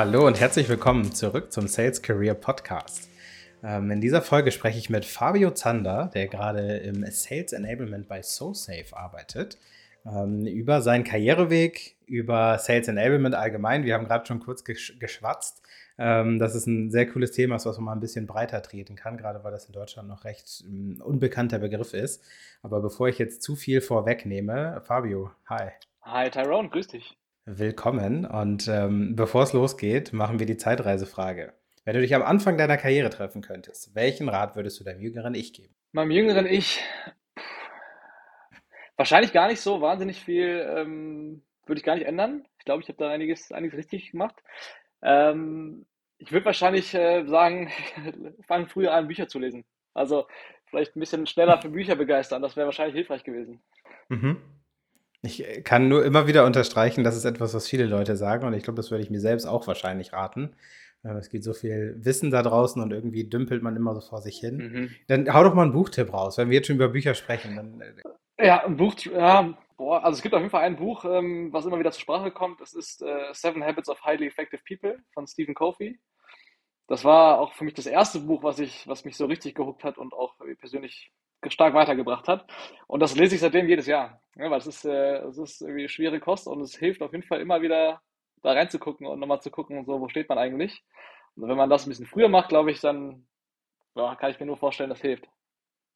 Hallo 0.00 0.28
und 0.28 0.38
herzlich 0.38 0.68
willkommen 0.68 1.12
zurück 1.12 1.50
zum 1.50 1.66
Sales 1.66 2.02
Career 2.02 2.34
Podcast. 2.34 3.10
Ähm, 3.64 3.90
in 3.90 4.00
dieser 4.00 4.22
Folge 4.22 4.52
spreche 4.52 4.78
ich 4.78 4.88
mit 4.90 5.04
Fabio 5.04 5.50
Zander, 5.50 6.08
der 6.14 6.28
gerade 6.28 6.76
im 6.76 7.04
Sales 7.10 7.52
Enablement 7.52 8.06
bei 8.06 8.22
SoSafe 8.22 8.96
arbeitet, 8.96 9.58
ähm, 10.06 10.46
über 10.46 10.82
seinen 10.82 11.02
Karriereweg, 11.02 11.96
über 12.06 12.58
Sales 12.60 12.86
Enablement 12.86 13.34
allgemein. 13.34 13.82
Wir 13.82 13.94
haben 13.94 14.04
gerade 14.04 14.24
schon 14.24 14.38
kurz 14.38 14.62
geschwatzt. 14.62 15.62
Ähm, 15.98 16.38
das 16.38 16.54
ist 16.54 16.68
ein 16.68 16.92
sehr 16.92 17.08
cooles 17.08 17.32
Thema, 17.32 17.56
was 17.56 17.64
man 17.64 17.84
mal 17.84 17.92
ein 17.94 18.00
bisschen 18.00 18.28
breiter 18.28 18.62
treten 18.62 18.94
kann, 18.94 19.16
gerade 19.16 19.42
weil 19.42 19.50
das 19.50 19.64
in 19.64 19.72
Deutschland 19.72 20.08
noch 20.08 20.24
recht 20.24 20.60
ein 20.60 21.00
unbekannter 21.02 21.58
Begriff 21.58 21.92
ist. 21.92 22.22
Aber 22.62 22.80
bevor 22.80 23.08
ich 23.08 23.18
jetzt 23.18 23.42
zu 23.42 23.56
viel 23.56 23.80
vorwegnehme, 23.80 24.80
Fabio, 24.84 25.32
hi. 25.46 25.70
Hi 26.02 26.30
Tyrone, 26.30 26.68
grüß 26.68 26.86
dich. 26.86 27.18
Willkommen. 27.50 28.26
Und 28.26 28.68
ähm, 28.68 29.16
bevor 29.16 29.42
es 29.42 29.54
losgeht, 29.54 30.12
machen 30.12 30.38
wir 30.38 30.44
die 30.44 30.58
Zeitreisefrage. 30.58 31.54
Wenn 31.86 31.94
du 31.94 32.02
dich 32.02 32.14
am 32.14 32.22
Anfang 32.22 32.58
deiner 32.58 32.76
Karriere 32.76 33.08
treffen 33.08 33.40
könntest, 33.40 33.94
welchen 33.94 34.28
Rat 34.28 34.54
würdest 34.54 34.78
du 34.78 34.84
deinem 34.84 35.00
jüngeren 35.00 35.34
Ich 35.34 35.54
geben? 35.54 35.74
Meinem 35.92 36.10
jüngeren 36.10 36.44
Ich 36.44 36.84
wahrscheinlich 38.98 39.32
gar 39.32 39.48
nicht 39.48 39.62
so 39.62 39.80
wahnsinnig 39.80 40.22
viel 40.22 40.62
ähm, 40.76 41.42
würde 41.64 41.78
ich 41.78 41.86
gar 41.86 41.94
nicht 41.94 42.06
ändern. 42.06 42.46
Ich 42.58 42.66
glaube, 42.66 42.82
ich 42.82 42.88
habe 42.90 42.98
da 42.98 43.08
einiges, 43.08 43.50
einiges 43.50 43.78
richtig 43.78 44.10
gemacht. 44.10 44.36
Ähm, 45.00 45.86
ich 46.18 46.32
würde 46.32 46.44
wahrscheinlich 46.44 46.92
äh, 46.92 47.24
sagen, 47.24 47.70
fang 48.46 48.66
früher 48.66 48.92
an, 48.92 49.08
Bücher 49.08 49.26
zu 49.26 49.38
lesen. 49.38 49.64
Also 49.94 50.26
vielleicht 50.66 50.96
ein 50.96 51.00
bisschen 51.00 51.26
schneller 51.26 51.62
für 51.62 51.70
Bücher 51.70 51.96
begeistern. 51.96 52.42
Das 52.42 52.56
wäre 52.56 52.66
wahrscheinlich 52.66 52.94
hilfreich 52.94 53.24
gewesen. 53.24 53.62
Mhm. 54.10 54.36
Ich 55.22 55.44
äh, 55.44 55.62
kann 55.62 55.88
nur 55.88 56.04
immer 56.04 56.26
wieder 56.26 56.44
unterstreichen, 56.46 57.04
das 57.04 57.16
ist 57.16 57.24
etwas, 57.24 57.54
was 57.54 57.66
viele 57.68 57.86
Leute 57.86 58.16
sagen 58.16 58.46
und 58.46 58.54
ich 58.54 58.62
glaube, 58.62 58.76
das 58.76 58.90
würde 58.90 59.02
ich 59.02 59.10
mir 59.10 59.20
selbst 59.20 59.46
auch 59.46 59.66
wahrscheinlich 59.66 60.12
raten. 60.12 60.54
Äh, 61.02 61.14
es 61.14 61.30
gibt 61.30 61.44
so 61.44 61.52
viel 61.52 61.96
Wissen 61.98 62.30
da 62.30 62.42
draußen 62.42 62.80
und 62.80 62.92
irgendwie 62.92 63.28
dümpelt 63.28 63.62
man 63.62 63.76
immer 63.76 63.94
so 63.94 64.00
vor 64.00 64.22
sich 64.22 64.38
hin. 64.38 64.56
Mhm. 64.56 64.90
Dann 65.08 65.34
hau 65.34 65.42
doch 65.42 65.54
mal 65.54 65.62
einen 65.62 65.72
Buchtipp 65.72 66.12
raus, 66.12 66.38
wenn 66.38 66.50
wir 66.50 66.56
jetzt 66.56 66.66
schon 66.68 66.76
über 66.76 66.88
Bücher 66.88 67.14
sprechen. 67.14 67.56
Dann... 67.56 67.80
Äh, 67.80 68.46
ja, 68.46 68.64
ein 68.64 68.76
Buch, 68.76 68.94
ja, 69.12 69.58
boah, 69.76 70.04
also 70.04 70.16
es 70.16 70.22
gibt 70.22 70.34
auf 70.34 70.40
jeden 70.40 70.50
Fall 70.50 70.62
ein 70.62 70.76
Buch, 70.76 71.04
ähm, 71.04 71.52
was 71.52 71.66
immer 71.66 71.80
wieder 71.80 71.90
zur 71.90 72.02
Sprache 72.02 72.30
kommt. 72.30 72.60
Das 72.60 72.74
ist 72.74 73.04
Seven 73.32 73.64
Habits 73.64 73.88
of 73.88 74.04
Highly 74.04 74.28
Effective 74.28 74.62
People 74.68 74.98
von 75.12 75.26
Stephen 75.26 75.54
Covey. 75.54 75.98
Das 76.88 77.04
war 77.04 77.38
auch 77.38 77.52
für 77.52 77.64
mich 77.64 77.74
das 77.74 77.86
erste 77.86 78.20
Buch, 78.20 78.42
was 78.42 78.58
ich, 78.58 78.88
was 78.88 79.04
mich 79.04 79.16
so 79.16 79.26
richtig 79.26 79.54
gehuckt 79.54 79.84
hat 79.84 79.98
und 79.98 80.14
auch 80.14 80.34
persönlich 80.58 81.12
stark 81.48 81.74
weitergebracht 81.74 82.28
hat. 82.28 82.50
Und 82.86 83.00
das 83.00 83.14
lese 83.14 83.34
ich 83.36 83.40
seitdem 83.40 83.68
jedes 83.68 83.86
Jahr. 83.86 84.20
Ja, 84.36 84.50
weil 84.50 84.58
es 84.58 84.66
ist, 84.66 84.84
äh, 84.84 85.18
es 85.18 85.38
ist 85.38 85.60
irgendwie 85.60 85.88
schwere 85.88 86.18
Kost 86.18 86.48
und 86.48 86.60
es 86.62 86.76
hilft 86.76 87.02
auf 87.02 87.12
jeden 87.12 87.24
Fall 87.26 87.40
immer 87.40 87.62
wieder 87.62 88.00
da 88.42 88.52
reinzugucken 88.52 89.06
und 89.06 89.20
nochmal 89.20 89.40
zu 89.40 89.50
gucken, 89.50 89.84
so, 89.84 90.00
wo 90.00 90.08
steht 90.08 90.28
man 90.28 90.38
eigentlich. 90.38 90.82
Und 91.36 91.48
wenn 91.48 91.56
man 91.56 91.70
das 91.70 91.86
ein 91.86 91.90
bisschen 91.90 92.06
früher 92.06 92.28
macht, 92.28 92.48
glaube 92.48 92.70
ich, 92.70 92.80
dann 92.80 93.26
ja, 93.94 94.14
kann 94.16 94.30
ich 94.30 94.40
mir 94.40 94.46
nur 94.46 94.56
vorstellen, 94.56 94.90
das 94.90 95.00
hilft. 95.00 95.28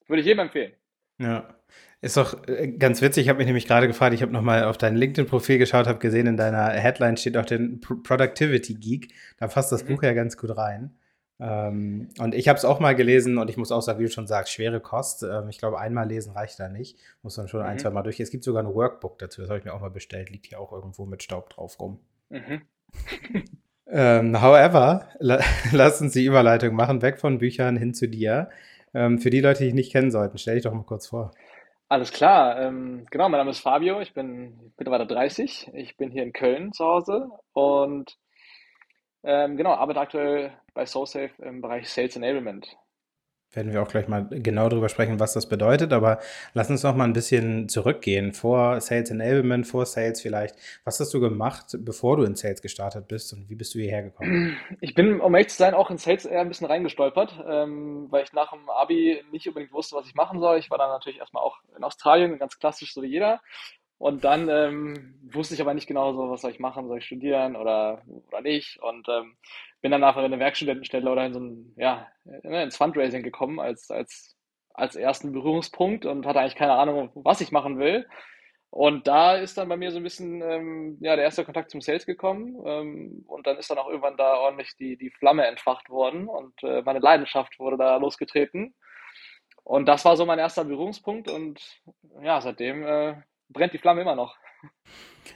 Würde 0.07 0.21
ich 0.21 0.27
jedem 0.27 0.41
empfehlen. 0.41 0.75
Ja, 1.23 1.55
ist 2.01 2.17
doch 2.17 2.47
äh, 2.49 2.69
ganz 2.69 3.01
witzig. 3.01 3.25
Ich 3.25 3.29
habe 3.29 3.39
mich 3.39 3.47
nämlich 3.47 3.67
gerade 3.67 3.87
gefragt, 3.87 4.13
ich 4.13 4.23
habe 4.23 4.33
nochmal 4.33 4.65
auf 4.65 4.77
dein 4.77 4.97
LinkedIn-Profil 4.97 5.59
geschaut, 5.59 5.87
habe 5.87 6.01
gesehen, 6.01 6.27
in 6.27 6.37
deiner 6.37 6.71
Headline 6.71 7.17
steht 7.17 7.37
auch 7.37 7.45
den 7.45 7.81
Productivity 7.81 8.75
Geek. 8.75 9.15
Da 9.39 9.49
fasst 9.49 9.71
das 9.71 9.85
mhm. 9.85 9.89
Buch 9.89 10.03
ja 10.03 10.13
ganz 10.13 10.37
gut 10.37 10.57
rein. 10.57 10.97
Ähm, 11.39 12.09
und 12.19 12.35
ich 12.35 12.49
habe 12.49 12.57
es 12.57 12.65
auch 12.65 12.81
mal 12.81 12.97
gelesen 12.97 13.39
und 13.39 13.49
ich 13.51 13.57
muss 13.57 13.71
auch 13.71 13.81
sagen, 13.81 14.01
wie 14.01 14.05
du 14.05 14.11
schon 14.11 14.27
sagst, 14.27 14.53
schwere 14.53 14.81
Kost. 14.81 15.23
Ähm, 15.23 15.49
ich 15.49 15.59
glaube, 15.59 15.79
einmal 15.79 16.09
lesen 16.09 16.33
reicht 16.33 16.59
da 16.59 16.69
nicht. 16.69 16.99
Muss 17.23 17.37
dann 17.37 17.47
schon 17.47 17.61
mhm. 17.61 17.67
ein, 17.67 17.79
zwei 17.79 17.91
Mal 17.91 18.03
durch. 18.03 18.19
Es 18.19 18.31
gibt 18.31 18.43
sogar 18.43 18.65
ein 18.65 18.75
Workbook 18.75 19.19
dazu, 19.19 19.41
das 19.41 19.51
habe 19.51 19.61
ich 19.61 19.65
mir 19.65 19.73
auch 19.73 19.81
mal 19.81 19.91
bestellt. 19.91 20.31
Liegt 20.31 20.47
hier 20.47 20.59
auch 20.59 20.73
irgendwo 20.73 21.07
mit 21.07 21.23
Staub 21.23 21.51
drauf 21.51 21.79
rum. 21.79 22.01
Mhm. 22.31 22.63
ähm, 23.87 24.43
however, 24.43 25.09
la 25.21 25.39
lass 25.73 26.01
uns 26.01 26.15
die 26.15 26.25
Überleitung 26.25 26.75
machen, 26.75 27.01
weg 27.01 27.21
von 27.21 27.39
Büchern 27.39 27.77
hin 27.77 27.95
zu 27.95 28.09
dir. 28.09 28.51
Ähm, 28.95 29.19
für 29.19 29.31
die 29.31 29.41
Leute, 29.41 29.61
die 29.61 29.67
dich 29.67 29.75
nicht 29.75 29.93
kennen 29.93 30.11
sollten, 30.11 30.39
stell 30.39 30.55
dich 30.55 30.65
doch 30.65 30.73
mal 30.73 30.85
kurz 30.85 31.09
vor. 31.09 31.33
Alles 31.89 32.13
klar, 32.13 32.59
ähm, 32.61 33.07
genau, 33.11 33.29
mein 33.29 33.39
Name 33.39 33.51
ist 33.51 33.61
Fabio, 33.61 34.01
ich 34.01 34.15
bin 34.15 34.73
mittlerweile 34.79 35.07
30, 35.07 35.73
ich 35.75 35.97
bin 35.97 36.11
hier 36.11 36.23
in 36.23 36.33
Köln 36.33 36.73
zu 36.73 36.85
Hause 36.85 37.29
und 37.53 38.17
ähm, 39.25 39.57
genau, 39.57 39.75
arbeite 39.75 40.01
aktuell 40.01 40.53
bei 40.75 40.87
SoSafe 40.87 41.31
im 41.43 41.61
Bereich 41.61 41.91
Sales 41.91 42.17
Enablement. 42.17 42.77
Werden 43.53 43.73
wir 43.73 43.83
auch 43.83 43.89
gleich 43.89 44.09
mal 44.09 44.27
genau 44.31 44.69
darüber 44.71 44.89
sprechen, 44.89 45.21
was 45.21 45.35
das 45.35 45.47
bedeutet, 45.47 45.93
aber 45.93 46.21
lass 46.55 46.71
uns 46.71 46.83
noch 46.83 46.97
mal 46.97 47.05
ein 47.05 47.13
bisschen 47.13 47.69
zurückgehen 47.69 48.33
vor 48.33 48.81
Sales 48.81 49.11
Enablement, 49.11 49.67
vor 49.67 49.85
Sales 49.85 50.23
vielleicht. 50.23 50.57
Was 50.85 50.99
hast 51.01 51.13
du 51.13 51.21
gemacht, 51.21 51.77
bevor 51.81 52.17
du 52.17 52.25
in 52.25 52.35
Sales 52.35 52.63
gestartet 52.63 53.09
bist 53.09 53.33
und 53.35 53.51
wie 53.51 53.55
bist 53.55 53.75
du 53.75 53.79
hierher 53.79 54.03
gekommen? 54.03 54.57
Ich 54.81 54.95
bin, 54.95 55.21
um 55.21 55.35
ehrlich 55.35 55.51
zu 55.51 55.57
sein, 55.57 55.75
auch 55.75 55.91
in 55.91 55.99
Sales 55.99 56.25
eher 56.25 56.41
ein 56.41 56.49
bisschen 56.49 56.67
reingestolpert, 56.67 57.45
ähm, 57.47 58.07
weil 58.11 58.25
ich 58.25 58.33
nach 58.33 58.53
dem 58.53 58.69
Abi 58.71 59.23
nicht 59.31 59.47
unbedingt 59.47 59.73
wusste, 59.73 59.97
was 59.97 60.07
ich 60.07 60.15
machen 60.15 60.41
soll. 60.41 60.59
Ich 60.59 60.71
war 60.71 60.79
dann 60.79 60.91
natürlich 60.91 61.19
erstmal 61.19 61.43
auch 61.43 61.59
in 61.77 61.85
Australien, 61.85 62.39
ganz 62.39 62.59
klassisch 62.59 62.95
so 62.95 63.03
wie 63.03 63.09
jeder. 63.09 63.41
Und 63.99 64.25
dann 64.25 64.49
ähm, 64.49 65.15
wusste 65.31 65.55
ich 65.55 65.61
aber 65.61 65.75
nicht 65.75 65.87
genau 65.87 66.13
so, 66.13 66.29
was 66.29 66.41
soll 66.41 66.51
ich 66.51 66.59
machen, 66.59 66.89
soll 66.89 66.99
ich 66.99 67.05
studieren 67.05 67.55
oder, 67.55 68.03
oder 68.29 68.41
nicht. 68.41 68.83
Und 68.83 69.09
ähm, 69.09 69.37
bin 69.83 69.91
dann 69.93 70.05
einfach 70.05 70.21
in 70.21 70.33
eine 70.33 70.39
Werkstudentenstelle 70.39 71.11
oder 71.11 71.27
in 71.27 71.35
so 71.35 71.41
ein, 71.41 71.75
ja, 71.77 72.09
ne, 72.25 72.63
ins 72.63 72.77
Fundraising 72.77 73.23
gekommen 73.23 73.61
als, 73.61 73.91
als, 73.91 74.37
als 74.73 74.97
ersten 74.97 75.33
Berührungspunkt 75.33 76.07
und 76.07 76.25
hatte 76.25 76.41
eigentlich 76.41 76.57
keine 76.57 76.75
Ahnung, 76.75 77.11
was 77.15 77.41
ich 77.41 77.53
machen 77.53 77.79
will. 77.79 78.07
Und 78.71 79.07
da 79.07 79.37
ist 79.37 79.59
dann 79.59 79.69
bei 79.69 79.77
mir 79.77 79.91
so 79.91 79.99
ein 79.99 80.03
bisschen 80.03 80.41
ähm, 80.41 80.97
ja, 81.01 81.15
der 81.15 81.27
erste 81.27 81.45
Kontakt 81.45 81.71
zum 81.71 81.83
Sales 81.83 82.07
gekommen. 82.07 82.57
Ähm, 82.65 83.25
und 83.29 83.47
dann 83.47 83.59
ist 83.59 83.69
dann 83.71 83.77
auch 83.77 83.89
irgendwann 83.89 84.17
da 84.17 84.37
ordentlich 84.37 84.75
die, 84.79 84.97
die 84.97 85.11
Flamme 85.11 85.47
entfacht 85.47 85.91
worden 85.91 86.27
und 86.27 86.55
äh, 86.63 86.81
meine 86.83 87.01
Leidenschaft 87.01 87.59
wurde 87.59 87.77
da 87.77 87.97
losgetreten. 87.99 88.75
Und 89.65 89.87
das 89.87 90.05
war 90.07 90.17
so 90.17 90.25
mein 90.25 90.39
erster 90.39 90.65
Berührungspunkt. 90.65 91.31
Und 91.31 91.83
ja, 92.23 92.41
seitdem 92.41 92.83
äh, 92.87 93.17
brennt 93.53 93.73
die 93.73 93.79
Flamme 93.79 94.03
immer 94.03 94.15
noch. 94.15 94.37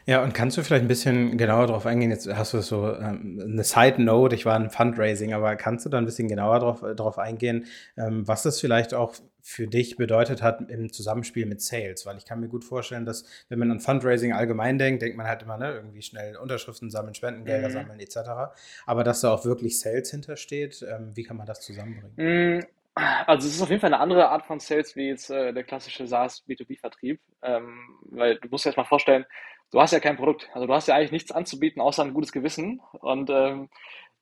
Ja, 0.05 0.23
und 0.23 0.35
kannst 0.35 0.57
du 0.57 0.63
vielleicht 0.63 0.85
ein 0.85 0.89
bisschen 0.89 1.37
genauer 1.37 1.67
darauf 1.67 1.87
eingehen? 1.87 2.11
Jetzt 2.11 2.29
hast 2.33 2.55
du 2.55 2.61
so 2.61 2.95
ähm, 2.95 3.41
eine 3.43 3.65
Side 3.65 4.01
Note, 4.03 4.35
ich 4.35 4.47
war 4.47 4.57
ein 4.57 4.71
Fundraising, 4.71 5.33
aber 5.33 5.57
kannst 5.57 5.85
du 5.85 5.91
da 5.91 5.99
ein 5.99 6.05
bisschen 6.05 6.29
genauer 6.29 6.61
darauf 6.61 6.85
drauf 6.95 7.19
eingehen, 7.19 7.67
ähm, 7.97 8.27
was 8.27 8.43
das 8.43 8.61
vielleicht 8.61 8.95
auch 8.95 9.15
für 9.43 9.67
dich 9.67 9.97
bedeutet 9.97 10.43
hat 10.43 10.71
im 10.71 10.93
Zusammenspiel 10.93 11.47
mit 11.47 11.61
Sales? 11.61 12.07
Weil 12.07 12.19
ich 12.19 12.25
kann 12.25 12.41
mir 12.41 12.49
gut 12.49 12.65
vorstellen, 12.65 13.05
dass 13.05 13.25
wenn 13.49 13.59
man 13.59 13.71
an 13.71 13.81
Fundraising 13.81 14.33
allgemein 14.33 14.79
denkt, 14.79 15.03
denkt 15.03 15.17
man 15.17 15.27
halt 15.27 15.43
immer, 15.43 15.57
ne, 15.57 15.73
irgendwie 15.73 16.03
schnell 16.03 16.37
Unterschriften 16.37 16.91
sammeln, 16.91 17.15
Spendengelder 17.15 17.69
mhm. 17.69 17.73
sammeln 17.73 18.01
etc. 18.01 18.19
Aber 18.87 19.03
dass 19.03 19.21
da 19.21 19.33
auch 19.33 19.45
wirklich 19.45 19.81
Sales 19.81 20.11
hintersteht, 20.11 20.85
ähm, 20.89 21.13
wie 21.15 21.25
kann 21.25 21.37
man 21.37 21.47
das 21.47 21.61
zusammenbringen? 21.61 22.65
Also 23.27 23.47
es 23.49 23.57
ist 23.57 23.63
auf 23.63 23.69
jeden 23.69 23.81
Fall 23.81 23.93
eine 23.93 24.03
andere 24.03 24.31
Art 24.31 24.47
von 24.47 24.59
Sales 24.59 24.97
wie 24.97 25.09
jetzt 25.09 25.31
äh, 25.31 25.53
der 25.53 25.65
klassische 25.65 26.07
SaaS 26.07 26.45
B2B-Vertrieb, 26.49 27.21
ähm, 27.43 27.99
weil 28.11 28.37
du 28.39 28.49
musst 28.49 28.65
dir 28.65 28.71
erstmal 28.71 28.87
vorstellen, 28.87 29.27
du 29.71 29.81
hast 29.81 29.93
ja 29.93 30.01
kein 30.01 30.17
Produkt, 30.17 30.49
also 30.55 30.67
du 30.67 30.73
hast 30.73 30.89
ja 30.89 30.95
eigentlich 30.95 31.13
nichts 31.13 31.31
anzubieten 31.31 31.83
außer 31.83 32.03
ein 32.03 32.15
gutes 32.15 32.33
Gewissen. 32.33 32.81
Und 32.93 33.29
ähm, 33.31 33.69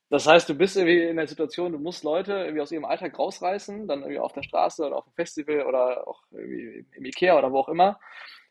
das 0.09 0.27
heißt, 0.27 0.49
du 0.49 0.55
bist 0.55 0.75
irgendwie 0.75 1.03
in 1.03 1.15
der 1.17 1.27
Situation, 1.27 1.71
du 1.71 1.79
musst 1.79 2.03
Leute 2.03 2.33
irgendwie 2.33 2.61
aus 2.61 2.71
ihrem 2.71 2.85
Alltag 2.85 3.17
rausreißen, 3.17 3.87
dann 3.87 4.01
irgendwie 4.01 4.19
auf 4.19 4.33
der 4.33 4.43
Straße 4.43 4.85
oder 4.85 4.97
auf 4.97 5.05
dem 5.05 5.13
Festival 5.13 5.65
oder 5.65 6.07
auch 6.07 6.23
irgendwie 6.31 6.85
im 6.95 7.05
Ikea 7.05 7.37
oder 7.37 7.51
wo 7.51 7.59
auch 7.59 7.69
immer. 7.69 7.99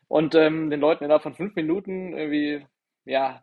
Und 0.07 0.35
ähm, 0.35 0.69
den 0.71 0.79
Leuten 0.79 1.03
innerhalb 1.03 1.23
von 1.23 1.35
fünf 1.35 1.55
Minuten 1.55 2.13
irgendwie 2.17 2.65
ja, 3.05 3.41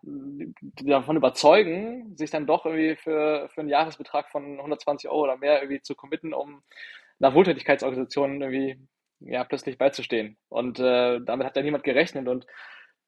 davon 0.82 1.16
überzeugen, 1.16 2.16
sich 2.16 2.30
dann 2.30 2.46
doch 2.46 2.66
irgendwie 2.66 2.96
für, 2.96 3.48
für 3.48 3.60
einen 3.60 3.70
Jahresbetrag 3.70 4.28
von 4.30 4.58
120 4.58 5.09
Euro 5.09 5.22
oder 5.22 5.36
mehr 5.36 5.62
irgendwie 5.62 5.80
zu 5.80 5.94
committen, 5.94 6.34
um 6.34 6.62
einer 7.20 7.34
Wohltätigkeitsorganisation 7.34 8.42
irgendwie 8.42 8.78
ja, 9.20 9.44
plötzlich 9.44 9.78
beizustehen. 9.78 10.36
Und 10.48 10.80
äh, 10.80 11.20
damit 11.20 11.47
hat 11.47 11.56
ja 11.56 11.62
niemand 11.62 11.84
gerechnet 11.84 12.26
und 12.28 12.47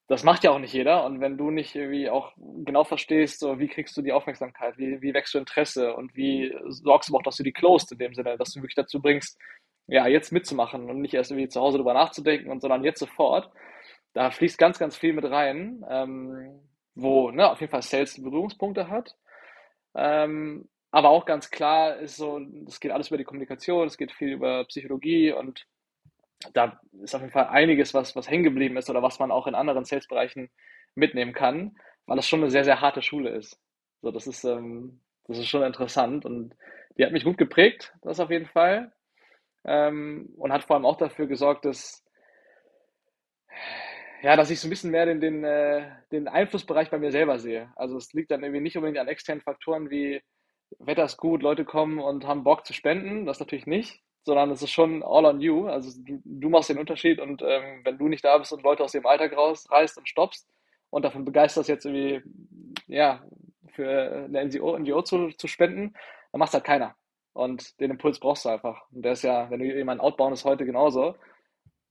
das 0.07 0.23
macht 0.23 0.45
ja 0.45 0.51
auch 0.51 0.59
nicht 0.59 0.75
jeder. 0.75 1.05
Und 1.05 1.21
wenn 1.21 1.39
du 1.39 1.51
nicht 1.51 1.75
irgendwie 1.75 2.11
auch 2.11 2.33
genau 2.37 2.85
verstehst, 2.85 3.41
so 3.41 3.59
wie 3.59 3.69
kriegst 3.69 3.97
du 3.97 4.03
die 4.03 4.13
Aufmerksamkeit, 4.13 4.77
wie, 4.77 5.01
wie 5.01 5.15
wächst 5.15 5.35
du 5.35 5.39
Interesse 5.39 5.95
und 5.95 6.15
wie 6.15 6.55
sorgst 6.69 7.09
du 7.09 7.17
auch, 7.17 7.23
dass 7.23 7.37
du 7.37 7.43
die 7.43 7.53
closed 7.53 7.91
in 7.93 7.99
dem 7.99 8.15
Sinne, 8.15 8.37
dass 8.37 8.53
du 8.53 8.61
wirklich 8.61 8.75
dazu 8.75 9.01
bringst, 9.01 9.39
ja, 9.87 10.07
jetzt 10.07 10.31
mitzumachen 10.33 10.89
und 10.89 11.01
nicht 11.01 11.15
erst 11.15 11.31
irgendwie 11.31 11.49
zu 11.49 11.61
Hause 11.61 11.79
drüber 11.79 11.95
nachzudenken, 11.95 12.51
und 12.51 12.61
sondern 12.61 12.85
jetzt 12.85 13.01
sofort, 13.01 13.51
da 14.15 14.31
fließt 14.31 14.59
ganz, 14.59 14.79
ganz 14.79 14.97
viel 14.97 15.13
mit 15.13 15.25
rein, 15.25 15.85
ähm, 15.89 16.61
wo 16.95 17.31
ne, 17.31 17.51
auf 17.51 17.61
jeden 17.61 17.71
Fall 17.71 17.83
Sales 17.83 18.23
Berührungspunkte 18.23 18.89
hat. 18.89 19.15
Ähm, 19.95 20.69
aber 20.91 21.11
auch 21.11 21.27
ganz 21.27 21.51
klar 21.51 21.97
ist 21.99 22.17
so, 22.17 22.41
es 22.69 22.79
geht 22.79 22.93
alles 22.93 23.09
über 23.09 23.19
die 23.19 23.25
Kommunikation, 23.25 23.87
es 23.87 23.99
geht 23.99 24.13
viel 24.13 24.33
über 24.33 24.65
Psychologie 24.67 25.33
und 25.33 25.67
da 26.53 26.81
ist 27.03 27.15
auf 27.15 27.21
jeden 27.21 27.33
Fall 27.33 27.49
einiges, 27.49 27.95
was, 27.95 28.15
was 28.15 28.31
hängen 28.31 28.45
geblieben 28.45 28.77
ist 28.77 28.89
oder 28.89 29.03
was 29.03 29.19
man 29.19 29.33
auch 29.33 29.49
in 29.49 29.57
anderen 29.57 29.85
Sales-Bereichen 29.85 30.51
mitnehmen 30.95 31.33
kann, 31.33 31.77
weil 32.07 32.17
das 32.17 32.29
schon 32.29 32.41
eine 32.41 32.51
sehr, 32.51 32.65
sehr 32.65 32.81
harte 32.81 33.03
Schule 33.03 33.31
ist. 33.31 33.59
So, 34.03 34.13
das 34.13 34.27
ist, 34.29 34.45
ähm, 34.45 35.01
das 35.27 35.39
ist 35.39 35.49
schon 35.49 35.63
interessant 35.65 36.25
und 36.25 36.55
die 36.97 37.05
hat 37.05 37.13
mich 37.13 37.25
gut 37.25 37.39
geprägt, 37.39 37.93
das 38.03 38.21
auf 38.21 38.31
jeden 38.31 38.47
Fall. 38.47 38.93
Ähm, 39.65 40.33
und 40.37 40.53
hat 40.53 40.65
vor 40.65 40.77
allem 40.77 40.87
auch 40.87 40.99
dafür 40.99 41.27
gesorgt, 41.27 41.65
dass 41.65 42.05
ja, 44.25 44.37
dass 44.37 44.49
ich 44.49 44.59
so 44.59 44.67
ein 44.67 44.71
bisschen 44.71 44.91
mehr 44.91 45.05
den, 45.05 45.21
den, 45.21 45.45
äh, 45.45 45.87
den 46.11 46.29
Einflussbereich 46.29 46.89
bei 46.89 46.99
mir 46.99 47.13
selber 47.13 47.39
sehe. 47.39 47.71
Also 47.77 47.99
es 47.99 48.15
liegt 48.15 48.31
dann 48.31 48.43
irgendwie 48.43 48.63
nicht 48.63 48.75
unbedingt 48.75 48.99
an 48.99 49.07
externen 49.07 49.43
Faktoren 49.43 49.91
wie 49.91 50.23
Wetter 50.79 51.05
ist 51.05 51.19
gut, 51.19 51.43
Leute 51.43 51.67
kommen 51.67 51.99
und 51.99 52.27
haben 52.27 52.43
Bock 52.43 52.65
zu 52.67 52.73
spenden, 52.73 53.27
das 53.27 53.39
natürlich 53.39 53.67
nicht, 53.67 54.01
sondern 54.23 54.51
es 54.51 54.63
ist 54.63 54.71
schon 54.71 55.03
all 55.03 55.27
on 55.27 55.43
you. 55.43 55.67
Also 55.67 55.91
du, 56.03 56.23
du 56.25 56.49
machst 56.49 56.71
den 56.71 56.79
Unterschied 56.79 57.21
und 57.21 57.43
ähm, 57.43 57.83
wenn 57.85 57.99
du 57.99 58.09
nicht 58.09 58.25
da 58.25 58.39
bist 58.39 58.51
und 58.55 58.63
Leute 58.63 58.83
aus 58.83 58.93
dem 58.93 59.05
Alltag 59.05 59.37
rausreißt 59.37 59.99
und 59.99 60.09
stoppst 60.09 60.49
und 60.89 61.05
davon 61.05 61.27
begeisterst, 61.27 61.69
jetzt 61.69 61.85
irgendwie 61.85 62.23
ja, 62.87 63.23
für 63.75 64.25
eine 64.25 64.47
NGO, 64.47 64.79
NGO 64.79 65.03
zu, 65.03 65.33
zu 65.37 65.49
spenden, 65.49 65.93
dann 66.33 66.39
macht 66.39 66.49
es 66.49 66.55
halt 66.55 66.65
keiner. 66.65 66.97
Und 67.35 67.79
den 67.79 67.91
Impuls 67.91 68.19
brauchst 68.19 68.47
du 68.47 68.49
einfach. 68.49 68.91
Und 68.91 69.05
der 69.05 69.13
ist 69.13 69.23
ja, 69.23 69.51
wenn 69.51 69.61
du 69.61 69.67
jemanden 69.67 70.01
outbauen, 70.01 70.33
ist 70.33 70.47
heute 70.47 70.65
genauso. 70.65 71.15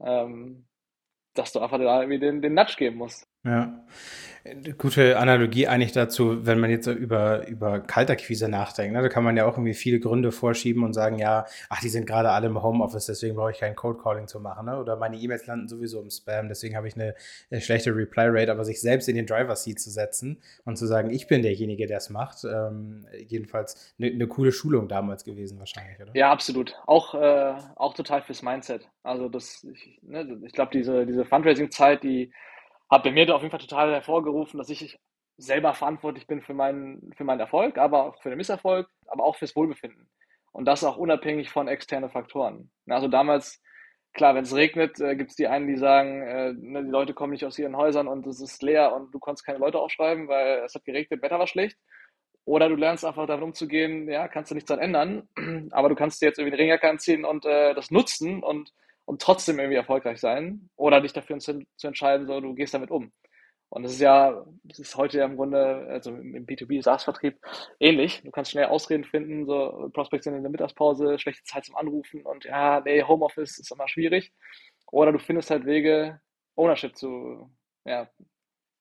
Ähm, 0.03 0.65
dass 1.33 1.53
du 1.53 1.59
einfach 1.59 1.77
da 1.79 2.01
irgendwie 2.01 2.19
den, 2.19 2.41
den 2.41 2.53
Nudge 2.53 2.75
geben 2.77 2.97
musst. 2.97 3.27
Ja, 3.45 3.83
gute 4.77 5.17
Analogie 5.17 5.67
eigentlich 5.67 5.93
dazu, 5.93 6.45
wenn 6.45 6.59
man 6.59 6.69
jetzt 6.69 6.87
über, 6.87 7.47
über 7.47 7.79
Kaltakquise 7.79 8.49
nachdenkt. 8.49 8.93
Ne? 8.93 9.01
Da 9.01 9.07
kann 9.07 9.23
man 9.23 9.37
ja 9.37 9.45
auch 9.45 9.53
irgendwie 9.53 9.73
viele 9.73 10.01
Gründe 10.01 10.33
vorschieben 10.33 10.83
und 10.83 10.93
sagen, 10.93 11.17
ja, 11.17 11.45
ach, 11.69 11.79
die 11.79 11.87
sind 11.87 12.05
gerade 12.05 12.29
alle 12.29 12.47
im 12.47 12.61
Homeoffice, 12.61 13.05
deswegen 13.05 13.35
brauche 13.35 13.51
ich 13.51 13.59
kein 13.59 13.75
Code 13.75 13.99
Calling 14.01 14.27
zu 14.27 14.41
machen. 14.41 14.65
Ne? 14.65 14.77
Oder 14.77 14.97
meine 14.97 15.17
E-Mails 15.17 15.47
landen 15.47 15.69
sowieso 15.69 16.01
im 16.01 16.09
Spam, 16.09 16.49
deswegen 16.49 16.75
habe 16.75 16.89
ich 16.89 16.95
eine, 16.95 17.15
eine, 17.51 17.61
schlechte 17.61 17.95
Reply 17.95 18.25
Rate. 18.27 18.51
Aber 18.51 18.65
sich 18.65 18.81
selbst 18.81 19.07
in 19.07 19.15
den 19.15 19.25
Driver 19.25 19.55
Seat 19.55 19.79
zu 19.79 19.89
setzen 19.89 20.41
und 20.65 20.77
zu 20.77 20.87
sagen, 20.87 21.09
ich 21.09 21.27
bin 21.27 21.41
derjenige, 21.41 21.87
der 21.87 21.97
es 21.97 22.09
macht, 22.09 22.43
ähm, 22.43 23.05
jedenfalls 23.25 23.93
eine, 23.97 24.11
eine, 24.11 24.27
coole 24.27 24.51
Schulung 24.51 24.89
damals 24.89 25.23
gewesen 25.23 25.57
wahrscheinlich, 25.59 26.01
oder? 26.01 26.11
Ja, 26.15 26.31
absolut. 26.31 26.75
Auch, 26.85 27.13
äh, 27.13 27.53
auch 27.75 27.93
total 27.93 28.21
fürs 28.21 28.41
Mindset. 28.41 28.89
Also 29.03 29.29
das, 29.29 29.63
ich, 29.63 29.99
ne, 30.01 30.39
ich 30.45 30.51
glaube, 30.51 30.71
diese, 30.73 31.05
diese 31.05 31.23
Fundraising-Zeit, 31.23 32.03
die 32.03 32.31
hat 32.93 33.03
bei 33.03 33.11
mir 33.11 33.33
auf 33.33 33.41
jeden 33.41 33.51
Fall 33.51 33.59
total 33.59 33.91
hervorgerufen, 33.91 34.57
dass 34.57 34.69
ich 34.69 34.97
selber 35.37 35.73
verantwortlich 35.73 36.27
bin 36.27 36.41
für 36.41 36.53
meinen, 36.53 37.11
für 37.15 37.23
meinen 37.23 37.39
Erfolg, 37.39 37.77
aber 37.77 38.05
auch 38.05 38.21
für 38.21 38.29
den 38.29 38.37
Misserfolg, 38.37 38.87
aber 39.07 39.23
auch 39.23 39.35
fürs 39.35 39.55
Wohlbefinden. 39.55 40.09
Und 40.51 40.65
das 40.65 40.83
auch 40.83 40.97
unabhängig 40.97 41.49
von 41.49 41.67
externen 41.67 42.11
Faktoren. 42.11 42.71
Also 42.87 43.07
damals, 43.07 43.61
klar, 44.13 44.35
wenn 44.35 44.43
es 44.43 44.55
regnet, 44.55 44.99
äh, 44.99 45.15
gibt 45.15 45.31
es 45.31 45.35
die 45.35 45.47
einen, 45.47 45.67
die 45.67 45.77
sagen, 45.77 46.21
äh, 46.21 46.53
ne, 46.53 46.83
die 46.83 46.91
Leute 46.91 47.13
kommen 47.15 47.31
nicht 47.31 47.45
aus 47.45 47.57
ihren 47.57 47.75
Häusern 47.75 48.07
und 48.07 48.27
es 48.27 48.39
ist 48.39 48.61
leer 48.61 48.93
und 48.93 49.11
du 49.13 49.19
konntest 49.19 49.45
keine 49.45 49.57
Leute 49.57 49.79
aufschreiben, 49.79 50.27
weil 50.27 50.63
es 50.63 50.75
hat 50.75 50.85
geregnet, 50.85 51.23
Wetter 51.23 51.39
war 51.39 51.47
schlecht. 51.47 51.77
Oder 52.45 52.69
du 52.69 52.75
lernst 52.75 53.05
einfach 53.05 53.25
damit 53.25 53.43
umzugehen, 53.43 54.07
ja, 54.09 54.27
kannst 54.27 54.51
du 54.51 54.55
nichts 54.55 54.67
dran 54.67 54.79
ändern, 54.79 55.27
aber 55.71 55.89
du 55.89 55.95
kannst 55.95 56.21
dir 56.21 56.27
jetzt 56.27 56.37
irgendwie 56.37 56.53
eine 56.55 56.63
Ringjacke 56.63 56.89
anziehen 56.89 57.25
und 57.25 57.45
äh, 57.45 57.73
das 57.73 57.89
nutzen 57.89 58.43
und 58.43 58.71
und 59.05 59.21
trotzdem 59.21 59.59
irgendwie 59.59 59.77
erfolgreich 59.77 60.19
sein 60.19 60.69
oder 60.75 61.01
dich 61.01 61.13
dafür 61.13 61.37
zu, 61.39 61.65
zu 61.75 61.87
entscheiden, 61.87 62.27
so 62.27 62.39
du 62.39 62.53
gehst 62.53 62.73
damit 62.73 62.91
um. 62.91 63.11
Und 63.69 63.81
das 63.83 63.93
ist 63.93 64.01
ja, 64.01 64.45
das 64.63 64.77
ist 64.77 64.95
heute 64.97 65.17
ja 65.17 65.25
im 65.25 65.35
Grunde, 65.35 65.87
also 65.89 66.11
im 66.11 66.45
B2B 66.45 66.83
SaaS-Vertrieb 66.83 67.39
ähnlich. 67.79 68.21
Du 68.23 68.29
kannst 68.29 68.51
schnell 68.51 68.65
Ausreden 68.65 69.03
finden, 69.03 69.47
so 69.47 69.89
Prospects 69.93 70.25
sind 70.25 70.35
in 70.35 70.43
der 70.43 70.51
Mittagspause, 70.51 71.17
schlechte 71.17 71.43
Zeit 71.43 71.65
zum 71.65 71.75
Anrufen 71.75 72.21
und 72.21 72.45
ja, 72.45 72.81
nee, 72.81 73.01
Homeoffice 73.01 73.57
ist 73.57 73.71
immer 73.71 73.87
schwierig. 73.87 74.31
Oder 74.91 75.11
du 75.11 75.17
findest 75.17 75.49
halt 75.49 75.65
Wege, 75.65 76.21
Ownership 76.55 76.95
zu, 76.95 77.49
ja, 77.83 78.07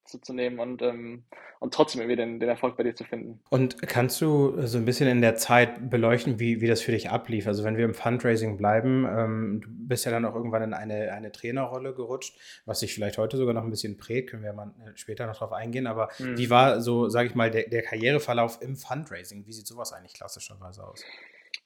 zu, 0.05 0.33
nehmen 0.33 0.59
und, 0.59 0.83
ähm, 0.83 1.25
und 1.61 1.73
trotzdem 1.75 2.01
irgendwie 2.01 2.17
den, 2.17 2.41
den 2.41 2.49
Erfolg 2.49 2.77
bei 2.77 2.83
dir 2.83 2.95
zu 2.95 3.05
finden. 3.05 3.41
Und 3.51 3.81
kannst 3.83 4.21
du 4.21 4.61
so 4.67 4.79
ein 4.79 4.85
bisschen 4.85 5.09
in 5.09 5.21
der 5.21 5.37
Zeit 5.37 5.91
beleuchten, 5.91 6.39
wie, 6.39 6.61
wie 6.61 6.67
das 6.67 6.83
für 6.83 6.93
dich 6.93 7.11
ablief? 7.11 7.47
Also 7.47 7.65
wenn 7.65 7.77
wir 7.77 7.85
im 7.85 7.95
Fundraising 7.95 8.57
bleiben, 8.57 9.07
ähm, 9.09 9.61
du 9.63 9.69
bist 9.71 10.05
ja 10.05 10.11
dann 10.11 10.25
auch 10.25 10.35
irgendwann 10.35 10.63
in 10.63 10.75
eine, 10.75 11.13
eine 11.13 11.33
Trainerrolle 11.33 11.95
gerutscht, 11.95 12.37
was 12.67 12.81
sich 12.81 12.95
vielleicht 12.95 13.19
heute 13.19 13.37
sogar 13.37 13.55
noch 13.55 13.65
ein 13.65 13.71
bisschen 13.71 13.97
prägt, 13.97 14.31
können 14.31 14.43
wir 14.43 14.53
mal 14.53 14.75
äh, 14.85 14.91
später 14.97 15.27
noch 15.27 15.37
drauf 15.37 15.53
eingehen. 15.53 15.87
Aber 15.87 16.09
mhm. 16.19 16.37
wie 16.37 16.51
war 16.51 16.81
so, 16.81 17.09
sage 17.09 17.29
ich 17.29 17.35
mal, 17.35 17.51
der, 17.51 17.69
der 17.69 17.83
Karriereverlauf 17.83 18.61
im 18.61 18.77
Fundraising? 18.77 19.47
Wie 19.47 19.53
sieht 19.53 19.67
sowas 19.67 19.93
eigentlich 19.93 20.15
klassischerweise 20.15 20.85
aus? 20.85 21.05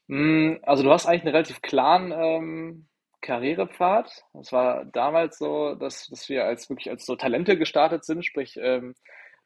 Mm, 0.08 0.54
also 0.62 0.82
du 0.82 0.90
hast 0.90 1.06
eigentlich 1.06 1.22
einen 1.22 1.34
relativ 1.34 1.62
klaren 1.62 2.12
ähm, 2.12 2.86
Karrierepfad. 3.20 4.24
Es 4.40 4.52
war 4.52 4.84
damals 4.86 5.38
so, 5.38 5.74
dass, 5.74 6.06
dass 6.08 6.28
wir 6.28 6.44
als 6.44 6.68
wirklich 6.70 6.90
als 6.90 7.06
so 7.06 7.16
Talente 7.16 7.58
gestartet 7.58 8.04
sind, 8.04 8.24
sprich, 8.24 8.56
ähm, 8.60 8.94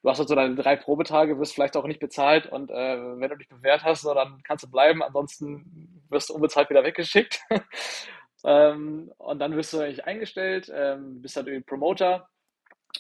du 0.02 0.10
hast 0.10 0.18
halt 0.18 0.28
so 0.28 0.34
deine 0.34 0.54
drei 0.54 0.76
Probetage, 0.76 1.38
wirst 1.38 1.54
vielleicht 1.54 1.76
auch 1.76 1.86
nicht 1.86 2.00
bezahlt 2.00 2.46
und 2.46 2.70
äh, 2.70 2.74
wenn 2.74 3.30
du 3.30 3.36
dich 3.36 3.48
bewährt 3.48 3.84
hast, 3.84 4.02
so, 4.02 4.14
dann 4.14 4.42
kannst 4.42 4.64
du 4.64 4.70
bleiben, 4.70 5.02
ansonsten 5.02 6.02
wirst 6.08 6.30
du 6.30 6.34
unbezahlt 6.34 6.70
wieder 6.70 6.84
weggeschickt. 6.84 7.40
ähm, 8.44 9.12
und 9.18 9.38
dann 9.38 9.56
wirst 9.56 9.72
du 9.72 9.80
eigentlich 9.80 10.04
eingestellt, 10.04 10.70
ähm, 10.74 11.22
bist 11.22 11.36
halt 11.36 11.46
irgendwie 11.46 11.64
Promoter. 11.64 12.28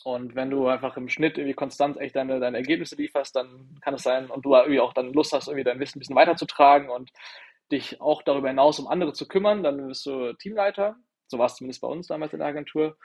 Und 0.04 0.34
wenn 0.34 0.50
du 0.50 0.68
einfach 0.68 0.96
im 0.96 1.08
Schnitt 1.08 1.36
irgendwie 1.36 1.54
konstant 1.54 1.98
echt 2.00 2.14
deine, 2.16 2.38
deine 2.38 2.58
Ergebnisse 2.58 2.94
lieferst, 2.96 3.34
dann 3.34 3.76
kann 3.82 3.94
es 3.94 4.02
sein 4.02 4.30
und 4.30 4.44
du 4.44 4.54
irgendwie 4.54 4.80
auch 4.80 4.92
dann 4.94 5.12
Lust 5.12 5.32
hast, 5.32 5.48
irgendwie 5.48 5.64
dein 5.64 5.80
Wissen 5.80 5.98
ein 5.98 6.00
bisschen 6.00 6.16
weiterzutragen 6.16 6.88
und 6.90 7.10
dich 7.72 8.00
auch 8.00 8.22
darüber 8.22 8.48
hinaus 8.48 8.78
um 8.78 8.88
andere 8.88 9.12
zu 9.12 9.26
kümmern, 9.28 9.62
dann 9.62 9.86
bist 9.88 10.06
du 10.06 10.32
Teamleiter. 10.34 10.96
So 11.26 11.38
war 11.38 11.46
es 11.46 11.56
zumindest 11.56 11.80
bei 11.80 11.88
uns 11.88 12.08
damals 12.08 12.32
in 12.32 12.40
der 12.40 12.48
Agentur. 12.48 12.96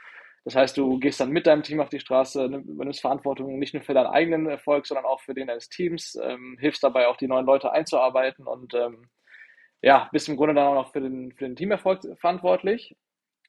Das 0.46 0.56
heißt, 0.56 0.78
du 0.78 1.00
gehst 1.00 1.20
dann 1.20 1.32
mit 1.32 1.48
deinem 1.48 1.64
Team 1.64 1.80
auf 1.80 1.90
die 1.90 2.00
Straße, 2.00 2.46
übernimmst 2.46 3.02
Verantwortung 3.02 3.58
nicht 3.58 3.74
nur 3.74 3.82
für 3.82 3.96
deinen 3.96 4.08
eigenen 4.08 4.48
Erfolg, 4.48 4.86
sondern 4.86 5.06
auch 5.06 5.22
für 5.22 5.34
den 5.34 5.48
deines 5.48 5.70
Teams, 5.70 6.16
ähm, 6.22 6.58
hilfst 6.60 6.84
dabei 6.84 7.08
auch 7.08 7.18
die 7.18 7.28
neuen 7.28 7.48
Leute 7.48 7.72
einzuarbeiten 7.72 8.46
und 8.46 8.74
ähm, 8.76 9.10
ja, 9.82 10.08
bist 10.12 10.30
im 10.30 10.38
Grunde 10.38 10.54
dann 10.54 10.68
auch 10.68 10.76
noch 10.76 10.92
für 10.92 11.02
den, 11.02 11.32
für 11.32 11.46
den 11.46 11.56
Teamerfolg 11.56 12.02
verantwortlich. 12.20 12.96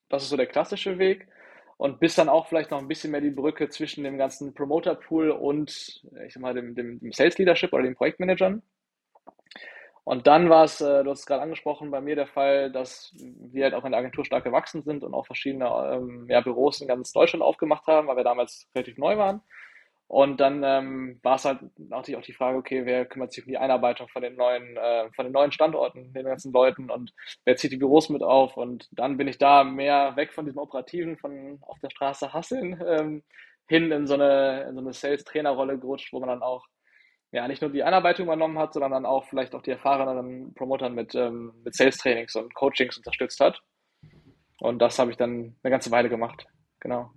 Das 0.08 0.22
ist 0.22 0.30
so 0.30 0.36
der 0.36 0.46
klassische 0.46 0.98
Weg 0.98 1.28
und 1.76 2.00
bist 2.00 2.16
dann 2.16 2.30
auch 2.30 2.48
vielleicht 2.48 2.70
noch 2.70 2.78
ein 2.78 2.88
bisschen 2.88 3.10
mehr 3.10 3.20
die 3.20 3.30
Brücke 3.30 3.68
zwischen 3.68 4.04
dem 4.04 4.16
ganzen 4.16 4.54
Promoter-Pool 4.54 5.30
und 5.30 6.02
ich 6.26 6.32
sag 6.32 6.40
mal, 6.40 6.54
dem, 6.54 6.74
dem, 6.74 6.98
dem 7.00 7.12
Sales 7.12 7.36
Leadership 7.36 7.72
oder 7.72 7.82
den 7.82 7.94
Projektmanagern. 7.94 8.62
Und 10.06 10.28
dann 10.28 10.48
war 10.50 10.62
es, 10.62 10.80
äh, 10.80 11.02
du 11.02 11.10
hast 11.10 11.20
es 11.20 11.26
gerade 11.26 11.42
angesprochen, 11.42 11.90
bei 11.90 12.00
mir 12.00 12.14
der 12.14 12.28
Fall, 12.28 12.70
dass 12.70 13.12
wir 13.16 13.64
halt 13.64 13.74
auch 13.74 13.84
in 13.84 13.90
der 13.90 13.98
Agentur 13.98 14.24
stark 14.24 14.44
gewachsen 14.44 14.84
sind 14.84 15.02
und 15.02 15.14
auch 15.14 15.26
verschiedene 15.26 15.66
ähm, 15.66 16.26
ja, 16.28 16.40
Büros 16.42 16.80
in 16.80 16.86
ganz 16.86 17.10
Deutschland 17.12 17.42
aufgemacht 17.42 17.88
haben, 17.88 18.06
weil 18.06 18.16
wir 18.16 18.22
damals 18.22 18.68
relativ 18.72 18.98
neu 18.98 19.16
waren. 19.18 19.40
Und 20.06 20.38
dann 20.38 20.62
ähm, 20.62 21.18
war 21.24 21.34
es 21.34 21.44
halt 21.44 21.58
natürlich 21.76 22.16
auch 22.16 22.24
die 22.24 22.34
Frage, 22.34 22.56
okay, 22.56 22.86
wer 22.86 23.04
kümmert 23.06 23.32
sich 23.32 23.44
um 23.44 23.50
die 23.50 23.58
Einarbeitung 23.58 24.06
von 24.08 24.22
den 24.22 24.36
neuen, 24.36 24.76
äh, 24.76 25.10
von 25.10 25.24
den 25.26 25.32
neuen 25.32 25.50
Standorten, 25.50 26.12
den 26.12 26.24
ganzen 26.24 26.52
Leuten 26.52 26.88
und 26.88 27.12
wer 27.44 27.56
zieht 27.56 27.72
die 27.72 27.76
Büros 27.76 28.08
mit 28.08 28.22
auf? 28.22 28.56
Und 28.56 28.88
dann 28.92 29.16
bin 29.16 29.26
ich 29.26 29.38
da 29.38 29.64
mehr 29.64 30.14
weg 30.14 30.32
von 30.32 30.44
diesem 30.44 30.60
Operativen, 30.60 31.18
von 31.18 31.58
auf 31.62 31.80
der 31.80 31.90
Straße 31.90 32.32
hasseln, 32.32 32.80
ähm, 32.86 33.24
hin 33.66 33.90
in 33.90 34.06
so 34.06 34.14
eine, 34.14 34.66
in 34.68 34.76
so 34.76 34.80
eine 34.82 34.92
Sales-Trainer-Rolle 34.92 35.80
gerutscht, 35.80 36.12
wo 36.12 36.20
man 36.20 36.28
dann 36.28 36.42
auch 36.44 36.64
ja, 37.36 37.46
nicht 37.46 37.60
nur 37.60 37.70
die 37.70 37.82
Einarbeitung 37.82 38.24
übernommen 38.24 38.58
hat, 38.58 38.72
sondern 38.72 38.92
dann 38.92 39.04
auch 39.04 39.26
vielleicht 39.26 39.54
auch 39.54 39.60
die 39.60 39.70
erfahrenen 39.70 40.54
Promotern 40.54 40.94
mit, 40.94 41.14
ähm, 41.14 41.52
mit 41.62 41.74
Sales-Trainings 41.76 42.34
und 42.34 42.54
Coachings 42.54 42.96
unterstützt 42.96 43.40
hat. 43.40 43.60
Und 44.58 44.78
das 44.78 44.98
habe 44.98 45.10
ich 45.10 45.18
dann 45.18 45.54
eine 45.62 45.70
ganze 45.70 45.90
Weile 45.90 46.08
gemacht. 46.08 46.46
Genau. 46.80 47.10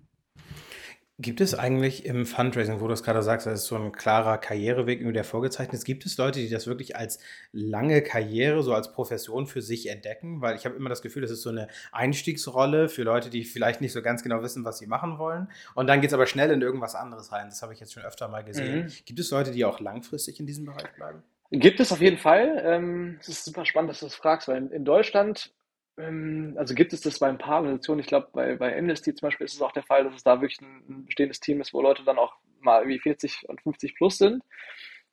Gibt 1.22 1.42
es 1.42 1.54
eigentlich 1.54 2.06
im 2.06 2.26
Fundraising, 2.26 2.80
wo 2.80 2.88
du 2.88 2.94
es 2.94 3.04
gerade 3.04 3.22
sagst, 3.22 3.46
das 3.46 3.64
ist 3.64 3.68
so 3.68 3.76
ein 3.76 3.92
klarer 3.92 4.38
Karriereweg, 4.38 5.14
der 5.14 5.26
vorgezeichnet 5.26 5.74
ist, 5.74 5.84
gibt 5.84 6.06
es 6.06 6.18
Leute, 6.18 6.40
die 6.40 6.50
das 6.50 6.66
wirklich 6.66 6.96
als 6.96 7.20
lange 7.52 8.02
Karriere, 8.02 8.64
so 8.64 8.74
als 8.74 8.94
Profession 8.94 9.46
für 9.46 9.62
sich 9.62 9.90
entdecken? 9.90 10.40
Weil 10.40 10.56
ich 10.56 10.64
habe 10.64 10.78
immer 10.78 10.88
das 10.88 11.02
Gefühl, 11.02 11.22
das 11.22 11.32
ist 11.32 11.42
so 11.42 11.50
eine 11.50 11.68
Einstiegsrolle 11.92 12.88
für 12.88 13.04
Leute, 13.04 13.30
die 13.30 13.44
vielleicht 13.44 13.82
nicht 13.82 13.92
so 13.92 14.02
ganz 14.02 14.24
genau 14.24 14.42
wissen, 14.42 14.64
was 14.64 14.78
sie 14.78 14.88
machen 14.88 15.18
wollen. 15.18 15.50
Und 15.76 15.88
dann 15.88 16.00
geht 16.00 16.12
es 16.12 16.14
aber 16.14 16.26
schnell 16.26 16.52
in 16.52 16.62
irgendwas 16.62 16.96
anderes 16.96 17.34
rein. 17.34 17.48
Das 17.50 17.62
habe 17.62 17.74
ich 17.74 17.82
jetzt 17.82 17.92
schon 17.92 18.04
öfter 18.04 18.30
mal 18.30 18.46
gesehen. 18.46 18.86
Mhm. 18.86 18.94
Gibt 19.04 19.20
es 19.20 19.30
Leute, 19.32 19.52
die 19.52 19.66
auch 19.66 19.82
langfristig 19.82 20.40
in 20.40 20.48
diesem 20.48 20.68
Bereich 20.68 20.94
bleiben? 20.96 21.22
Gibt 21.52 21.82
es 21.82 21.92
auf 21.92 22.00
jeden 22.00 22.18
Fall. 22.18 22.62
Ähm, 22.64 23.18
es 23.20 23.28
ist 23.28 23.44
super 23.44 23.66
spannend, 23.66 23.92
dass 23.92 24.00
du 24.00 24.06
das 24.06 24.16
fragst, 24.16 24.48
weil 24.48 24.68
in 24.68 24.86
Deutschland 24.86 25.52
also 26.00 26.76
gibt 26.76 26.94
es 26.94 27.02
das 27.02 27.20
bei 27.20 27.28
ein 27.28 27.38
paar 27.38 27.58
Organisationen. 27.58 28.00
Ich 28.00 28.08
glaube, 28.08 28.30
bei, 28.32 28.56
bei 28.56 28.78
Amnesty 28.78 29.14
zum 29.14 29.28
Beispiel 29.28 29.46
ist 29.46 29.56
es 29.56 29.62
auch 29.62 29.74
der 29.74 29.84
Fall, 29.84 30.04
dass 30.06 30.16
es 30.16 30.24
da 30.24 30.42
wirklich 30.42 30.62
ein, 30.62 31.06
bestehendes 31.06 31.40
Team 31.40 31.60
ist, 31.60 31.74
wo 31.74 31.82
Leute 31.82 32.04
dann 32.04 32.18
auch 32.18 32.36
mal 32.62 32.82
irgendwie 32.82 33.00
40 33.00 33.50
und 33.50 33.62
50 33.62 33.96
plus 33.96 34.18
sind. 34.18 34.44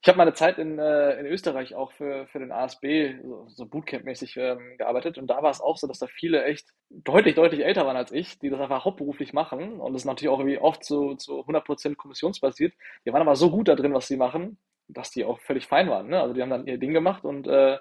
Ich 0.03 0.09
habe 0.09 0.19
meine 0.19 0.35
Zeit 0.35 0.59
in, 0.59 0.79
äh, 0.79 1.19
in 1.19 1.27
Österreich 1.27 1.75
auch 1.75 1.91
für, 1.93 2.29
für 2.29 2.39
den 2.39 2.53
ASB, 2.53 3.17
so, 3.25 3.49
so 3.49 3.65
Bootcamp-mäßig 3.65 4.37
ähm, 4.37 4.77
gearbeitet. 4.79 5.19
Und 5.19 5.27
da 5.27 5.43
war 5.43 5.51
es 5.51 5.61
auch 5.61 5.77
so, 5.79 5.89
dass 5.89 5.99
da 5.99 6.07
viele 6.07 6.45
echt 6.45 6.69
deutlich, 6.91 7.35
deutlich 7.35 7.65
älter 7.65 7.87
waren 7.87 7.97
als 7.97 8.13
ich, 8.13 8.39
die 8.39 8.51
das 8.51 8.61
einfach 8.61 8.85
hauptberuflich 8.85 9.33
machen. 9.33 9.81
Und 9.81 9.93
das 9.93 10.03
ist 10.03 10.07
natürlich 10.07 10.29
auch 10.29 10.39
irgendwie 10.39 10.59
oft 10.59 10.85
so 10.85 11.17
zu 11.17 11.41
100% 11.41 11.97
kommissionsbasiert. 11.97 12.75
Die 13.05 13.13
waren 13.13 13.23
aber 13.23 13.35
so 13.35 13.51
gut 13.51 13.67
da 13.67 13.75
drin, 13.75 13.95
was 13.95 14.07
sie 14.07 14.17
machen, 14.17 14.59
dass 14.87 15.11
die 15.11 15.25
auch 15.25 15.41
völlig 15.41 15.67
fein 15.67 15.89
waren. 15.89 16.09
Ne? 16.09 16.21
Also 16.21 16.35
die 16.35 16.43
haben 16.43 16.51
dann 16.51 16.67
ihr 16.69 16.79
Ding 16.79 16.93
gemacht 16.93 17.25
und 17.25 17.49
äh, 17.49 17.79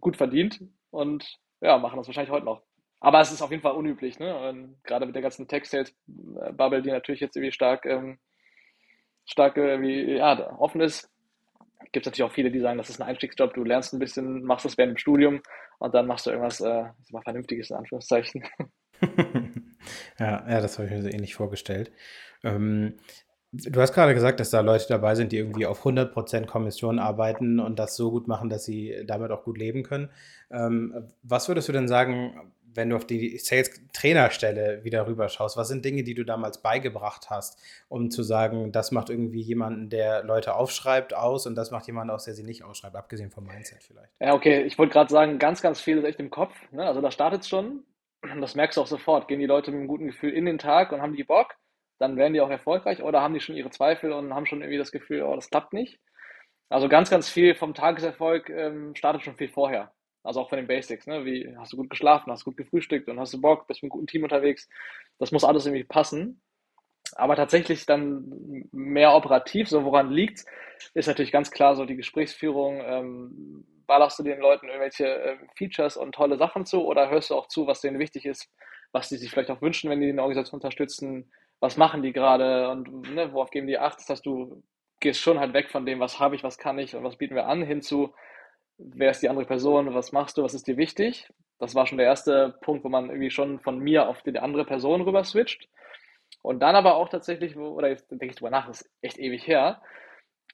gut 0.00 0.16
verdient. 0.16 0.60
Und 0.90 1.38
ja, 1.64 1.78
machen 1.78 1.96
das 1.96 2.06
wahrscheinlich 2.06 2.30
heute 2.30 2.46
noch. 2.46 2.62
Aber 3.00 3.20
es 3.20 3.32
ist 3.32 3.42
auf 3.42 3.50
jeden 3.50 3.62
Fall 3.62 3.74
unüblich, 3.74 4.18
ne? 4.18 4.48
Und 4.48 4.82
gerade 4.84 5.06
mit 5.06 5.14
der 5.14 5.22
ganzen 5.22 5.48
Tech-Sales-Bubble, 5.48 6.82
die 6.82 6.90
natürlich 6.90 7.20
jetzt 7.20 7.36
irgendwie 7.36 7.52
stark, 7.52 7.84
ähm, 7.86 8.18
stark 9.26 9.56
irgendwie, 9.56 10.16
ja, 10.16 10.58
offen 10.58 10.80
ist, 10.80 11.10
gibt 11.92 12.06
es 12.06 12.10
natürlich 12.10 12.30
auch 12.30 12.34
viele, 12.34 12.50
die 12.50 12.60
sagen, 12.60 12.78
das 12.78 12.88
ist 12.88 13.00
ein 13.00 13.08
Einstiegsjob, 13.08 13.54
du 13.54 13.64
lernst 13.64 13.92
ein 13.92 13.98
bisschen, 13.98 14.44
machst 14.44 14.64
das 14.64 14.78
während 14.78 14.94
dem 14.94 14.98
Studium 14.98 15.42
und 15.78 15.94
dann 15.94 16.06
machst 16.06 16.26
du 16.26 16.30
irgendwas, 16.30 16.60
äh, 16.60 16.84
mal 17.10 17.22
Vernünftiges 17.22 17.70
in 17.70 17.76
Anführungszeichen. 17.76 18.44
Ja, 20.18 20.48
ja, 20.48 20.60
das 20.60 20.78
habe 20.78 20.88
ich 20.88 20.94
mir 20.94 21.02
so 21.02 21.08
ähnlich 21.08 21.34
vorgestellt. 21.34 21.92
Ähm, 22.42 22.96
du 23.54 23.80
hast 23.80 23.92
gerade 23.92 24.14
gesagt, 24.14 24.40
dass 24.40 24.50
da 24.50 24.60
Leute 24.60 24.86
dabei 24.88 25.14
sind, 25.14 25.32
die 25.32 25.38
irgendwie 25.38 25.66
auf 25.66 25.84
100% 25.84 26.46
Kommission 26.46 26.98
arbeiten 26.98 27.60
und 27.60 27.78
das 27.78 27.96
so 27.96 28.10
gut 28.10 28.28
machen, 28.28 28.48
dass 28.48 28.64
sie 28.64 29.04
damit 29.06 29.30
auch 29.30 29.44
gut 29.44 29.58
leben 29.58 29.82
können. 29.82 30.10
Ähm, 30.50 31.08
was 31.22 31.48
würdest 31.48 31.68
du 31.68 31.72
denn 31.72 31.88
sagen, 31.88 32.52
wenn 32.74 32.90
du 32.90 32.96
auf 32.96 33.06
die 33.06 33.38
Sales-Trainerstelle 33.38 34.82
wieder 34.82 35.06
rüberschaust, 35.06 35.56
was 35.56 35.68
sind 35.68 35.84
Dinge, 35.84 36.02
die 36.02 36.14
du 36.14 36.24
damals 36.24 36.60
beigebracht 36.60 37.30
hast, 37.30 37.60
um 37.88 38.10
zu 38.10 38.22
sagen, 38.22 38.72
das 38.72 38.90
macht 38.90 39.10
irgendwie 39.10 39.40
jemanden, 39.40 39.90
der 39.90 40.24
Leute 40.24 40.56
aufschreibt, 40.56 41.14
aus 41.14 41.46
und 41.46 41.54
das 41.54 41.70
macht 41.70 41.86
jemanden 41.86 42.12
aus, 42.12 42.24
der 42.24 42.34
sie 42.34 42.42
nicht 42.42 42.64
ausschreibt, 42.64 42.96
abgesehen 42.96 43.30
vom 43.30 43.44
Mindset 43.44 43.82
vielleicht? 43.82 44.12
Ja, 44.20 44.34
okay, 44.34 44.62
ich 44.62 44.76
wollte 44.78 44.92
gerade 44.92 45.10
sagen, 45.10 45.38
ganz, 45.38 45.62
ganz 45.62 45.80
viel 45.80 45.98
ist 45.98 46.04
echt 46.04 46.20
im 46.20 46.30
Kopf. 46.30 46.54
Ne? 46.72 46.84
Also 46.84 47.00
da 47.00 47.10
startet 47.10 47.42
es 47.42 47.48
schon. 47.48 47.84
Das 48.40 48.54
merkst 48.54 48.76
du 48.76 48.80
auch 48.80 48.86
sofort. 48.86 49.28
Gehen 49.28 49.40
die 49.40 49.46
Leute 49.46 49.70
mit 49.70 49.78
einem 49.78 49.88
guten 49.88 50.06
Gefühl 50.06 50.30
in 50.30 50.46
den 50.46 50.58
Tag 50.58 50.92
und 50.92 51.02
haben 51.02 51.14
die 51.14 51.24
Bock, 51.24 51.56
dann 51.98 52.16
werden 52.16 52.32
die 52.32 52.40
auch 52.40 52.50
erfolgreich 52.50 53.02
oder 53.02 53.20
haben 53.20 53.34
die 53.34 53.40
schon 53.40 53.56
ihre 53.56 53.70
Zweifel 53.70 54.12
und 54.12 54.34
haben 54.34 54.46
schon 54.46 54.60
irgendwie 54.60 54.78
das 54.78 54.92
Gefühl, 54.92 55.22
oh, 55.22 55.34
das 55.34 55.50
klappt 55.50 55.72
nicht. 55.72 56.00
Also 56.68 56.88
ganz, 56.88 57.10
ganz 57.10 57.28
viel 57.28 57.54
vom 57.54 57.74
Tageserfolg 57.74 58.50
ähm, 58.50 58.94
startet 58.94 59.22
schon 59.22 59.36
viel 59.36 59.48
vorher. 59.48 59.92
Also 60.22 60.40
auch 60.40 60.48
von 60.48 60.56
den 60.56 60.66
Basics, 60.66 61.06
ne? 61.06 61.24
Wie 61.24 61.54
hast 61.58 61.72
du 61.72 61.76
gut 61.76 61.90
geschlafen, 61.90 62.32
hast 62.32 62.42
du 62.42 62.50
gut 62.50 62.56
gefrühstückt 62.56 63.08
und 63.08 63.20
hast 63.20 63.34
du 63.34 63.40
Bock, 63.40 63.66
bist 63.66 63.82
mit 63.82 63.92
einem 63.92 64.00
guten 64.00 64.06
Team 64.06 64.22
unterwegs. 64.22 64.68
Das 65.18 65.32
muss 65.32 65.44
alles 65.44 65.66
irgendwie 65.66 65.84
passen. 65.84 66.40
Aber 67.16 67.36
tatsächlich 67.36 67.86
dann 67.86 68.66
mehr 68.72 69.14
operativ, 69.14 69.68
so 69.68 69.84
woran 69.84 70.10
liegt, 70.10 70.44
ist 70.94 71.06
natürlich 71.06 71.30
ganz 71.30 71.50
klar 71.50 71.76
so 71.76 71.84
die 71.84 71.96
Gesprächsführung. 71.96 72.80
Ähm, 72.84 73.66
ballerst 73.86 74.18
du 74.18 74.22
den 74.22 74.40
Leuten 74.40 74.66
irgendwelche 74.66 75.06
äh, 75.06 75.36
Features 75.56 75.96
und 75.96 76.14
tolle 76.14 76.38
Sachen 76.38 76.64
zu 76.64 76.84
oder 76.84 77.10
hörst 77.10 77.30
du 77.30 77.34
auch 77.34 77.48
zu, 77.48 77.66
was 77.66 77.82
denen 77.82 77.98
wichtig 77.98 78.24
ist, 78.24 78.50
was 78.92 79.10
die 79.10 79.16
sich 79.16 79.30
vielleicht 79.30 79.50
auch 79.50 79.62
wünschen, 79.62 79.90
wenn 79.90 80.00
die 80.00 80.08
eine 80.08 80.22
Organisation 80.22 80.60
unterstützen, 80.60 81.30
was 81.64 81.78
machen 81.78 82.02
die 82.02 82.12
gerade 82.12 82.68
und 82.68 83.14
ne, 83.14 83.32
worauf 83.32 83.50
geben 83.50 83.66
die 83.66 83.78
Acht? 83.78 83.98
Das 83.98 84.10
heißt, 84.10 84.26
du 84.26 84.62
gehst 85.00 85.18
schon 85.18 85.40
halt 85.40 85.54
weg 85.54 85.70
von 85.70 85.86
dem, 85.86 85.98
was 85.98 86.20
habe 86.20 86.34
ich, 86.36 86.44
was 86.44 86.58
kann 86.58 86.78
ich 86.78 86.94
und 86.94 87.04
was 87.04 87.16
bieten 87.16 87.34
wir 87.34 87.46
an, 87.46 87.62
hinzu, 87.62 88.12
wer 88.76 89.10
ist 89.10 89.22
die 89.22 89.30
andere 89.30 89.46
Person, 89.46 89.94
was 89.94 90.12
machst 90.12 90.36
du, 90.36 90.42
was 90.42 90.52
ist 90.52 90.66
dir 90.66 90.76
wichtig. 90.76 91.32
Das 91.58 91.74
war 91.74 91.86
schon 91.86 91.96
der 91.96 92.06
erste 92.06 92.58
Punkt, 92.60 92.84
wo 92.84 92.90
man 92.90 93.08
irgendwie 93.08 93.30
schon 93.30 93.60
von 93.60 93.78
mir 93.78 94.08
auf 94.08 94.20
die 94.20 94.38
andere 94.38 94.66
Person 94.66 95.00
rüber 95.00 95.24
switcht. 95.24 95.70
Und 96.42 96.60
dann 96.60 96.76
aber 96.76 96.96
auch 96.96 97.08
tatsächlich, 97.08 97.56
oder 97.56 97.88
jetzt 97.88 98.10
denke 98.10 98.26
ich 98.26 98.36
drüber 98.36 98.50
nach, 98.50 98.66
das 98.66 98.82
ist 98.82 98.90
echt 99.00 99.18
ewig 99.18 99.46
her, 99.46 99.80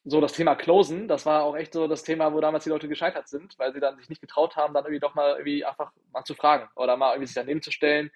so 0.05 0.21
das 0.21 0.35
Thema 0.35 0.55
Closen, 0.55 1.09
das 1.09 1.27
war 1.27 1.43
auch 1.43 1.57
echt 1.57 1.73
so 1.73 1.89
das 1.89 2.05
Thema, 2.05 2.33
wo 2.33 2.41
damals 2.41 2.63
die 2.63 2.71
Leute 2.71 2.87
gescheitert 2.87 3.29
sind, 3.29 3.59
weil 3.59 3.73
sie 3.73 3.81
dann 3.81 3.97
sich 3.97 4.09
nicht 4.09 4.21
getraut 4.21 4.55
haben, 4.55 4.75
dann 4.75 4.85
irgendwie 4.85 5.01
doch 5.01 5.17
mal 5.17 5.33
irgendwie 5.33 5.65
einfach 5.65 5.91
mal 6.13 6.23
zu 6.23 6.37
fragen 6.37 6.69
oder 6.77 6.97
mal 6.97 7.15
irgendwie 7.15 7.27
sich 7.27 7.35
daneben 7.35 7.63
zu 7.63 7.73
stellen, 7.73 8.13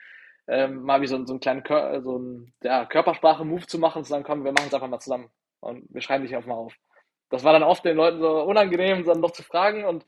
ähm, 0.47 0.83
mal 0.83 1.01
wie 1.01 1.07
so, 1.07 1.25
so 1.25 1.33
einen 1.33 1.41
kleinen 1.41 1.63
Kör 1.63 2.03
so 2.03 2.19
ein, 2.19 2.53
ja, 2.63 2.85
Körpersprache-Move 2.85 3.67
zu 3.67 3.79
machen 3.79 3.99
und 3.99 4.05
zu 4.05 4.11
sagen, 4.11 4.25
komm, 4.25 4.45
wir 4.45 4.53
machen 4.53 4.67
es 4.69 4.75
einfach 4.75 4.89
mal 4.89 5.01
zusammen 5.01 5.31
und 5.61 5.85
wir 5.89 6.01
schreiben 6.01 6.25
dich 6.25 6.35
einfach 6.35 6.49
mal 6.49 6.57
auf 6.57 6.75
das 7.35 7.45
war 7.45 7.53
dann 7.53 7.63
oft 7.63 7.85
den 7.85 7.97
Leuten 7.97 8.21
so 8.21 8.43
unangenehm, 8.43 9.05
dann 9.05 9.21
noch 9.21 9.33
zu 9.33 9.43
fragen 9.43 9.85
und 9.85 10.07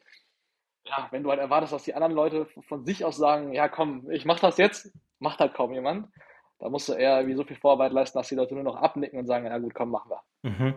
ja, 0.85 1.09
wenn 1.11 1.25
du 1.25 1.31
halt 1.31 1.40
erwartest, 1.40 1.73
dass 1.73 1.83
die 1.83 1.95
anderen 1.95 2.14
Leute 2.14 2.47
von 2.69 2.85
sich 2.85 3.05
aus 3.05 3.16
sagen, 3.16 3.52
ja 3.52 3.69
komm, 3.69 4.09
ich 4.11 4.25
mach 4.25 4.38
das 4.38 4.57
jetzt, 4.59 4.93
macht 5.19 5.40
halt 5.40 5.55
kaum 5.55 5.73
jemand. 5.73 6.09
Da 6.61 6.69
musst 6.69 6.88
du 6.88 6.93
eher 6.93 7.26
wie 7.26 7.35
so 7.35 7.43
viel 7.43 7.57
Vorarbeit 7.57 7.93
leisten, 7.93 8.16
dass 8.19 8.28
die 8.28 8.37
Leute 8.37 8.55
nur 8.55 8.62
noch 8.62 8.76
abnicken 8.76 9.19
und 9.19 9.26
sagen, 9.26 9.47
ja 9.47 9.59
gut, 9.59 9.75
komm, 9.75 9.90
machen 9.90 10.11
wir. 10.11 10.50
Mhm. 10.50 10.75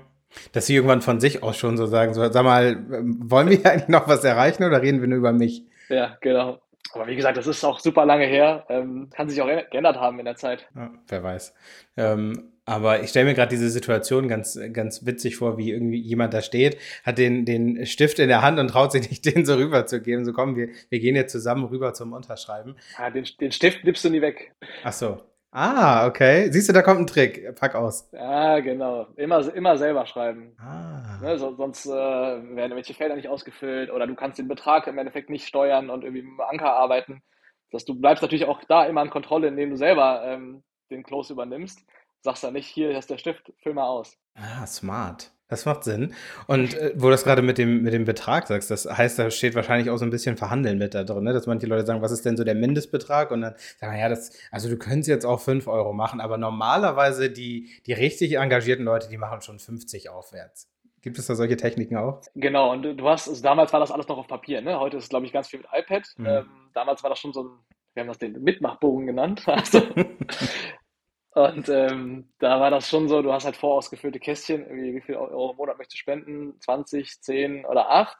Dass 0.51 0.65
sie 0.65 0.75
irgendwann 0.75 1.01
von 1.01 1.19
sich 1.19 1.43
aus 1.43 1.57
schon 1.57 1.77
so 1.77 1.85
sagen, 1.85 2.13
so, 2.13 2.27
sag 2.31 2.43
mal, 2.43 2.83
wollen 2.89 3.49
wir 3.49 3.63
eigentlich 3.65 3.87
noch 3.87 4.07
was 4.07 4.23
erreichen 4.23 4.63
oder 4.63 4.81
reden 4.81 5.01
wir 5.01 5.07
nur 5.07 5.19
über 5.19 5.31
mich? 5.31 5.63
Ja, 5.89 6.17
genau. 6.21 6.59
Aber 6.93 7.07
wie 7.07 7.15
gesagt, 7.15 7.37
das 7.37 7.47
ist 7.47 7.63
auch 7.63 7.79
super 7.79 8.05
lange 8.05 8.25
her. 8.25 8.65
Ähm, 8.69 9.09
kann 9.15 9.29
sich 9.29 9.41
auch 9.41 9.47
geändert 9.47 9.97
haben 9.97 10.19
in 10.19 10.25
der 10.25 10.35
Zeit. 10.35 10.67
Ja, 10.75 10.91
wer 11.07 11.23
weiß. 11.23 11.53
Ähm, 11.97 12.51
aber 12.65 13.01
ich 13.01 13.09
stelle 13.09 13.25
mir 13.25 13.33
gerade 13.33 13.49
diese 13.49 13.69
Situation 13.69 14.27
ganz, 14.27 14.59
ganz 14.73 15.05
witzig 15.05 15.37
vor, 15.37 15.57
wie 15.57 15.71
irgendwie 15.71 15.99
jemand 15.99 16.35
da 16.35 16.41
steht, 16.43 16.77
hat 17.03 17.17
den, 17.17 17.43
den 17.43 17.85
Stift 17.87 18.19
in 18.19 18.27
der 18.27 18.43
Hand 18.43 18.59
und 18.59 18.67
traut 18.67 18.91
sich 18.91 19.09
nicht, 19.09 19.25
den 19.35 19.45
so 19.45 19.55
rüberzugeben. 19.55 20.23
So 20.23 20.33
komm, 20.33 20.55
wir, 20.55 20.69
wir 20.89 20.99
gehen 20.99 21.15
jetzt 21.15 21.31
zusammen 21.31 21.65
rüber 21.65 21.93
zum 21.93 22.13
Unterschreiben. 22.13 22.75
Ja, 22.97 23.09
den, 23.09 23.25
den 23.39 23.51
Stift 23.51 23.83
nimmst 23.83 24.03
du 24.05 24.09
nie 24.09 24.21
weg. 24.21 24.53
Ach 24.83 24.93
so. 24.93 25.17
Ah, 25.51 26.05
okay. 26.05 26.51
Siehst 26.51 26.69
du, 26.69 26.73
da 26.73 26.83
kommt 26.83 26.99
ein 26.99 27.07
Trick. 27.07 27.55
Pack 27.55 27.73
aus. 27.73 28.07
Ja, 28.11 28.59
genau. 28.59 29.07
Immer, 29.15 29.53
immer 29.53 29.77
selber 29.77 30.05
schreiben. 30.05 30.55
Ah. 30.59 31.19
Ne, 31.21 31.37
so, 31.39 31.55
sonst 31.55 31.87
äh, 31.87 31.89
werden 31.91 32.55
irgendwelche 32.55 32.93
Felder 32.93 33.15
nicht 33.15 33.27
ausgefüllt 33.27 33.89
oder 33.89 34.05
du 34.05 34.15
kannst 34.15 34.37
den 34.37 34.47
Betrag 34.47 34.85
im 34.87 34.97
Endeffekt 34.97 35.29
nicht 35.29 35.47
steuern 35.47 35.89
und 35.89 36.03
irgendwie 36.03 36.21
mit 36.21 36.33
dem 36.33 36.41
Anker 36.41 36.73
arbeiten. 36.73 37.23
Das, 37.71 37.83
du 37.83 37.99
bleibst 37.99 38.21
natürlich 38.21 38.45
auch 38.45 38.63
da 38.67 38.85
immer 38.85 39.01
in 39.01 39.09
Kontrolle, 39.09 39.47
indem 39.47 39.71
du 39.71 39.75
selber 39.75 40.23
ähm, 40.25 40.63
den 40.91 41.03
Close 41.03 41.33
übernimmst 41.33 41.83
sagst 42.21 42.43
dann 42.43 42.53
nicht, 42.53 42.67
hier 42.67 42.97
ist 42.97 43.09
der 43.09 43.17
Stift, 43.17 43.51
füll 43.61 43.73
mal 43.73 43.87
aus. 43.87 44.17
Ah, 44.35 44.65
smart. 44.65 45.31
Das 45.49 45.65
macht 45.65 45.83
Sinn. 45.83 46.13
Und 46.45 46.75
äh, 46.75 46.93
wo 46.95 47.05
du 47.05 47.11
das 47.11 47.23
gerade 47.23 47.41
mit 47.41 47.57
dem, 47.57 47.81
mit 47.81 47.91
dem 47.91 48.05
Betrag 48.05 48.45
sagst, 48.45 48.69
das 48.69 48.85
heißt, 48.85 49.17
da 49.17 49.31
steht 49.31 49.55
wahrscheinlich 49.55 49.89
auch 49.89 49.97
so 49.97 50.05
ein 50.05 50.11
bisschen 50.11 50.37
Verhandeln 50.37 50.77
mit 50.77 50.93
da 50.93 51.03
drin, 51.03 51.23
ne? 51.23 51.33
dass 51.33 51.47
manche 51.47 51.65
Leute 51.65 51.87
sagen, 51.87 52.03
was 52.03 52.11
ist 52.11 52.23
denn 52.23 52.37
so 52.37 52.43
der 52.43 52.53
Mindestbetrag? 52.53 53.31
Und 53.31 53.41
dann 53.41 53.55
sagen, 53.79 53.97
ja, 53.97 54.09
das, 54.09 54.31
also 54.51 54.69
du 54.69 54.77
könntest 54.77 55.09
jetzt 55.09 55.25
auch 55.25 55.39
5 55.39 55.67
Euro 55.67 55.91
machen, 55.91 56.21
aber 56.21 56.37
normalerweise 56.37 57.31
die, 57.31 57.71
die 57.87 57.93
richtig 57.93 58.33
engagierten 58.37 58.85
Leute, 58.85 59.09
die 59.09 59.17
machen 59.17 59.41
schon 59.41 59.57
50 59.57 60.09
aufwärts. 60.09 60.69
Gibt 61.01 61.17
es 61.17 61.25
da 61.25 61.33
solche 61.33 61.57
Techniken 61.57 61.97
auch? 61.97 62.21
Genau, 62.35 62.71
und 62.71 62.83
du 62.83 63.09
hast, 63.09 63.27
also 63.27 63.41
damals 63.41 63.73
war 63.73 63.79
das 63.79 63.89
alles 63.89 64.07
noch 64.07 64.17
auf 64.17 64.27
Papier, 64.27 64.61
ne? 64.61 64.79
Heute 64.79 64.97
ist, 64.97 65.09
glaube 65.09 65.25
ich, 65.25 65.31
ganz 65.31 65.47
viel 65.47 65.59
mit 65.59 65.69
iPad. 65.73 66.03
Mhm. 66.17 66.25
Ähm, 66.25 66.49
damals 66.73 67.01
war 67.03 67.09
das 67.09 67.19
schon 67.19 67.33
so 67.33 67.43
ein, 67.43 67.49
wir 67.93 68.01
haben 68.01 68.07
das 68.07 68.19
den 68.19 68.33
Mitmachbogen 68.43 69.07
genannt. 69.07 69.43
Also, 69.47 69.81
Und 71.31 71.69
ähm, 71.69 72.29
da 72.39 72.59
war 72.59 72.71
das 72.71 72.89
schon 72.89 73.07
so, 73.07 73.21
du 73.21 73.31
hast 73.31 73.45
halt 73.45 73.55
vorausgefüllte 73.55 74.19
Kästchen, 74.19 74.65
wie, 74.69 74.95
wie 74.95 75.01
viel 75.01 75.15
Euro 75.15 75.51
im 75.51 75.57
Monat 75.57 75.77
möchtest 75.77 75.95
du 75.95 75.99
spenden, 75.99 76.59
20, 76.61 77.21
10 77.21 77.65
oder 77.65 77.89
8. 77.91 78.17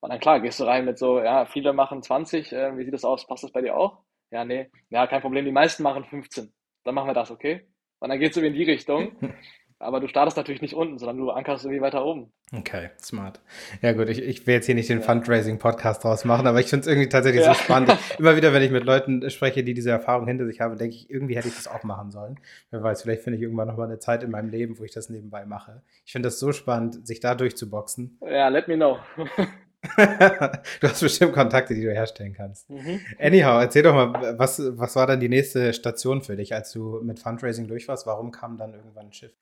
Und 0.00 0.10
dann 0.10 0.20
klar, 0.20 0.40
gehst 0.40 0.60
du 0.60 0.64
rein 0.64 0.84
mit 0.84 0.98
so, 0.98 1.20
ja, 1.20 1.46
viele 1.46 1.72
machen 1.72 2.02
20, 2.02 2.52
äh, 2.52 2.76
wie 2.76 2.84
sieht 2.84 2.94
das 2.94 3.04
aus, 3.04 3.26
passt 3.26 3.44
das 3.44 3.52
bei 3.52 3.62
dir 3.62 3.76
auch? 3.76 4.02
Ja, 4.30 4.44
nee, 4.44 4.70
ja, 4.90 5.06
kein 5.06 5.20
Problem, 5.22 5.44
die 5.44 5.52
meisten 5.52 5.82
machen 5.82 6.04
15. 6.04 6.52
Dann 6.84 6.94
machen 6.94 7.08
wir 7.08 7.14
das, 7.14 7.30
okay? 7.30 7.66
Und 7.98 8.10
dann 8.10 8.18
geht's 8.18 8.34
so 8.36 8.40
in 8.40 8.54
die 8.54 8.64
Richtung. 8.64 9.16
Aber 9.82 9.98
du 9.98 10.08
startest 10.08 10.36
natürlich 10.36 10.60
nicht 10.60 10.74
unten, 10.74 10.98
sondern 10.98 11.16
du 11.16 11.30
ankerst 11.30 11.64
irgendwie 11.64 11.80
weiter 11.80 12.04
oben. 12.04 12.30
Okay, 12.52 12.90
smart. 13.00 13.40
Ja 13.80 13.92
gut, 13.92 14.10
ich, 14.10 14.22
ich 14.22 14.46
will 14.46 14.52
jetzt 14.52 14.66
hier 14.66 14.74
nicht 14.74 14.90
den 14.90 15.00
ja. 15.00 15.04
Fundraising-Podcast 15.06 16.04
draus 16.04 16.26
machen, 16.26 16.46
aber 16.46 16.60
ich 16.60 16.66
finde 16.66 16.82
es 16.82 16.86
irgendwie 16.86 17.08
tatsächlich 17.08 17.44
ja. 17.44 17.54
so 17.54 17.60
spannend. 17.60 17.96
Immer 18.18 18.36
wieder, 18.36 18.52
wenn 18.52 18.62
ich 18.62 18.70
mit 18.70 18.84
Leuten 18.84 19.30
spreche, 19.30 19.64
die 19.64 19.72
diese 19.72 19.90
Erfahrung 19.90 20.26
hinter 20.26 20.44
sich 20.44 20.60
haben, 20.60 20.76
denke 20.76 20.94
ich, 20.94 21.08
irgendwie 21.08 21.34
hätte 21.34 21.48
ich 21.48 21.54
das 21.54 21.66
auch 21.66 21.82
machen 21.82 22.10
sollen. 22.10 22.38
Wer 22.70 22.82
weiß, 22.82 23.02
vielleicht 23.02 23.22
finde 23.22 23.38
ich 23.38 23.42
irgendwann 23.42 23.68
noch 23.68 23.78
mal 23.78 23.84
eine 23.84 23.98
Zeit 23.98 24.22
in 24.22 24.30
meinem 24.30 24.50
Leben, 24.50 24.78
wo 24.78 24.84
ich 24.84 24.92
das 24.92 25.08
nebenbei 25.08 25.46
mache. 25.46 25.80
Ich 26.04 26.12
finde 26.12 26.26
das 26.26 26.38
so 26.38 26.52
spannend, 26.52 27.06
sich 27.06 27.20
da 27.20 27.34
durchzuboxen. 27.34 28.18
Ja, 28.20 28.48
let 28.48 28.68
me 28.68 28.76
know. 28.76 28.98
du 29.96 30.88
hast 30.88 31.00
bestimmt 31.00 31.32
Kontakte, 31.32 31.74
die 31.74 31.82
du 31.82 31.92
herstellen 31.92 32.34
kannst. 32.34 32.68
Mhm. 32.68 33.00
Anyhow, 33.18 33.60
erzähl 33.60 33.82
doch 33.82 33.94
mal, 33.94 34.38
was, 34.38 34.60
was 34.78 34.94
war 34.96 35.06
dann 35.06 35.20
die 35.20 35.28
nächste 35.28 35.72
Station 35.72 36.22
für 36.22 36.36
dich, 36.36 36.54
als 36.54 36.72
du 36.72 37.00
mit 37.02 37.18
Fundraising 37.18 37.66
durch 37.66 37.88
warst? 37.88 38.06
Warum 38.06 38.30
kam 38.30 38.58
dann 38.58 38.74
irgendwann 38.74 39.06
ein 39.06 39.12
Schiff? 39.12 39.32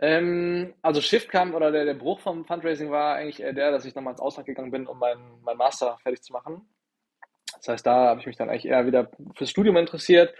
Ähm, 0.00 0.74
also 0.80 1.00
Shift 1.00 1.28
kam 1.28 1.54
oder 1.54 1.72
der, 1.72 1.84
der 1.84 1.94
Bruch 1.94 2.20
vom 2.20 2.44
Fundraising 2.44 2.90
war 2.90 3.16
eigentlich 3.16 3.40
eher 3.40 3.52
der, 3.52 3.72
dass 3.72 3.84
ich 3.84 3.96
nochmal 3.96 4.12
ins 4.12 4.20
Ausland 4.20 4.46
gegangen 4.46 4.70
bin, 4.70 4.86
um 4.86 4.98
meinen 4.98 5.40
mein 5.42 5.56
Master 5.56 5.98
fertig 6.02 6.22
zu 6.22 6.32
machen. 6.32 6.62
Das 7.56 7.68
heißt, 7.68 7.86
da 7.86 8.06
habe 8.08 8.20
ich 8.20 8.26
mich 8.26 8.36
dann 8.36 8.48
eigentlich 8.48 8.66
eher 8.66 8.86
wieder 8.86 9.10
fürs 9.34 9.50
Studium 9.50 9.76
interessiert. 9.76 10.34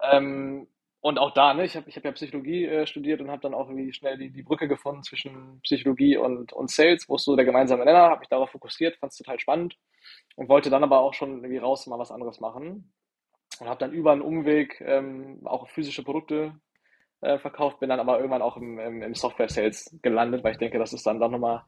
Ähm, 0.00 0.68
und 1.04 1.18
auch 1.18 1.32
da, 1.32 1.52
ne, 1.52 1.66
ich 1.66 1.76
habe 1.76 1.86
ich 1.86 1.96
hab 1.96 2.04
ja 2.06 2.12
Psychologie 2.12 2.64
äh, 2.64 2.86
studiert 2.86 3.20
und 3.20 3.30
habe 3.30 3.42
dann 3.42 3.52
auch 3.52 3.68
irgendwie 3.68 3.92
schnell 3.92 4.16
die, 4.16 4.30
die 4.30 4.42
Brücke 4.42 4.66
gefunden 4.68 5.02
zwischen 5.02 5.60
Psychologie 5.60 6.16
und, 6.16 6.54
und 6.54 6.70
Sales, 6.70 7.06
wo 7.10 7.16
es 7.16 7.24
so 7.24 7.36
der 7.36 7.44
gemeinsame 7.44 7.84
Nenner, 7.84 8.08
habe 8.08 8.20
mich 8.20 8.30
darauf 8.30 8.48
fokussiert, 8.48 8.96
fand 8.96 9.12
es 9.12 9.18
total 9.18 9.38
spannend 9.38 9.76
und 10.36 10.48
wollte 10.48 10.70
dann 10.70 10.82
aber 10.82 11.00
auch 11.00 11.12
schon 11.12 11.42
irgendwie 11.42 11.58
raus 11.58 11.86
mal 11.88 11.98
was 11.98 12.10
anderes 12.10 12.40
machen. 12.40 12.90
Und 13.60 13.68
habe 13.68 13.80
dann 13.80 13.92
über 13.92 14.12
einen 14.12 14.22
Umweg 14.22 14.80
ähm, 14.80 15.40
auch 15.44 15.68
physische 15.68 16.02
Produkte 16.02 16.54
äh, 17.20 17.38
verkauft, 17.38 17.80
bin 17.80 17.90
dann 17.90 18.00
aber 18.00 18.16
irgendwann 18.16 18.40
auch 18.40 18.56
im, 18.56 18.78
im, 18.78 19.02
im 19.02 19.14
Software-Sales 19.14 19.98
gelandet, 20.00 20.42
weil 20.42 20.52
ich 20.52 20.58
denke, 20.58 20.78
das 20.78 20.94
ist 20.94 21.06
dann 21.06 21.20
doch 21.20 21.30
nochmal 21.30 21.64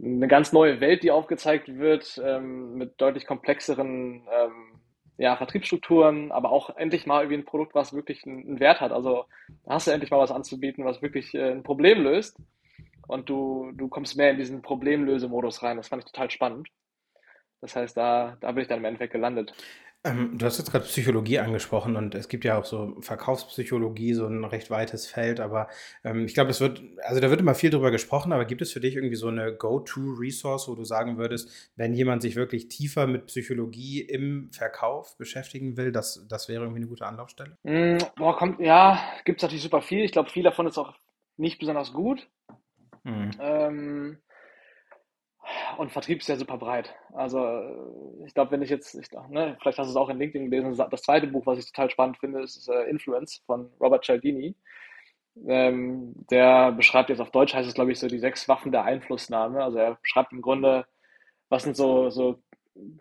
eine 0.00 0.28
ganz 0.28 0.52
neue 0.52 0.80
Welt, 0.80 1.02
die 1.02 1.10
aufgezeigt 1.10 1.76
wird, 1.76 2.22
ähm, 2.24 2.74
mit 2.74 3.00
deutlich 3.00 3.26
komplexeren 3.26 4.28
ähm, 4.32 4.69
ja, 5.20 5.36
Vertriebsstrukturen, 5.36 6.32
aber 6.32 6.50
auch 6.50 6.74
endlich 6.76 7.04
mal 7.04 7.20
irgendwie 7.20 7.36
ein 7.36 7.44
Produkt, 7.44 7.74
was 7.74 7.92
wirklich 7.92 8.26
einen, 8.26 8.58
Wert 8.58 8.80
hat. 8.80 8.90
Also 8.90 9.26
da 9.66 9.74
hast 9.74 9.86
du 9.86 9.90
endlich 9.90 10.10
mal 10.10 10.18
was 10.18 10.30
anzubieten, 10.30 10.86
was 10.86 11.02
wirklich 11.02 11.34
äh, 11.34 11.52
ein 11.52 11.62
Problem 11.62 12.02
löst 12.02 12.38
und 13.06 13.28
du, 13.28 13.70
du 13.74 13.88
kommst 13.88 14.16
mehr 14.16 14.30
in 14.30 14.38
diesen 14.38 14.62
Problemlösemodus 14.62 15.62
rein. 15.62 15.76
Das 15.76 15.88
fand 15.88 16.02
ich 16.02 16.10
total 16.10 16.30
spannend. 16.30 16.68
Das 17.60 17.76
heißt, 17.76 17.98
da, 17.98 18.38
da 18.40 18.52
bin 18.52 18.62
ich 18.62 18.68
dann 18.68 18.78
im 18.78 18.86
Endeffekt 18.86 19.12
gelandet. 19.12 19.52
Ähm, 20.02 20.38
du 20.38 20.46
hast 20.46 20.56
jetzt 20.56 20.70
gerade 20.70 20.86
Psychologie 20.86 21.40
angesprochen 21.40 21.94
und 21.94 22.14
es 22.14 22.28
gibt 22.28 22.44
ja 22.44 22.58
auch 22.58 22.64
so 22.64 22.96
Verkaufspsychologie, 23.00 24.14
so 24.14 24.26
ein 24.26 24.44
recht 24.44 24.70
weites 24.70 25.06
Feld, 25.06 25.40
aber 25.40 25.68
ähm, 26.04 26.24
ich 26.24 26.32
glaube, 26.32 26.50
es 26.50 26.60
wird, 26.60 26.82
also 27.02 27.20
da 27.20 27.28
wird 27.28 27.40
immer 27.40 27.54
viel 27.54 27.68
drüber 27.68 27.90
gesprochen, 27.90 28.32
aber 28.32 28.46
gibt 28.46 28.62
es 28.62 28.72
für 28.72 28.80
dich 28.80 28.96
irgendwie 28.96 29.16
so 29.16 29.28
eine 29.28 29.54
Go-To-Resource, 29.54 30.68
wo 30.68 30.74
du 30.74 30.84
sagen 30.84 31.18
würdest, 31.18 31.70
wenn 31.76 31.92
jemand 31.92 32.22
sich 32.22 32.34
wirklich 32.34 32.68
tiefer 32.68 33.06
mit 33.06 33.26
Psychologie 33.26 34.00
im 34.00 34.50
Verkauf 34.52 35.18
beschäftigen 35.18 35.76
will, 35.76 35.92
das, 35.92 36.26
das 36.30 36.48
wäre 36.48 36.62
irgendwie 36.62 36.80
eine 36.80 36.88
gute 36.88 37.04
Anlaufstelle? 37.04 37.58
Mm, 37.64 37.98
boah, 38.16 38.38
kommt, 38.38 38.58
ja, 38.58 38.98
gibt 39.26 39.40
es 39.40 39.42
natürlich 39.42 39.62
super 39.62 39.82
viel. 39.82 40.02
Ich 40.02 40.12
glaube, 40.12 40.30
viel 40.30 40.44
davon 40.44 40.66
ist 40.66 40.78
auch 40.78 40.94
nicht 41.36 41.58
besonders 41.58 41.92
gut. 41.92 42.26
Mhm. 43.04 43.30
Ähm, 43.38 44.18
und 45.78 45.92
Vertrieb 45.92 46.20
ist 46.20 46.28
ja 46.28 46.36
super 46.36 46.58
breit. 46.58 46.94
Also 47.12 47.40
ich 48.26 48.34
glaube, 48.34 48.52
wenn 48.52 48.62
ich 48.62 48.70
jetzt, 48.70 48.94
ich, 48.94 49.10
ne, 49.30 49.56
vielleicht 49.60 49.78
hast 49.78 49.86
du 49.86 49.90
es 49.90 49.96
auch 49.96 50.08
in 50.08 50.18
LinkedIn 50.18 50.50
gelesen, 50.50 50.76
das 50.90 51.02
zweite 51.02 51.26
Buch, 51.26 51.46
was 51.46 51.58
ich 51.58 51.66
total 51.66 51.90
spannend 51.90 52.18
finde, 52.18 52.42
ist 52.42 52.68
äh, 52.68 52.84
Influence 52.84 53.42
von 53.46 53.70
Robert 53.80 54.04
Cialdini. 54.04 54.54
Ähm, 55.46 56.14
der 56.30 56.72
beschreibt 56.72 57.08
jetzt 57.08 57.20
auf 57.20 57.30
Deutsch 57.30 57.54
heißt 57.54 57.68
es, 57.68 57.74
glaube 57.74 57.92
ich, 57.92 57.98
so 57.98 58.08
die 58.08 58.18
sechs 58.18 58.48
Waffen 58.48 58.72
der 58.72 58.84
Einflussnahme. 58.84 59.62
Also 59.62 59.78
er 59.78 59.96
beschreibt 60.02 60.32
im 60.32 60.42
Grunde, 60.42 60.86
was 61.48 61.62
sind 61.64 61.76
so, 61.76 62.10
so 62.10 62.42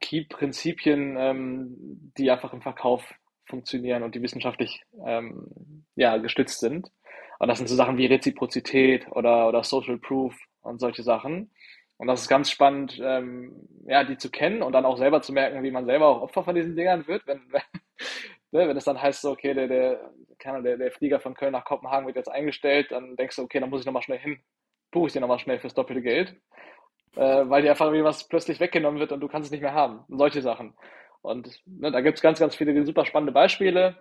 Key-Prinzipien, 0.02 1.16
ähm, 1.18 2.12
die 2.18 2.32
einfach 2.32 2.54
im 2.54 2.62
Verkauf 2.62 3.14
funktionieren 3.46 4.04
und 4.04 4.16
die 4.16 4.22
wissenschaftlich 4.22 4.84
ähm, 5.06 5.86
ja, 5.96 6.18
gestützt 6.18 6.60
sind. 6.60 6.92
Und 7.40 7.48
das 7.48 7.58
sind 7.58 7.68
so 7.68 7.76
Sachen 7.76 7.98
wie 7.98 8.06
Reziprozität 8.06 9.08
oder, 9.12 9.48
oder 9.48 9.64
Social 9.64 9.98
Proof 9.98 10.36
und 10.62 10.80
solche 10.80 11.04
Sachen. 11.04 11.52
Und 12.00 12.08
das 12.08 12.22
ist 12.22 12.30
ganz 12.30 12.50
spannend, 12.50 12.98
ähm, 13.04 13.68
ja, 13.86 14.06
die 14.06 14.18
zu 14.18 14.32
kennen 14.32 14.62
und 14.62 14.72
dann 14.72 14.86
auch 14.86 14.98
selber 14.98 15.22
zu 15.22 15.34
merken, 15.34 15.64
wie 15.64 15.72
man 15.72 15.86
selber 15.86 16.08
auch 16.08 16.22
Opfer 16.22 16.46
von 16.46 16.56
diesen 16.56 16.74
Dingern 16.74 17.06
wird, 17.08 17.28
wenn, 17.28 17.42
wenn, 17.52 17.62
ne, 18.52 18.70
wenn 18.70 18.78
es 18.78 18.86
dann 18.86 19.02
heißt, 19.02 19.22
so, 19.22 19.32
okay, 19.32 19.54
der, 19.54 19.68
der, 19.68 20.12
der, 20.64 20.78
der 20.78 20.92
Flieger 20.94 21.20
von 21.20 21.34
Köln 21.34 21.52
nach 21.52 21.66
Kopenhagen 21.66 22.08
wird 22.08 22.16
jetzt 22.16 22.32
eingestellt, 22.32 22.92
dann 22.92 23.18
denkst 23.18 23.36
du, 23.36 23.44
okay, 23.44 23.60
dann 23.60 23.70
muss 23.70 23.82
ich 23.82 23.86
nochmal 23.86 24.02
schnell 24.02 24.18
hin, 24.18 24.40
buche 24.92 25.08
ich 25.08 25.14
dir 25.14 25.20
nochmal 25.20 25.40
schnell 25.40 25.60
fürs 25.60 25.74
doppelte 25.74 26.02
Geld, 26.02 26.38
äh, 27.18 27.44
weil 27.50 27.64
dir 27.64 27.72
einfach 27.72 27.88
irgendwie 27.88 28.06
was 28.06 28.30
plötzlich 28.30 28.62
weggenommen 28.62 29.02
wird 29.02 29.12
und 29.12 29.20
du 29.20 29.28
kannst 29.28 29.48
es 29.48 29.52
nicht 29.52 29.62
mehr 29.62 29.74
haben. 29.74 30.06
Solche 30.08 30.42
Sachen. 30.42 30.76
Und 31.22 31.62
ne, 31.66 31.92
da 31.92 32.00
gibt 32.00 32.18
es 32.18 32.22
ganz, 32.22 32.40
ganz 32.40 32.56
viele 32.56 32.86
super 32.86 33.06
spannende 33.06 33.34
Beispiele 33.34 33.98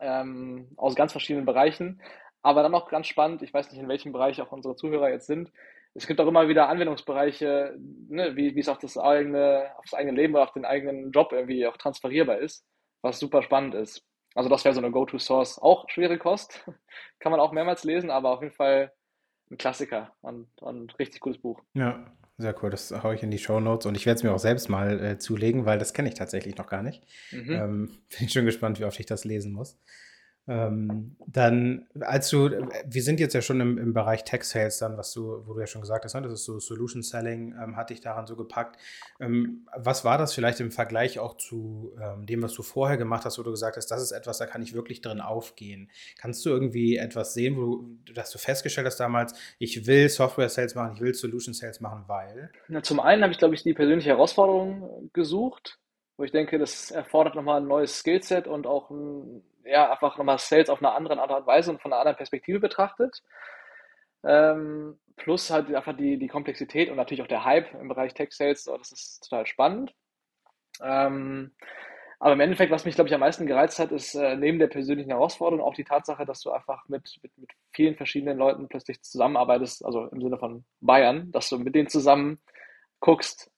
ähm, 0.00 0.68
aus 0.76 0.94
ganz 0.94 1.12
verschiedenen 1.12 1.46
Bereichen. 1.46 2.02
Aber 2.42 2.62
dann 2.62 2.74
auch 2.74 2.90
ganz 2.90 3.06
spannend, 3.06 3.40
ich 3.40 3.54
weiß 3.54 3.70
nicht, 3.70 3.80
in 3.80 3.88
welchem 3.88 4.12
Bereich 4.12 4.42
auch 4.42 4.52
unsere 4.52 4.76
Zuhörer 4.76 5.08
jetzt 5.08 5.26
sind, 5.26 5.50
es 5.96 6.06
gibt 6.06 6.20
auch 6.20 6.26
immer 6.26 6.48
wieder 6.48 6.68
Anwendungsbereiche, 6.68 7.76
ne, 8.08 8.36
wie, 8.36 8.54
wie 8.54 8.60
es 8.60 8.68
auf 8.68 8.78
das 8.78 8.98
eigene, 8.98 9.70
auf 9.78 9.84
das 9.84 9.94
eigene 9.98 10.16
Leben 10.16 10.34
oder 10.34 10.44
auf 10.44 10.52
den 10.52 10.64
eigenen 10.64 11.10
Job 11.10 11.32
irgendwie 11.32 11.66
auch 11.66 11.76
transferierbar 11.76 12.38
ist, 12.38 12.66
was 13.02 13.18
super 13.18 13.42
spannend 13.42 13.74
ist. 13.74 14.04
Also 14.34 14.50
das 14.50 14.64
wäre 14.64 14.74
so 14.74 14.80
eine 14.80 14.90
Go-To-Source. 14.90 15.58
Auch 15.58 15.88
schwere 15.88 16.18
Kost, 16.18 16.64
kann 17.20 17.32
man 17.32 17.40
auch 17.40 17.52
mehrmals 17.52 17.84
lesen, 17.84 18.10
aber 18.10 18.30
auf 18.30 18.42
jeden 18.42 18.54
Fall 18.54 18.92
ein 19.50 19.56
Klassiker 19.56 20.12
und, 20.20 20.48
und 20.60 20.98
richtig 20.98 21.20
gutes 21.20 21.40
Buch. 21.40 21.62
Ja, 21.72 22.12
sehr 22.36 22.54
cool. 22.62 22.68
Das 22.70 22.90
haue 23.02 23.14
ich 23.14 23.22
in 23.22 23.30
die 23.30 23.38
Show 23.38 23.60
Notes 23.60 23.86
und 23.86 23.96
ich 23.96 24.04
werde 24.04 24.18
es 24.18 24.22
mir 24.22 24.34
auch 24.34 24.38
selbst 24.38 24.68
mal 24.68 25.02
äh, 25.02 25.18
zulegen, 25.18 25.64
weil 25.64 25.78
das 25.78 25.94
kenne 25.94 26.08
ich 26.08 26.14
tatsächlich 26.14 26.56
noch 26.56 26.66
gar 26.66 26.82
nicht. 26.82 27.04
Mhm. 27.30 27.52
Ähm, 27.52 27.86
bin 28.18 28.26
ich 28.26 28.32
schon 28.32 28.44
gespannt, 28.44 28.78
wie 28.78 28.84
oft 28.84 29.00
ich 29.00 29.06
das 29.06 29.24
lesen 29.24 29.52
muss. 29.52 29.78
Ähm, 30.48 31.16
dann, 31.26 31.86
als 32.00 32.30
du, 32.30 32.50
wir 32.84 33.02
sind 33.02 33.18
jetzt 33.18 33.34
ja 33.34 33.42
schon 33.42 33.60
im, 33.60 33.78
im 33.78 33.92
Bereich 33.92 34.22
Tech 34.22 34.44
Sales 34.44 34.78
dann, 34.78 34.96
was 34.96 35.12
du, 35.12 35.42
wo 35.44 35.54
du 35.54 35.60
ja 35.60 35.66
schon 35.66 35.80
gesagt 35.80 36.04
hast, 36.04 36.14
ne? 36.14 36.22
das 36.22 36.32
ist 36.32 36.44
so 36.44 36.60
Solution 36.60 37.02
Selling, 37.02 37.54
ähm, 37.60 37.76
hat 37.76 37.90
dich 37.90 38.00
daran 38.00 38.28
so 38.28 38.36
gepackt. 38.36 38.80
Ähm, 39.18 39.66
was 39.76 40.04
war 40.04 40.18
das 40.18 40.34
vielleicht 40.34 40.60
im 40.60 40.70
Vergleich 40.70 41.18
auch 41.18 41.36
zu 41.36 41.96
ähm, 42.00 42.26
dem, 42.26 42.42
was 42.42 42.52
du 42.52 42.62
vorher 42.62 42.96
gemacht 42.96 43.24
hast, 43.24 43.38
wo 43.38 43.42
du 43.42 43.50
gesagt 43.50 43.76
hast, 43.76 43.88
das 43.88 44.00
ist 44.00 44.12
etwas, 44.12 44.38
da 44.38 44.46
kann 44.46 44.62
ich 44.62 44.72
wirklich 44.72 45.00
drin 45.00 45.20
aufgehen? 45.20 45.90
Kannst 46.16 46.46
du 46.46 46.50
irgendwie 46.50 46.96
etwas 46.96 47.34
sehen, 47.34 47.56
wo 47.56 47.62
du, 48.04 48.12
dass 48.14 48.30
du 48.30 48.38
festgestellt 48.38 48.86
hast 48.86 49.00
damals, 49.00 49.34
ich 49.58 49.86
will 49.86 50.08
Software 50.08 50.48
Sales 50.48 50.76
machen, 50.76 50.94
ich 50.94 51.00
will 51.00 51.14
Solution 51.14 51.54
Sales 51.54 51.80
machen, 51.80 52.04
weil? 52.06 52.50
Na, 52.68 52.84
zum 52.84 53.00
einen 53.00 53.22
habe 53.22 53.32
ich, 53.32 53.38
glaube 53.38 53.56
ich, 53.56 53.64
die 53.64 53.74
persönliche 53.74 54.10
Herausforderung 54.10 55.10
gesucht, 55.12 55.80
wo 56.16 56.22
ich 56.22 56.30
denke, 56.30 56.58
das 56.58 56.92
erfordert 56.92 57.34
nochmal 57.34 57.60
ein 57.60 57.66
neues 57.66 57.98
Skillset 57.98 58.46
und 58.46 58.68
auch 58.68 58.90
ein 58.90 59.42
ja, 59.66 59.90
einfach 59.90 60.16
nochmal 60.16 60.38
Sales 60.38 60.70
auf 60.70 60.80
einer 60.80 60.94
anderen 60.94 61.18
Art 61.18 61.30
und 61.30 61.46
Weise 61.46 61.70
und 61.70 61.82
von 61.82 61.92
einer 61.92 62.00
anderen 62.00 62.16
Perspektive 62.16 62.60
betrachtet. 62.60 63.22
Ähm, 64.24 64.98
plus 65.16 65.50
halt 65.50 65.72
einfach 65.74 65.96
die, 65.96 66.18
die 66.18 66.28
Komplexität 66.28 66.90
und 66.90 66.96
natürlich 66.96 67.22
auch 67.22 67.28
der 67.28 67.44
Hype 67.44 67.72
im 67.74 67.88
Bereich 67.88 68.14
Tech 68.14 68.32
Sales, 68.32 68.68
oh, 68.68 68.76
das 68.76 68.92
ist 68.92 69.20
total 69.28 69.46
spannend. 69.46 69.94
Ähm, 70.82 71.52
aber 72.18 72.32
im 72.32 72.40
Endeffekt, 72.40 72.72
was 72.72 72.84
mich, 72.84 72.94
glaube 72.94 73.08
ich, 73.08 73.14
am 73.14 73.20
meisten 73.20 73.46
gereizt 73.46 73.78
hat, 73.78 73.92
ist 73.92 74.14
äh, 74.14 74.36
neben 74.36 74.58
der 74.58 74.68
persönlichen 74.68 75.10
Herausforderung 75.10 75.64
auch 75.64 75.74
die 75.74 75.84
Tatsache, 75.84 76.24
dass 76.24 76.40
du 76.40 76.50
einfach 76.50 76.88
mit, 76.88 77.18
mit, 77.22 77.36
mit 77.36 77.50
vielen 77.72 77.94
verschiedenen 77.94 78.38
Leuten 78.38 78.68
plötzlich 78.68 79.02
zusammenarbeitest, 79.02 79.84
also 79.84 80.06
im 80.06 80.22
Sinne 80.22 80.38
von 80.38 80.64
Bayern, 80.80 81.30
dass 81.32 81.48
du 81.50 81.58
mit 81.58 81.74
denen 81.74 81.88
zusammen 81.88 82.40
guckst, 83.00 83.50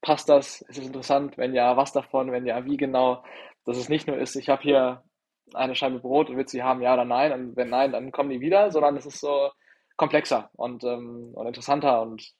passt 0.00 0.28
das, 0.28 0.62
ist 0.62 0.78
es 0.78 0.86
interessant, 0.86 1.38
wenn 1.38 1.54
ja, 1.54 1.76
was 1.76 1.92
davon, 1.92 2.32
wenn 2.32 2.46
ja, 2.46 2.64
wie 2.64 2.76
genau, 2.76 3.22
dass 3.64 3.76
es 3.76 3.88
nicht 3.88 4.08
nur 4.08 4.16
ist, 4.18 4.34
ich 4.34 4.48
habe 4.48 4.62
hier 4.62 5.04
eine 5.54 5.74
Scheibe 5.74 6.00
Brot 6.00 6.30
und 6.30 6.36
willst 6.36 6.52
sie 6.52 6.62
haben, 6.62 6.82
ja 6.82 6.94
oder 6.94 7.04
nein? 7.04 7.32
Und 7.32 7.56
wenn 7.56 7.70
nein, 7.70 7.92
dann 7.92 8.12
kommen 8.12 8.30
die 8.30 8.40
wieder, 8.40 8.70
sondern 8.70 8.96
es 8.96 9.06
ist 9.06 9.20
so 9.20 9.50
komplexer 9.96 10.50
und, 10.54 10.84
ähm, 10.84 11.32
und 11.34 11.46
interessanter 11.46 12.02
und 12.02 12.32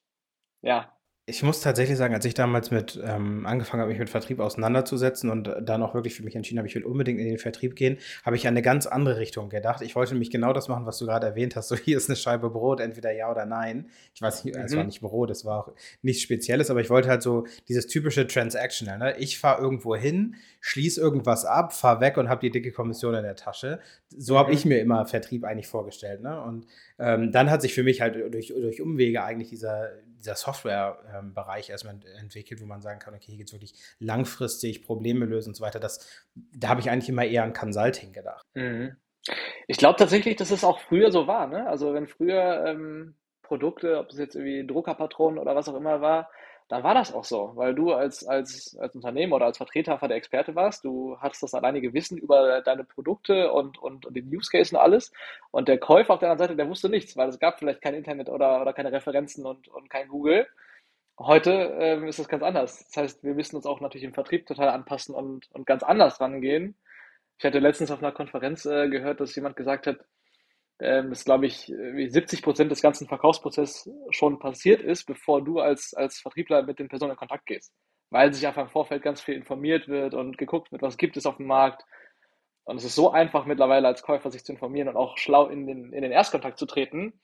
ja, 0.62 0.92
ich 1.26 1.42
muss 1.42 1.60
tatsächlich 1.60 1.96
sagen, 1.96 2.14
als 2.14 2.24
ich 2.24 2.34
damals 2.34 2.70
mit 2.70 3.00
ähm, 3.04 3.46
angefangen 3.46 3.82
habe, 3.82 3.90
mich 3.90 4.00
mit 4.00 4.10
Vertrieb 4.10 4.40
auseinanderzusetzen 4.40 5.30
und 5.30 5.54
dann 5.62 5.82
auch 5.82 5.94
wirklich 5.94 6.14
für 6.14 6.24
mich 6.24 6.34
entschieden 6.34 6.58
habe, 6.58 6.66
ich 6.66 6.74
will 6.74 6.82
unbedingt 6.82 7.20
in 7.20 7.26
den 7.26 7.38
Vertrieb 7.38 7.76
gehen, 7.76 7.98
habe 8.24 8.36
ich 8.36 8.46
an 8.46 8.54
eine 8.54 8.62
ganz 8.62 8.86
andere 8.86 9.18
Richtung 9.18 9.48
gedacht. 9.48 9.82
Ich 9.82 9.94
wollte 9.94 10.12
nämlich 10.12 10.30
genau 10.30 10.52
das 10.52 10.68
machen, 10.68 10.86
was 10.86 10.98
du 10.98 11.06
gerade 11.06 11.26
erwähnt 11.26 11.54
hast. 11.56 11.68
So, 11.68 11.76
hier 11.76 11.96
ist 11.96 12.08
eine 12.08 12.16
Scheibe 12.16 12.50
Brot, 12.50 12.80
entweder 12.80 13.12
ja 13.12 13.30
oder 13.30 13.46
nein. 13.46 13.90
Ich 14.14 14.22
weiß 14.22 14.44
nicht, 14.44 14.56
mhm. 14.56 14.62
es 14.62 14.72
war 14.74 14.82
mhm. 14.82 14.86
nicht 14.86 15.00
Brot, 15.00 15.30
es 15.30 15.44
war 15.44 15.60
auch 15.60 15.72
nichts 16.02 16.22
Spezielles, 16.22 16.70
aber 16.70 16.80
ich 16.80 16.90
wollte 16.90 17.08
halt 17.08 17.22
so 17.22 17.46
dieses 17.68 17.86
typische 17.86 18.26
Transactional. 18.26 18.98
Ne? 18.98 19.16
Ich 19.18 19.38
fahre 19.38 19.62
irgendwo 19.62 19.94
hin, 19.94 20.34
schließe 20.60 21.00
irgendwas 21.00 21.44
ab, 21.44 21.72
fahre 21.72 22.00
weg 22.00 22.16
und 22.16 22.28
habe 22.28 22.40
die 22.40 22.50
dicke 22.50 22.72
Kommission 22.72 23.14
in 23.14 23.22
der 23.22 23.36
Tasche. 23.36 23.78
So 24.08 24.36
habe 24.36 24.48
mhm. 24.48 24.54
ich 24.54 24.64
mir 24.64 24.80
immer 24.80 25.06
Vertrieb 25.06 25.44
eigentlich 25.44 25.68
vorgestellt. 25.68 26.22
Ne? 26.22 26.40
Und 26.42 26.66
ähm, 26.98 27.30
dann 27.30 27.50
hat 27.50 27.62
sich 27.62 27.74
für 27.74 27.84
mich 27.84 28.00
halt 28.00 28.34
durch, 28.34 28.48
durch 28.48 28.80
Umwege 28.80 29.22
eigentlich 29.22 29.50
dieser, 29.50 29.90
dieser 30.20 30.36
Software-Bereich 30.36 31.68
ähm, 31.68 31.72
erstmal 31.72 31.98
entwickelt, 32.18 32.60
wo 32.60 32.66
man 32.66 32.80
sagen 32.80 33.00
kann, 33.00 33.14
okay, 33.14 33.26
hier 33.26 33.38
geht 33.38 33.48
es 33.48 33.52
wirklich 33.52 33.74
langfristig, 33.98 34.84
Probleme 34.84 35.24
lösen 35.24 35.50
und 35.50 35.54
so 35.54 35.64
weiter. 35.64 35.80
Das, 35.80 36.06
da 36.34 36.68
habe 36.68 36.80
ich 36.80 36.90
eigentlich 36.90 37.08
immer 37.08 37.24
eher 37.24 37.44
an 37.44 37.52
Consulting 37.52 38.12
gedacht. 38.12 38.46
Mhm. 38.54 38.96
Ich 39.66 39.76
glaube 39.76 39.98
tatsächlich, 39.98 40.36
dass 40.36 40.50
es 40.50 40.64
auch 40.64 40.80
früher 40.80 41.10
so 41.10 41.26
war. 41.26 41.46
Ne? 41.46 41.66
Also 41.66 41.92
wenn 41.94 42.06
früher 42.06 42.64
ähm, 42.66 43.16
Produkte, 43.42 43.98
ob 43.98 44.10
es 44.10 44.18
jetzt 44.18 44.34
irgendwie 44.34 44.66
Druckerpatronen 44.66 45.38
oder 45.38 45.54
was 45.56 45.68
auch 45.68 45.76
immer 45.76 46.00
war, 46.00 46.30
dann 46.70 46.84
war 46.84 46.94
das 46.94 47.12
auch 47.12 47.24
so, 47.24 47.50
weil 47.56 47.74
du 47.74 47.92
als, 47.92 48.24
als, 48.24 48.76
als 48.78 48.94
Unternehmer 48.94 49.36
oder 49.36 49.46
als 49.46 49.56
Vertreter 49.56 49.98
der 50.06 50.16
Experte 50.16 50.54
warst, 50.54 50.84
du 50.84 51.18
hattest 51.18 51.42
das 51.42 51.52
alleinige 51.52 51.92
Wissen 51.92 52.16
über 52.16 52.60
deine 52.62 52.84
Produkte 52.84 53.50
und, 53.52 53.76
und, 53.78 54.06
und 54.06 54.16
den 54.16 54.32
Use 54.32 54.48
Case 54.48 54.76
und 54.76 54.80
alles. 54.80 55.12
Und 55.50 55.66
der 55.66 55.78
Käufer 55.78 56.14
auf 56.14 56.20
der 56.20 56.30
anderen 56.30 56.46
Seite, 56.46 56.56
der 56.56 56.68
wusste 56.68 56.88
nichts, 56.88 57.16
weil 57.16 57.28
es 57.28 57.40
gab 57.40 57.58
vielleicht 57.58 57.82
kein 57.82 57.94
Internet 57.94 58.28
oder, 58.28 58.62
oder 58.62 58.72
keine 58.72 58.92
Referenzen 58.92 59.46
und, 59.46 59.66
und 59.66 59.90
kein 59.90 60.06
Google. 60.06 60.46
Heute 61.18 61.50
ähm, 61.80 62.04
ist 62.06 62.20
das 62.20 62.28
ganz 62.28 62.44
anders. 62.44 62.86
Das 62.86 62.96
heißt, 63.02 63.24
wir 63.24 63.34
müssen 63.34 63.56
uns 63.56 63.66
auch 63.66 63.80
natürlich 63.80 64.04
im 64.04 64.14
Vertrieb 64.14 64.46
total 64.46 64.68
anpassen 64.68 65.12
und, 65.12 65.50
und 65.50 65.66
ganz 65.66 65.82
anders 65.82 66.20
rangehen. 66.20 66.76
Ich 67.38 67.44
hatte 67.44 67.58
letztens 67.58 67.90
auf 67.90 67.98
einer 68.00 68.12
Konferenz 68.12 68.64
äh, 68.64 68.88
gehört, 68.88 69.18
dass 69.18 69.34
jemand 69.34 69.56
gesagt 69.56 69.88
hat, 69.88 69.98
ähm, 70.80 71.10
dass, 71.10 71.24
glaube 71.24 71.46
ich, 71.46 71.66
70 71.66 72.42
Prozent 72.42 72.70
des 72.70 72.82
ganzen 72.82 73.06
Verkaufsprozesses 73.06 73.90
schon 74.10 74.38
passiert 74.38 74.82
ist, 74.82 75.04
bevor 75.04 75.42
du 75.42 75.60
als, 75.60 75.94
als 75.94 76.20
Vertriebler 76.20 76.62
mit 76.62 76.78
den 76.78 76.88
Personen 76.88 77.12
in 77.12 77.16
Kontakt 77.16 77.46
gehst. 77.46 77.72
Weil 78.10 78.32
sich 78.32 78.46
einfach 78.46 78.62
im 78.62 78.70
Vorfeld 78.70 79.02
ganz 79.02 79.20
viel 79.20 79.34
informiert 79.34 79.88
wird 79.88 80.14
und 80.14 80.38
geguckt 80.38 80.72
wird, 80.72 80.82
was 80.82 80.96
gibt 80.96 81.16
es 81.16 81.26
auf 81.26 81.36
dem 81.36 81.46
Markt. 81.46 81.84
Und 82.64 82.76
es 82.76 82.84
ist 82.84 82.94
so 82.94 83.10
einfach 83.10 83.46
mittlerweile 83.46 83.88
als 83.88 84.02
Käufer 84.02 84.30
sich 84.30 84.44
zu 84.44 84.52
informieren 84.52 84.88
und 84.88 84.96
auch 84.96 85.16
schlau 85.18 85.48
in 85.48 85.66
den, 85.66 85.92
in 85.92 86.02
den 86.02 86.12
Erstkontakt 86.12 86.58
zu 86.58 86.66
treten. 86.66 87.20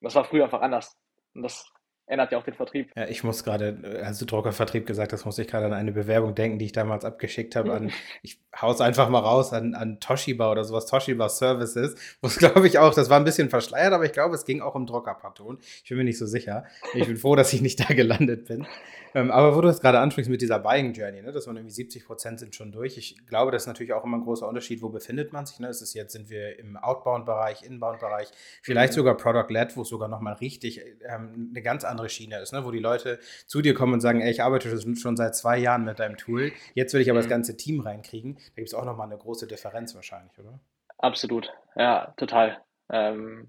Das 0.00 0.14
war 0.14 0.24
früher 0.24 0.44
einfach 0.44 0.60
anders. 0.60 0.96
Und 1.34 1.42
das 1.42 1.72
ändert 2.08 2.32
ja 2.32 2.38
auch 2.38 2.44
den 2.44 2.54
Vertrieb. 2.54 2.90
Ja, 2.96 3.06
ich 3.06 3.22
muss 3.22 3.44
gerade, 3.44 4.00
als 4.02 4.18
du 4.18 4.24
Druckervertrieb 4.24 4.86
gesagt 4.86 5.12
hast, 5.12 5.24
muss 5.24 5.38
ich 5.38 5.46
gerade 5.46 5.66
an 5.66 5.72
eine 5.72 5.92
Bewerbung 5.92 6.34
denken, 6.34 6.58
die 6.58 6.66
ich 6.66 6.72
damals 6.72 7.04
abgeschickt 7.04 7.54
habe 7.54 7.72
an, 7.72 7.92
ich 8.22 8.40
hau's 8.60 8.80
einfach 8.80 9.08
mal 9.08 9.20
raus, 9.20 9.52
an, 9.52 9.74
an 9.74 10.00
Toshiba 10.00 10.50
oder 10.50 10.64
sowas, 10.64 10.86
Toshiba 10.86 11.28
Services, 11.28 11.94
wo 12.20 12.28
es 12.28 12.38
glaube 12.38 12.66
ich 12.66 12.78
auch, 12.78 12.94
das 12.94 13.10
war 13.10 13.18
ein 13.18 13.24
bisschen 13.24 13.50
verschleiert, 13.50 13.92
aber 13.92 14.04
ich 14.04 14.12
glaube, 14.12 14.34
es 14.34 14.44
ging 14.44 14.60
auch 14.60 14.74
um 14.74 14.86
Druckerpatron. 14.86 15.58
Ich 15.84 15.88
bin 15.88 15.98
mir 15.98 16.04
nicht 16.04 16.18
so 16.18 16.26
sicher. 16.26 16.64
Ich 16.94 17.06
bin 17.06 17.16
froh, 17.16 17.36
dass 17.36 17.52
ich 17.52 17.60
nicht 17.60 17.80
da 17.80 17.94
gelandet 17.94 18.46
bin. 18.46 18.66
Ähm, 19.14 19.30
aber 19.30 19.56
wo 19.56 19.60
du 19.60 19.68
es 19.68 19.80
gerade 19.80 19.98
ansprichst 19.98 20.30
mit 20.30 20.40
dieser 20.40 20.58
Buying 20.58 20.92
Journey, 20.92 21.22
ne, 21.22 21.32
dass 21.32 21.46
man 21.46 21.56
irgendwie 21.56 21.72
70 21.74 22.06
Prozent 22.06 22.38
sind 22.40 22.54
schon 22.54 22.72
durch. 22.72 22.96
Ich 22.98 23.26
glaube, 23.26 23.50
das 23.50 23.62
ist 23.62 23.66
natürlich 23.66 23.92
auch 23.92 24.04
immer 24.04 24.18
ein 24.18 24.24
großer 24.24 24.46
Unterschied, 24.46 24.82
wo 24.82 24.88
befindet 24.88 25.32
man 25.32 25.46
sich. 25.46 25.58
Ne? 25.60 25.68
Ist 25.68 25.80
es 25.80 25.94
jetzt, 25.94 26.12
sind 26.12 26.30
wir 26.30 26.58
im 26.58 26.76
Outbound-Bereich, 26.76 27.62
Inbound-Bereich, 27.62 28.28
vielleicht 28.62 28.92
mhm. 28.92 28.96
sogar 28.96 29.16
Product-Led, 29.16 29.76
wo 29.76 29.82
es 29.82 29.88
sogar 29.88 30.08
nochmal 30.08 30.34
richtig 30.34 30.82
ähm, 31.08 31.50
eine 31.50 31.62
ganz 31.62 31.84
andere 31.84 32.08
Schiene 32.08 32.38
ist, 32.38 32.52
ne? 32.52 32.64
wo 32.64 32.70
die 32.70 32.78
Leute 32.78 33.18
zu 33.46 33.62
dir 33.62 33.74
kommen 33.74 33.94
und 33.94 34.00
sagen, 34.00 34.20
ey, 34.20 34.30
ich 34.30 34.42
arbeite 34.42 34.68
schon 34.96 35.16
seit 35.16 35.36
zwei 35.36 35.58
Jahren 35.58 35.84
mit 35.84 35.98
deinem 35.98 36.16
Tool, 36.16 36.52
jetzt 36.74 36.94
will 36.94 37.00
ich 37.00 37.10
aber 37.10 37.18
mhm. 37.18 37.22
das 37.22 37.30
ganze 37.30 37.56
Team 37.56 37.80
reinkriegen. 37.80 38.34
Da 38.34 38.54
gibt 38.56 38.68
es 38.68 38.74
auch 38.74 38.84
nochmal 38.84 39.06
eine 39.06 39.18
große 39.18 39.46
Differenz 39.46 39.94
wahrscheinlich, 39.94 40.38
oder? 40.38 40.58
Absolut, 40.98 41.52
ja, 41.76 42.12
total. 42.16 42.58
Ähm, 42.90 43.48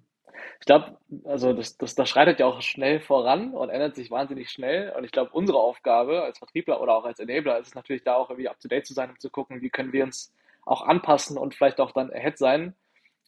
ich 0.59 0.65
glaube, 0.65 0.97
also 1.25 1.53
das, 1.53 1.77
das, 1.77 1.95
das 1.95 2.09
schreitet 2.09 2.39
ja 2.39 2.45
auch 2.45 2.61
schnell 2.61 2.99
voran 2.99 3.53
und 3.53 3.69
ändert 3.69 3.95
sich 3.95 4.11
wahnsinnig 4.11 4.49
schnell. 4.49 4.93
Und 4.97 5.03
ich 5.03 5.11
glaube, 5.11 5.31
unsere 5.33 5.59
Aufgabe 5.59 6.23
als 6.23 6.37
Vertriebler 6.37 6.81
oder 6.81 6.95
auch 6.95 7.05
als 7.05 7.19
Enabler 7.19 7.59
ist 7.59 7.67
es 7.69 7.75
natürlich 7.75 8.03
da 8.03 8.15
auch 8.15 8.29
irgendwie 8.29 8.49
up 8.49 8.59
to 8.59 8.67
date 8.67 8.85
zu 8.85 8.93
sein, 8.93 9.09
um 9.09 9.19
zu 9.19 9.29
gucken, 9.29 9.61
wie 9.61 9.69
können 9.69 9.93
wir 9.93 10.03
uns 10.03 10.33
auch 10.65 10.81
anpassen 10.81 11.37
und 11.37 11.55
vielleicht 11.55 11.79
auch 11.79 11.91
dann 11.91 12.11
ahead 12.11 12.37
sein. 12.37 12.75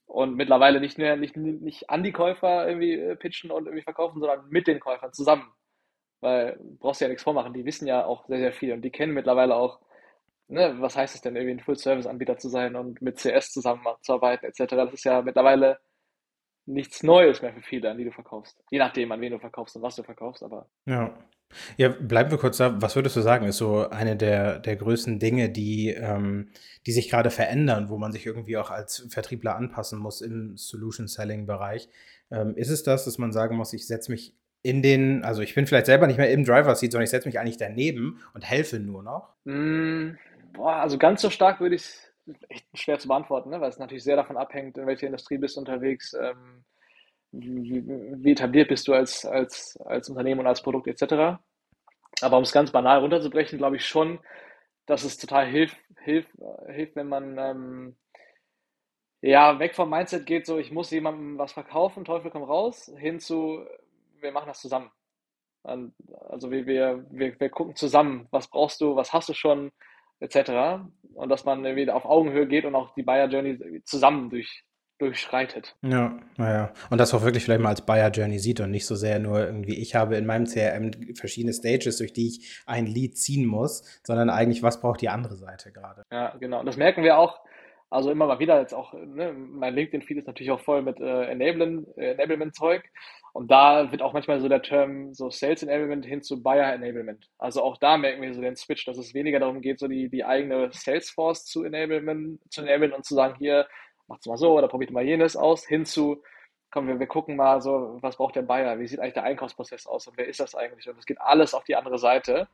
Und 0.06 0.36
mittlerweile 0.36 0.82
nicht 0.82 0.98
mehr, 0.98 1.16
nicht, 1.16 1.38
nicht 1.38 1.90
an 1.90 2.04
die 2.04 2.12
Käufer 2.12 2.68
irgendwie 2.68 2.94
äh, 2.96 3.16
pitchen 3.16 3.50
und 3.50 3.66
irgendwie 3.66 3.84
verkaufen, 3.84 4.20
sondern 4.20 4.48
mit 4.50 4.68
den 4.68 4.80
Käufern 4.82 5.14
zusammen. 5.14 5.50
Weil 6.20 6.58
du 6.58 6.78
brauchst 6.80 7.02
ja 7.02 7.08
nichts 7.08 7.24
vormachen, 7.24 7.54
die 7.54 7.66
wissen 7.66 7.88
ja 7.88 8.06
auch 8.06 8.26
sehr, 8.28 8.40
sehr 8.40 8.52
viel 8.52 8.74
und 8.74 8.82
die 8.82 8.92
kennen 8.92 9.14
mittlerweile 9.14 9.56
auch, 9.56 9.80
ne, 10.50 10.76
was 10.80 10.98
heißt 10.98 11.16
es 11.16 11.22
denn, 11.22 11.36
irgendwie 11.36 11.56
ein 11.56 11.60
Full-Service-Anbieter 11.62 12.38
zu 12.38 12.50
sein 12.50 12.76
und 12.76 13.02
mit 13.02 13.18
CS 13.18 13.54
zusammenzuarbeiten, 13.54 14.48
etc. 14.50 14.76
Das 14.76 14.94
ist 14.94 15.06
ja 15.06 15.22
mittlerweile 15.22 15.80
nichts 16.72 17.04
Neues 17.04 17.42
mehr 17.42 17.54
für 17.54 17.62
viele, 17.62 17.90
an 17.90 17.98
die 17.98 18.06
du 18.06 18.12
verkaufst. 18.12 18.64
Je 18.70 18.80
nachdem, 18.80 19.12
an 19.12 19.22
wen 19.22 19.32
du 19.32 19.40
verkaufst 19.40 19.76
und 19.76 19.82
was 19.82 19.96
du 19.96 20.04
verkaufst, 20.04 20.44
aber. 20.44 20.68
Ja. 20.86 21.18
Ja, 21.76 21.90
bleiben 21.90 22.32
wir 22.32 22.38
kurz 22.38 22.58
da. 22.58 22.82
Was 22.82 22.96
würdest 22.96 23.18
du 23.18 23.22
sagen, 23.22 23.46
ist 23.46 23.58
so 23.58 23.90
eine 23.90 24.16
der, 24.16 24.60
der 24.60 24.78
größten 24.78 25.20
Dinge, 25.20 25.50
die, 25.50 25.90
ähm, 25.90 26.50
die 26.86 26.94
sich 26.94 27.10
gerade 27.10 27.30
verändern, 27.30 27.90
wo 27.90 27.98
man 27.98 28.14
sich 28.14 28.26
irgendwie 28.26 28.56
auch 28.56 28.72
als 28.72 29.06
Vertriebler 29.10 29.58
anpassen 29.58 30.00
muss 30.00 30.22
im 30.22 30.56
Solution-Selling-Bereich? 30.56 31.90
Ähm, 32.32 32.56
ist 32.56 32.70
es 32.70 32.84
das, 32.84 33.04
dass 33.04 33.18
man 33.18 33.34
sagen 33.34 33.58
muss, 33.58 33.74
ich 33.74 33.86
setze 33.86 34.12
mich 34.12 34.34
in 34.64 34.82
den, 34.82 35.24
also 35.24 35.42
ich 35.42 35.56
bin 35.56 35.68
vielleicht 35.68 35.88
selber 35.88 36.08
nicht 36.08 36.18
mehr 36.18 36.32
im 36.32 36.46
Driver-Seat, 36.46 36.92
sondern 36.92 37.04
ich 37.04 37.10
setze 37.10 37.28
mich 37.28 37.40
eigentlich 37.40 37.58
daneben 37.58 38.22
und 38.34 38.50
helfe 38.50 38.80
nur 38.80 39.04
noch? 39.04 39.34
Mm, 39.44 40.12
boah, 40.54 40.76
also 40.76 40.98
ganz 40.98 41.22
so 41.22 41.30
stark 41.30 41.60
würde 41.60 41.76
ich 41.76 41.82
es 41.82 42.11
echt 42.50 42.66
schwer 42.74 43.00
zu 43.00 43.08
beantworten, 43.08 43.50
ne? 43.50 43.62
weil 43.62 43.70
es 43.70 43.80
natürlich 43.80 44.04
sehr 44.04 44.16
davon 44.16 44.38
abhängt, 44.38 44.78
in 44.78 44.88
welcher 44.88 45.08
Industrie 45.08 45.38
bist 45.38 45.56
du 45.56 45.62
unterwegs, 45.62 46.14
ähm, 46.14 46.64
wie, 47.32 47.84
wie, 47.86 48.32
etabliert 48.32 48.70
bist 48.70 48.88
du 48.88 48.94
als, 48.94 49.26
als, 49.26 49.78
als 49.86 50.10
Unternehmen 50.10 50.42
und 50.42 50.48
als 50.48 50.62
Produkt 50.62 50.88
etc. 50.88 51.40
Aber 52.22 52.38
um 52.38 52.44
es 52.44 52.52
ganz 52.52 52.72
banal 52.72 53.00
runterzubrechen, 53.00 53.58
glaube 53.58 53.78
ich 53.78 53.86
schon, 53.86 54.20
dass 54.86 55.04
es 55.04 55.18
total 55.18 55.48
hilft, 55.48 55.78
hilft, 56.04 56.30
hilft 56.68 56.96
wenn 56.96 57.08
man 57.08 57.38
ähm, 57.38 57.96
ja, 59.22 59.60
weg 59.60 59.76
vom 59.76 59.90
Mindset 59.90 60.26
geht, 60.26 60.46
so 60.46 60.58
ich 60.58 60.72
muss 60.72 60.92
jemandem 60.92 61.38
was 61.38 61.54
verkaufen, 61.54 62.04
Teufel 62.06 62.32
komm 62.32 62.44
raus, 62.44 62.92
hin 62.98 63.20
zu, 63.20 63.66
wir 64.20 64.32
machen 64.32 64.48
das 64.48 64.62
zusammen. 64.62 64.92
Also 65.64 66.50
wir, 66.50 66.66
wir, 66.66 67.06
wir, 67.12 67.40
wir 67.40 67.50
gucken 67.50 67.76
zusammen, 67.76 68.28
was 68.32 68.48
brauchst 68.48 68.82
du, 68.82 68.96
was 68.96 69.14
hast 69.14 69.30
du 69.30 69.34
schon, 69.34 69.72
etc. 70.22 70.84
Und 71.14 71.30
dass 71.30 71.44
man 71.44 71.64
wieder 71.76 71.96
auf 71.96 72.06
Augenhöhe 72.06 72.48
geht 72.48 72.66
und 72.66 72.76
auch 72.76 72.94
die 72.94 73.04
Buyer 73.04 73.28
Journey 73.28 73.82
zusammen 73.84 74.30
durch, 74.30 74.64
durchschreitet. 74.98 75.76
Ja, 75.82 76.18
naja. 76.38 76.72
Und 76.90 77.00
das 77.00 77.14
auch 77.14 77.24
wirklich 77.24 77.44
vielleicht 77.44 77.62
mal 77.62 77.70
als 77.70 77.86
Buyer 77.86 78.10
Journey 78.10 78.40
sieht 78.40 78.62
und 78.62 78.72
nicht 78.72 78.86
so 78.86 78.96
sehr 78.96 79.20
nur 79.20 79.40
irgendwie, 79.40 79.76
ich 79.76 79.96
habe 79.96 80.16
in 80.16 80.26
meinem 80.26 80.46
CRM 80.46 80.92
verschiedene 81.16 81.54
Stages, 81.54 81.98
durch 81.98 82.14
die 82.14 82.28
ich 82.28 82.62
ein 82.66 82.86
Lead 82.86 83.18
ziehen 83.18 83.46
muss, 83.46 83.84
sondern 84.04 84.30
eigentlich, 84.30 84.64
was 84.64 84.80
braucht 84.80 85.02
die 85.02 85.10
andere 85.10 85.36
Seite 85.36 85.72
gerade? 85.72 86.04
Ja, 86.12 86.36
genau. 86.40 86.60
Und 86.60 86.66
das 86.66 86.78
merken 86.78 87.04
wir 87.04 87.18
auch, 87.18 87.42
also 87.92 88.10
immer 88.10 88.26
mal 88.26 88.40
wieder 88.40 88.60
jetzt 88.60 88.74
auch, 88.74 88.94
ne, 88.94 89.34
mein 89.34 89.76
LinkedIn-Feed 89.76 90.18
ist 90.18 90.28
natürlich 90.28 90.52
auch 90.52 90.62
voll 90.62 90.82
mit 90.82 91.00
äh, 91.00 91.26
Enablement-Zeug. 91.26 91.98
Äh, 91.98 92.12
Enablement 92.12 92.54
und 93.34 93.50
da 93.50 93.92
wird 93.92 94.02
auch 94.02 94.14
manchmal 94.14 94.42
so 94.42 94.50
der 94.50 94.62
Term 94.62 95.14
so 95.14 95.30
Sales 95.30 95.64
Enablement 95.64 96.06
hin 96.06 96.22
zu 96.22 96.42
Buyer 96.44 96.74
Enablement. 96.74 97.30
Also 97.38 97.64
auch 97.64 97.78
da 97.78 97.98
merken 97.98 98.22
wir 98.22 98.34
so 98.34 98.42
den 98.42 98.58
Switch, 98.58 98.86
dass 98.86 98.98
es 98.98 99.14
weniger 99.14 99.40
darum 99.40 99.62
geht, 99.62 99.80
so 99.80 99.88
die, 99.88 100.10
die 100.10 100.26
eigene 100.26 100.70
Salesforce 100.74 101.46
zu 101.46 101.64
enablen, 101.64 102.40
zu 102.50 102.62
enablen 102.62 102.92
und 102.92 103.06
zu 103.06 103.16
sagen, 103.16 103.36
hier, 103.38 103.68
macht's 104.08 104.26
mal 104.26 104.38
so 104.38 104.58
oder 104.58 104.68
probiert 104.68 104.92
mal 104.92 105.06
jenes 105.06 105.38
aus, 105.38 105.66
hin 105.66 105.86
zu, 105.86 106.22
komm, 106.72 106.88
wir, 106.88 107.00
wir 107.00 107.08
gucken 107.08 107.38
mal 107.38 107.62
so, 107.62 107.98
was 108.02 108.18
braucht 108.18 108.36
der 108.36 108.42
Buyer, 108.42 108.80
wie 108.80 108.88
sieht 108.88 109.00
eigentlich 109.00 109.14
der 109.14 109.24
Einkaufsprozess 109.24 109.88
aus 109.88 110.08
und 110.08 110.18
wer 110.18 110.28
ist 110.28 110.42
das 110.42 110.56
eigentlich? 110.56 110.90
Und 110.90 111.00
es 111.00 111.06
geht 111.06 111.22
alles 111.22 111.54
auf 111.54 111.64
die 111.64 111.76
andere 111.78 112.00
Seite, 112.00 112.50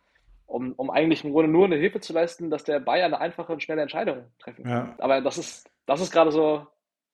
um, 0.48 0.74
um 0.74 0.90
eigentlich 0.90 1.24
im 1.24 1.32
Grunde 1.32 1.52
nur 1.52 1.66
eine 1.66 1.76
Hilfe 1.76 2.00
zu 2.00 2.14
leisten, 2.14 2.50
dass 2.50 2.64
der 2.64 2.80
Buyer 2.80 3.06
eine 3.06 3.20
einfache 3.20 3.54
und 3.54 3.62
schnelle 3.62 3.84
Entscheidung 3.84 4.26
treffen 4.40 4.64
kann. 4.64 4.72
Ja. 4.72 4.96
Aber 4.98 5.22
das 5.22 5.38
ist, 5.38 5.70
das 5.86 6.02
ist 6.02 6.12
gerade 6.12 6.32
so 6.32 6.66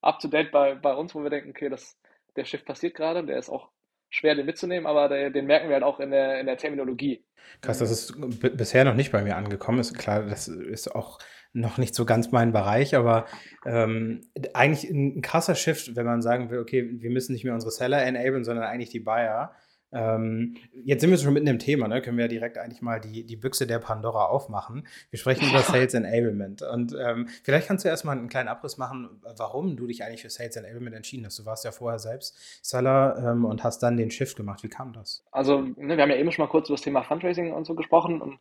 up 0.02 0.19
to 0.19 0.28
date 0.28 0.52
bei, 0.52 0.76
bei 0.76 0.93
uns, 0.93 1.13
wo 1.13 1.24
wir 1.24 1.30
denken, 1.30 1.50
okay, 1.50 1.69
das 1.69 1.98
der 2.36 2.46
Shift 2.46 2.65
passiert 2.65 2.96
gerade, 2.96 3.24
der 3.26 3.38
ist 3.38 3.50
auch 3.50 3.69
schwer, 4.10 4.36
den 4.36 4.46
mitzunehmen, 4.46 4.86
aber 4.86 5.10
der, 5.10 5.30
den 5.30 5.46
merken 5.46 5.69
wir 5.69 5.76
halt 5.76 5.84
auch 5.84 6.00
in 6.00 6.12
der, 6.12 6.39
in 6.39 6.46
der 6.46 6.58
Terminologie. 6.58 7.26
Krass, 7.62 7.80
das 7.80 7.91
ist 7.91 8.15
bisher 8.58 8.86
noch 8.86 8.93
nicht 8.93 9.12
bei 9.12 9.22
mir 9.22 9.36
angekommen. 9.36 9.80
Ist 9.80 9.98
klar, 9.98 10.24
das 10.24 10.48
ist 10.48 10.96
auch 10.96 11.19
noch 11.52 11.78
nicht 11.78 11.93
so 11.93 12.06
ganz 12.06 12.32
mein 12.32 12.52
Bereich, 12.52 12.96
aber 12.96 13.26
ähm, 13.65 14.22
eigentlich 14.54 14.89
ein, 14.89 15.17
ein 15.17 15.22
krasser 15.22 15.56
Shift, 15.56 15.96
wenn 15.96 16.06
man 16.06 16.22
sagen 16.22 16.50
will, 16.50 16.60
okay, 16.60 17.02
wir 17.02 17.10
müssen 17.10 17.34
nicht 17.34 17.43
mehr 17.43 17.54
unsere 17.54 17.72
Seller 17.72 18.04
enablen, 18.04 18.43
sondern 18.43 18.65
eigentlich 18.65 18.89
die 18.89 19.00
Buyer. 19.00 19.54
Ähm, 19.93 20.58
jetzt 20.84 21.01
sind 21.01 21.12
wir 21.12 21.17
schon 21.17 21.34
mitten 21.34 21.47
im 21.47 21.60
Thema, 21.60 21.88
ne? 21.88 22.01
können 22.01 22.17
wir 22.17 22.25
ja 22.25 22.29
direkt 22.29 22.58
eigentlich 22.58 22.82
mal 22.82 22.99
die, 22.99 23.25
die 23.25 23.36
Büchse 23.36 23.67
der 23.67 23.79
Pandora 23.79 24.25
aufmachen. 24.25 24.88
Wir 25.10 25.19
sprechen 25.19 25.49
über 25.49 25.60
Sales 25.60 25.93
Enablement. 25.93 26.62
Und 26.62 26.95
ähm, 26.99 27.27
vielleicht 27.43 27.67
kannst 27.67 27.86
du 27.86 27.89
erstmal 27.89 28.17
einen 28.17 28.29
kleinen 28.29 28.49
Abriss 28.49 28.77
machen, 28.77 29.21
warum 29.38 29.75
du 29.75 29.88
dich 29.88 30.03
eigentlich 30.03 30.21
für 30.21 30.29
Sales 30.29 30.56
Enablement 30.56 30.95
entschieden 30.95 31.25
hast. 31.25 31.39
Du 31.39 31.45
warst 31.45 31.63
ja 31.63 31.71
vorher 31.71 31.99
selbst 31.99 32.38
Seller 32.65 33.17
ähm, 33.17 33.45
und 33.45 33.63
hast 33.63 33.79
dann 33.79 33.97
den 33.97 34.12
Shift 34.12 34.36
gemacht. 34.36 34.63
Wie 34.63 34.69
kam 34.69 34.93
das? 34.93 35.23
Also, 35.32 35.62
ne, 35.62 35.95
wir 35.95 36.01
haben 36.01 36.10
ja 36.10 36.17
eben 36.17 36.32
schon 36.32 36.45
mal 36.45 36.51
kurz 36.51 36.69
über 36.69 36.75
das 36.75 36.84
Thema 36.84 37.03
Fundraising 37.03 37.53
und 37.53 37.65
so 37.65 37.75
gesprochen 37.75 38.21
und 38.21 38.39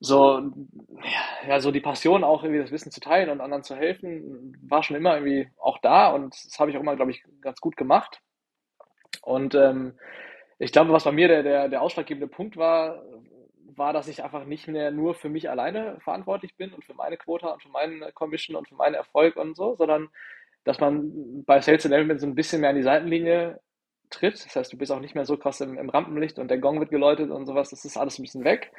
so, 0.00 0.40
ja, 1.48 1.60
so 1.60 1.72
die 1.72 1.80
Passion 1.80 2.22
auch 2.22 2.44
irgendwie 2.44 2.62
das 2.62 2.70
Wissen 2.70 2.92
zu 2.92 3.00
teilen 3.00 3.30
und 3.30 3.40
anderen 3.40 3.64
zu 3.64 3.74
helfen, 3.74 4.56
war 4.62 4.82
schon 4.82 4.96
immer 4.96 5.16
irgendwie 5.16 5.50
auch 5.58 5.78
da 5.78 6.08
und 6.08 6.34
das 6.34 6.58
habe 6.58 6.70
ich 6.70 6.76
auch 6.76 6.82
immer, 6.82 6.94
glaube 6.94 7.10
ich, 7.10 7.24
ganz 7.40 7.60
gut 7.60 7.76
gemacht. 7.76 8.20
Und 9.22 9.54
ähm, 9.54 9.94
ich 10.58 10.72
glaube, 10.72 10.92
was 10.92 11.04
bei 11.04 11.12
mir 11.12 11.28
der, 11.28 11.42
der, 11.42 11.68
der 11.68 11.82
ausschlaggebende 11.82 12.28
Punkt 12.28 12.56
war, 12.56 13.02
war, 13.76 13.92
dass 13.92 14.08
ich 14.08 14.24
einfach 14.24 14.44
nicht 14.44 14.68
mehr 14.68 14.90
nur 14.90 15.14
für 15.14 15.28
mich 15.28 15.48
alleine 15.48 15.98
verantwortlich 16.00 16.56
bin 16.56 16.72
und 16.72 16.84
für 16.84 16.94
meine 16.94 17.16
Quota 17.16 17.48
und 17.48 17.62
für 17.62 17.68
meinen 17.68 18.12
Commission 18.14 18.56
und 18.56 18.68
für 18.68 18.74
meinen 18.74 18.94
Erfolg 18.94 19.36
und 19.36 19.56
so, 19.56 19.76
sondern 19.76 20.08
dass 20.64 20.80
man 20.80 21.44
bei 21.44 21.60
Sales 21.60 21.84
Enablement 21.84 22.20
so 22.20 22.26
ein 22.26 22.34
bisschen 22.34 22.60
mehr 22.60 22.70
an 22.70 22.76
die 22.76 22.82
Seitenlinie 22.82 23.60
tritt. 24.10 24.44
Das 24.44 24.56
heißt, 24.56 24.72
du 24.72 24.76
bist 24.76 24.92
auch 24.92 25.00
nicht 25.00 25.14
mehr 25.14 25.24
so 25.24 25.36
krass 25.36 25.60
im, 25.60 25.78
im 25.78 25.90
Rampenlicht 25.90 26.38
und 26.38 26.48
der 26.48 26.58
Gong 26.58 26.80
wird 26.80 26.90
geläutet 26.90 27.30
und 27.30 27.46
sowas. 27.46 27.70
Das 27.70 27.84
ist 27.84 27.96
alles 27.96 28.18
ein 28.18 28.22
bisschen 28.22 28.44
weg. 28.44 28.72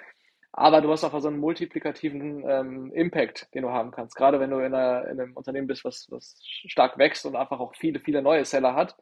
Aber 0.51 0.81
du 0.81 0.91
hast 0.91 1.03
auch 1.03 1.17
so 1.19 1.27
einen 1.27 1.39
multiplikativen 1.39 2.43
ähm, 2.47 2.91
Impact, 2.93 3.53
den 3.53 3.63
du 3.63 3.69
haben 3.69 3.91
kannst. 3.91 4.15
Gerade 4.15 4.39
wenn 4.39 4.49
du 4.49 4.57
in, 4.57 4.73
einer, 4.73 5.07
in 5.07 5.19
einem 5.19 5.37
Unternehmen 5.37 5.67
bist, 5.67 5.85
was, 5.85 6.07
was 6.09 6.39
stark 6.43 6.97
wächst 6.97 7.25
und 7.25 7.35
einfach 7.35 7.59
auch 7.59 7.75
viele, 7.75 7.99
viele 7.99 8.21
neue 8.21 8.45
Seller 8.45 8.75
hat, 8.75 8.95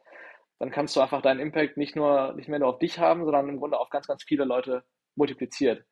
dann 0.58 0.70
kannst 0.70 0.96
du 0.96 1.00
einfach 1.00 1.22
deinen 1.22 1.40
Impact 1.40 1.76
nicht 1.76 1.96
nur, 1.96 2.34
nicht 2.34 2.48
mehr 2.48 2.58
nur 2.58 2.68
auf 2.68 2.78
dich 2.78 2.98
haben, 2.98 3.24
sondern 3.24 3.48
im 3.48 3.58
Grunde 3.58 3.78
auf 3.78 3.90
ganz, 3.90 4.06
ganz 4.06 4.24
viele 4.24 4.44
Leute 4.44 4.84
multipliziert. 5.14 5.84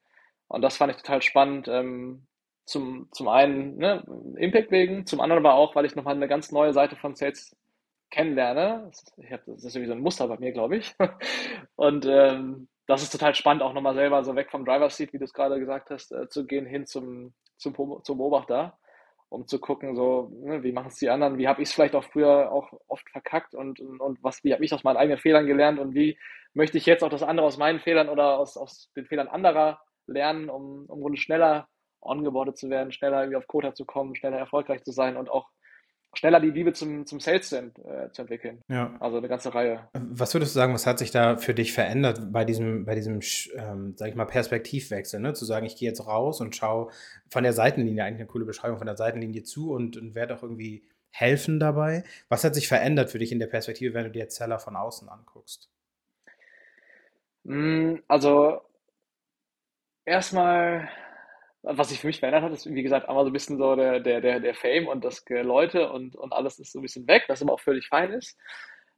Und 0.48 0.62
das 0.62 0.76
fand 0.76 0.92
ich 0.92 0.98
total 0.98 1.22
spannend. 1.22 1.68
Ähm, 1.68 2.26
zum, 2.64 3.08
zum 3.12 3.28
einen 3.28 3.76
ne, 3.76 4.04
Impact 4.36 4.72
wegen, 4.72 5.06
zum 5.06 5.20
anderen 5.20 5.44
aber 5.44 5.54
auch, 5.54 5.76
weil 5.76 5.84
ich 5.84 5.94
nochmal 5.94 6.16
eine 6.16 6.28
ganz 6.28 6.50
neue 6.50 6.72
Seite 6.72 6.96
von 6.96 7.14
Sales 7.14 7.56
kennenlerne. 8.10 8.90
Ich 9.18 9.32
hab, 9.32 9.44
das 9.46 9.64
ist 9.64 9.76
irgendwie 9.76 9.88
so 9.88 9.94
ein 9.94 10.02
Muster 10.02 10.26
bei 10.26 10.38
mir, 10.38 10.52
glaube 10.52 10.76
ich. 10.76 10.94
Und 11.76 12.06
ähm, 12.06 12.68
das 12.86 13.02
ist 13.02 13.10
total 13.10 13.34
spannend, 13.34 13.62
auch 13.62 13.72
nochmal 13.72 13.94
selber 13.94 14.24
so 14.24 14.34
weg 14.34 14.50
vom 14.50 14.64
Driver 14.64 14.90
Seat, 14.90 15.12
wie 15.12 15.18
du 15.18 15.24
es 15.24 15.32
gerade 15.32 15.58
gesagt 15.60 15.90
hast, 15.90 16.12
äh, 16.12 16.28
zu 16.28 16.44
gehen, 16.44 16.66
hin 16.66 16.86
zum, 16.86 17.34
zum, 17.56 18.00
zum 18.02 18.18
Beobachter 18.18 18.78
um 19.36 19.46
zu 19.46 19.60
gucken, 19.60 19.94
so, 19.94 20.30
ne, 20.32 20.62
wie 20.62 20.72
machen 20.72 20.88
es 20.88 20.96
die 20.96 21.10
anderen, 21.10 21.36
wie 21.36 21.46
habe 21.46 21.62
ich 21.62 21.68
es 21.68 21.74
vielleicht 21.74 21.94
auch 21.94 22.04
früher 22.04 22.50
auch 22.50 22.72
oft 22.88 23.08
verkackt 23.10 23.54
und, 23.54 23.78
und, 23.80 24.00
und 24.00 24.22
was, 24.22 24.42
wie 24.42 24.52
habe 24.52 24.64
ich 24.64 24.72
aus 24.72 24.82
meinen 24.82 24.96
eigenen 24.96 25.18
Fehlern 25.18 25.46
gelernt 25.46 25.78
und 25.78 25.94
wie 25.94 26.18
möchte 26.54 26.78
ich 26.78 26.86
jetzt 26.86 27.04
auch 27.04 27.10
das 27.10 27.22
andere 27.22 27.46
aus 27.46 27.58
meinen 27.58 27.80
Fehlern 27.80 28.08
oder 28.08 28.38
aus, 28.38 28.56
aus 28.56 28.90
den 28.96 29.04
Fehlern 29.04 29.28
anderer 29.28 29.78
lernen, 30.06 30.48
um, 30.48 30.86
um 30.86 31.14
schneller 31.16 31.68
ongeboardet 32.00 32.56
zu 32.56 32.70
werden, 32.70 32.92
schneller 32.92 33.20
irgendwie 33.20 33.36
auf 33.36 33.46
Quota 33.46 33.74
zu 33.74 33.84
kommen, 33.84 34.16
schneller 34.16 34.38
erfolgreich 34.38 34.82
zu 34.82 34.92
sein 34.92 35.16
und 35.16 35.28
auch 35.28 35.50
schneller 36.16 36.40
die 36.40 36.50
Liebe 36.50 36.72
zum, 36.72 37.06
zum 37.06 37.20
Sales 37.20 37.48
zu, 37.48 37.56
äh, 37.56 38.10
zu 38.12 38.22
entwickeln. 38.22 38.62
Ja. 38.68 38.96
Also 39.00 39.18
eine 39.18 39.28
ganze 39.28 39.54
Reihe. 39.54 39.88
Was 39.92 40.34
würdest 40.34 40.54
du 40.54 40.58
sagen, 40.58 40.74
was 40.74 40.86
hat 40.86 40.98
sich 40.98 41.10
da 41.10 41.36
für 41.36 41.54
dich 41.54 41.72
verändert 41.72 42.32
bei 42.32 42.44
diesem, 42.44 42.84
bei 42.84 42.94
diesem, 42.94 43.20
ähm, 43.56 43.94
sag 43.96 44.08
ich 44.08 44.14
mal, 44.14 44.24
Perspektivwechsel, 44.24 45.20
ne? 45.20 45.34
Zu 45.34 45.44
sagen, 45.44 45.66
ich 45.66 45.76
gehe 45.76 45.88
jetzt 45.88 46.06
raus 46.06 46.40
und 46.40 46.56
schaue 46.56 46.90
von 47.28 47.42
der 47.42 47.52
Seitenlinie, 47.52 48.04
eigentlich 48.04 48.20
eine 48.20 48.26
coole 48.26 48.44
Beschreibung, 48.44 48.78
von 48.78 48.86
der 48.86 48.96
Seitenlinie 48.96 49.42
zu 49.42 49.72
und, 49.72 49.96
und 49.96 50.14
werde 50.14 50.36
auch 50.36 50.42
irgendwie 50.42 50.84
helfen 51.10 51.60
dabei. 51.60 52.04
Was 52.28 52.44
hat 52.44 52.54
sich 52.54 52.68
verändert 52.68 53.10
für 53.10 53.18
dich 53.18 53.32
in 53.32 53.38
der 53.38 53.46
Perspektive, 53.46 53.94
wenn 53.94 54.04
du 54.04 54.10
dir 54.10 54.20
jetzt 54.20 54.36
Seller 54.36 54.58
von 54.58 54.76
außen 54.76 55.08
anguckst? 55.08 55.70
Mm, 57.44 57.96
also 58.08 58.60
erstmal, 60.04 60.88
was 61.66 61.88
sich 61.88 62.00
für 62.00 62.06
mich 62.06 62.20
verändert 62.20 62.44
hat, 62.44 62.52
ist, 62.52 62.66
wie 62.72 62.82
gesagt, 62.82 63.08
einmal 63.08 63.24
so 63.24 63.30
ein 63.30 63.32
bisschen 63.32 63.58
so 63.58 63.74
der, 63.74 64.00
der, 64.00 64.20
der, 64.20 64.40
der 64.40 64.54
Fame 64.54 64.86
und 64.86 65.04
das 65.04 65.24
Leute 65.28 65.90
und, 65.90 66.14
und 66.16 66.32
alles 66.32 66.58
ist 66.58 66.72
so 66.72 66.78
ein 66.78 66.82
bisschen 66.82 67.08
weg, 67.08 67.24
was 67.28 67.42
immer 67.42 67.52
auch 67.52 67.60
völlig 67.60 67.88
fein 67.88 68.12
ist. 68.12 68.38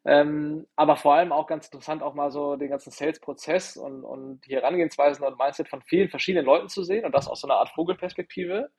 Ähm, 0.05 0.67
aber 0.77 0.97
vor 0.97 1.15
allem 1.15 1.33
auch 1.33 1.47
ganz 1.47 1.67
interessant, 1.67 2.03
auch 2.03 2.15
mal 2.15 2.31
so 2.31 2.57
den 2.57 2.71
ganzen 2.71 2.91
Sales-Prozess 2.91 3.77
und, 3.77 4.05
und 4.05 4.41
die 4.47 4.55
Herangehensweisen 4.55 5.25
und 5.27 5.39
Mindset 5.39 5.69
von 5.69 5.83
vielen 5.83 6.09
verschiedenen 6.09 6.47
Leuten 6.47 6.69
zu 6.69 6.83
sehen 6.85 7.05
und 7.05 7.15
das 7.15 7.29
aus 7.29 7.41
so 7.41 7.49
einer 7.49 7.57
Art 7.57 7.71
Vogelperspektive. 7.71 8.71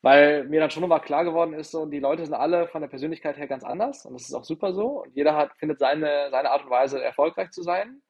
Weil 0.00 0.44
mir 0.44 0.60
dann 0.60 0.70
schon 0.70 0.82
nochmal 0.82 1.00
klar 1.00 1.24
geworden 1.24 1.54
ist, 1.54 1.72
so, 1.72 1.84
die 1.86 1.98
Leute 1.98 2.24
sind 2.24 2.34
alle 2.34 2.68
von 2.68 2.80
der 2.80 2.88
Persönlichkeit 2.88 3.36
her 3.36 3.48
ganz 3.48 3.64
anders 3.64 4.06
und 4.06 4.14
das 4.14 4.22
ist 4.28 4.34
auch 4.34 4.44
super 4.44 4.72
so. 4.72 5.02
Und 5.02 5.14
jeder 5.14 5.34
hat, 5.36 5.50
findet 5.58 5.80
seine, 5.80 6.28
seine 6.30 6.50
Art 6.50 6.64
und 6.64 6.70
Weise, 6.70 7.02
erfolgreich 7.02 7.50
zu 7.50 7.62
sein. 7.62 8.00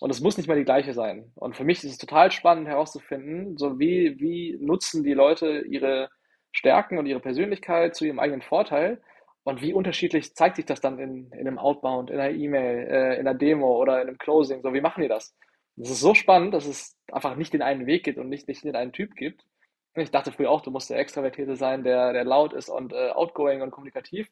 Und 0.00 0.10
es 0.10 0.20
muss 0.20 0.36
nicht 0.36 0.48
mal 0.48 0.56
die 0.56 0.64
gleiche 0.64 0.94
sein. 0.94 1.32
Und 1.36 1.56
für 1.56 1.64
mich 1.64 1.84
ist 1.84 1.90
es 1.90 1.98
total 1.98 2.30
spannend 2.32 2.66
herauszufinden, 2.66 3.56
so 3.56 3.78
wie, 3.78 4.18
wie 4.18 4.56
nutzen 4.60 5.04
die 5.04 5.14
Leute 5.14 5.60
ihre 5.60 6.08
Stärken 6.50 6.98
und 6.98 7.06
ihre 7.06 7.20
Persönlichkeit 7.20 7.94
zu 7.94 8.04
ihrem 8.04 8.18
eigenen 8.18 8.42
Vorteil 8.42 9.00
und 9.44 9.60
wie 9.60 9.72
unterschiedlich 9.72 10.34
zeigt 10.34 10.56
sich 10.56 10.66
das 10.66 10.80
dann 10.80 10.98
in, 10.98 11.30
in 11.32 11.46
einem 11.46 11.58
Outbound, 11.58 12.10
in 12.10 12.20
einer 12.20 12.34
E-Mail, 12.34 12.86
äh, 12.88 13.14
in 13.14 13.26
einer 13.26 13.34
Demo 13.34 13.76
oder 13.80 14.00
in 14.00 14.08
einem 14.08 14.18
Closing? 14.18 14.62
So, 14.62 14.72
wie 14.72 14.80
machen 14.80 15.02
die 15.02 15.08
das? 15.08 15.34
Das 15.76 15.90
ist 15.90 16.00
so 16.00 16.14
spannend, 16.14 16.54
dass 16.54 16.66
es 16.66 16.96
einfach 17.10 17.34
nicht 17.36 17.52
den 17.52 17.62
einen 17.62 17.86
Weg 17.86 18.04
gibt 18.04 18.18
und 18.18 18.28
nicht, 18.28 18.46
nicht 18.46 18.62
den 18.64 18.76
einen 18.76 18.92
Typ 18.92 19.16
gibt. 19.16 19.44
Ich 19.94 20.10
dachte 20.10 20.32
früher 20.32 20.50
auch, 20.50 20.62
du 20.62 20.70
musst 20.70 20.90
der 20.90 20.98
Extravertierte 20.98 21.56
sein, 21.56 21.82
der, 21.82 22.12
der 22.12 22.24
laut 22.24 22.52
ist 22.52 22.68
und 22.68 22.92
äh, 22.92 23.10
outgoing 23.10 23.62
und 23.62 23.70
kommunikativ. 23.70 24.28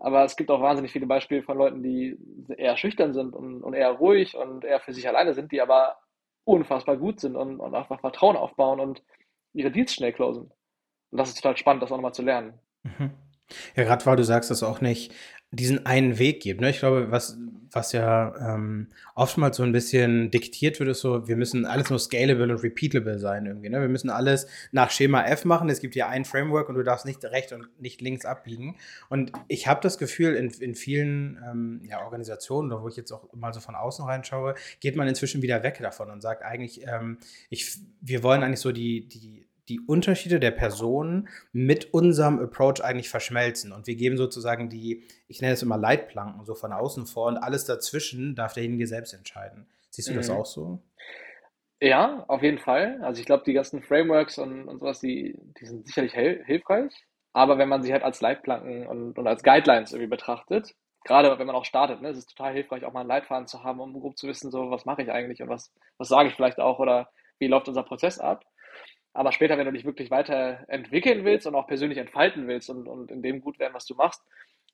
Aber 0.00 0.24
es 0.24 0.36
gibt 0.36 0.50
auch 0.50 0.62
wahnsinnig 0.62 0.92
viele 0.92 1.06
Beispiele 1.06 1.42
von 1.42 1.58
Leuten, 1.58 1.82
die 1.82 2.18
eher 2.56 2.78
schüchtern 2.78 3.12
sind 3.12 3.34
und, 3.34 3.62
und 3.62 3.74
eher 3.74 3.90
ruhig 3.90 4.34
und 4.34 4.64
eher 4.64 4.80
für 4.80 4.94
sich 4.94 5.06
alleine 5.06 5.34
sind, 5.34 5.52
die 5.52 5.60
aber 5.60 5.98
unfassbar 6.44 6.96
gut 6.96 7.20
sind 7.20 7.36
und, 7.36 7.60
und 7.60 7.74
einfach 7.74 8.00
Vertrauen 8.00 8.36
aufbauen 8.36 8.80
und 8.80 9.02
ihre 9.52 9.70
Deals 9.70 9.92
schnell 9.92 10.14
closen. 10.14 10.52
Und 11.10 11.18
das 11.18 11.28
ist 11.28 11.36
total 11.36 11.58
spannend, 11.58 11.82
das 11.82 11.92
auch 11.92 11.96
nochmal 11.96 12.14
zu 12.14 12.22
lernen. 12.22 12.58
Mhm. 12.82 13.10
Ja, 13.76 13.84
gerade 13.84 14.06
weil 14.06 14.16
du 14.16 14.24
sagst, 14.24 14.50
dass 14.50 14.62
auch 14.62 14.80
nicht 14.80 15.12
diesen 15.52 15.84
einen 15.86 16.18
Weg 16.18 16.42
gibt. 16.42 16.60
Ne? 16.60 16.70
Ich 16.70 16.78
glaube, 16.78 17.10
was, 17.10 17.36
was 17.72 17.92
ja 17.92 18.54
ähm, 18.54 18.88
oftmals 19.14 19.56
so 19.56 19.64
ein 19.64 19.72
bisschen 19.72 20.30
diktiert 20.30 20.78
wird, 20.78 20.90
ist 20.90 21.00
so, 21.00 21.26
wir 21.26 21.36
müssen 21.36 21.66
alles 21.66 21.90
nur 21.90 21.98
scalable 21.98 22.44
und 22.44 22.62
repeatable 22.62 23.18
sein 23.18 23.46
irgendwie. 23.46 23.68
Ne? 23.68 23.80
Wir 23.80 23.88
müssen 23.88 24.10
alles 24.10 24.46
nach 24.70 24.90
Schema 24.90 25.24
F 25.24 25.44
machen. 25.44 25.68
Es 25.68 25.80
gibt 25.80 25.96
ja 25.96 26.08
ein 26.08 26.24
Framework 26.24 26.68
und 26.68 26.76
du 26.76 26.84
darfst 26.84 27.04
nicht 27.04 27.24
rechts 27.24 27.52
und 27.52 27.68
nicht 27.80 28.00
links 28.00 28.24
abbiegen. 28.24 28.76
Und 29.08 29.32
ich 29.48 29.66
habe 29.66 29.80
das 29.82 29.98
Gefühl, 29.98 30.34
in, 30.34 30.50
in 30.50 30.74
vielen 30.76 31.38
ähm, 31.48 31.82
ja, 31.84 32.04
Organisationen, 32.04 32.70
wo 32.70 32.88
ich 32.88 32.96
jetzt 32.96 33.10
auch 33.10 33.32
mal 33.34 33.52
so 33.52 33.60
von 33.60 33.74
außen 33.74 34.04
reinschaue, 34.04 34.54
geht 34.78 34.94
man 34.94 35.08
inzwischen 35.08 35.42
wieder 35.42 35.64
weg 35.64 35.78
davon 35.82 36.10
und 36.10 36.20
sagt 36.20 36.44
eigentlich, 36.44 36.86
ähm, 36.86 37.18
ich, 37.48 37.78
wir 38.00 38.22
wollen 38.22 38.44
eigentlich 38.44 38.60
so 38.60 38.70
die, 38.70 39.08
die 39.08 39.49
die 39.70 39.80
Unterschiede 39.80 40.40
der 40.40 40.50
Personen 40.50 41.28
mit 41.52 41.94
unserem 41.94 42.38
Approach 42.40 42.82
eigentlich 42.82 43.08
verschmelzen. 43.08 43.72
Und 43.72 43.86
wir 43.86 43.94
geben 43.94 44.16
sozusagen 44.16 44.68
die, 44.68 45.04
ich 45.28 45.40
nenne 45.40 45.54
es 45.54 45.62
immer 45.62 45.78
Leitplanken, 45.78 46.44
so 46.44 46.54
von 46.54 46.72
außen 46.72 47.06
vor 47.06 47.28
und 47.28 47.38
alles 47.38 47.64
dazwischen 47.64 48.34
darf 48.34 48.52
derjenige 48.52 48.86
selbst 48.86 49.14
entscheiden. 49.14 49.68
Siehst 49.90 50.08
du 50.08 50.12
mhm. 50.12 50.18
das 50.18 50.30
auch 50.30 50.46
so? 50.46 50.82
Ja, 51.80 52.24
auf 52.28 52.42
jeden 52.42 52.58
Fall. 52.58 53.00
Also 53.02 53.20
ich 53.20 53.26
glaube, 53.26 53.44
die 53.46 53.54
ganzen 53.54 53.82
Frameworks 53.82 54.38
und, 54.38 54.68
und 54.68 54.80
sowas, 54.80 55.00
die, 55.00 55.38
die 55.60 55.66
sind 55.66 55.86
sicherlich 55.86 56.12
hilfreich. 56.12 56.92
Aber 57.32 57.58
wenn 57.58 57.68
man 57.68 57.82
sie 57.82 57.92
halt 57.92 58.02
als 58.02 58.20
Leitplanken 58.20 58.86
und, 58.86 59.18
und 59.18 59.26
als 59.26 59.42
Guidelines 59.42 59.92
irgendwie 59.92 60.10
betrachtet, 60.10 60.74
gerade 61.04 61.38
wenn 61.38 61.46
man 61.46 61.56
auch 61.56 61.64
startet, 61.64 62.02
ne, 62.02 62.08
es 62.08 62.18
ist 62.18 62.36
total 62.36 62.52
hilfreich, 62.52 62.84
auch 62.84 62.92
mal 62.92 63.00
einen 63.00 63.08
Leitfaden 63.08 63.46
zu 63.46 63.62
haben, 63.62 63.80
um 63.80 63.92
grob 63.92 64.18
zu 64.18 64.26
wissen, 64.26 64.50
so 64.50 64.70
was 64.70 64.84
mache 64.84 65.02
ich 65.02 65.10
eigentlich 65.10 65.40
und 65.40 65.48
was, 65.48 65.72
was 65.96 66.08
sage 66.08 66.28
ich 66.28 66.34
vielleicht 66.34 66.58
auch 66.58 66.80
oder 66.80 67.08
wie 67.38 67.46
läuft 67.46 67.68
unser 67.68 67.84
Prozess 67.84 68.18
ab. 68.18 68.44
Aber 69.12 69.32
später, 69.32 69.58
wenn 69.58 69.66
du 69.66 69.72
dich 69.72 69.84
wirklich 69.84 70.10
weiterentwickeln 70.10 71.24
willst 71.24 71.46
und 71.46 71.54
auch 71.54 71.66
persönlich 71.66 71.98
entfalten 71.98 72.46
willst 72.46 72.70
und, 72.70 72.86
und 72.86 73.10
in 73.10 73.22
dem 73.22 73.40
gut 73.40 73.58
werden, 73.58 73.74
was 73.74 73.86
du 73.86 73.94
machst, 73.94 74.24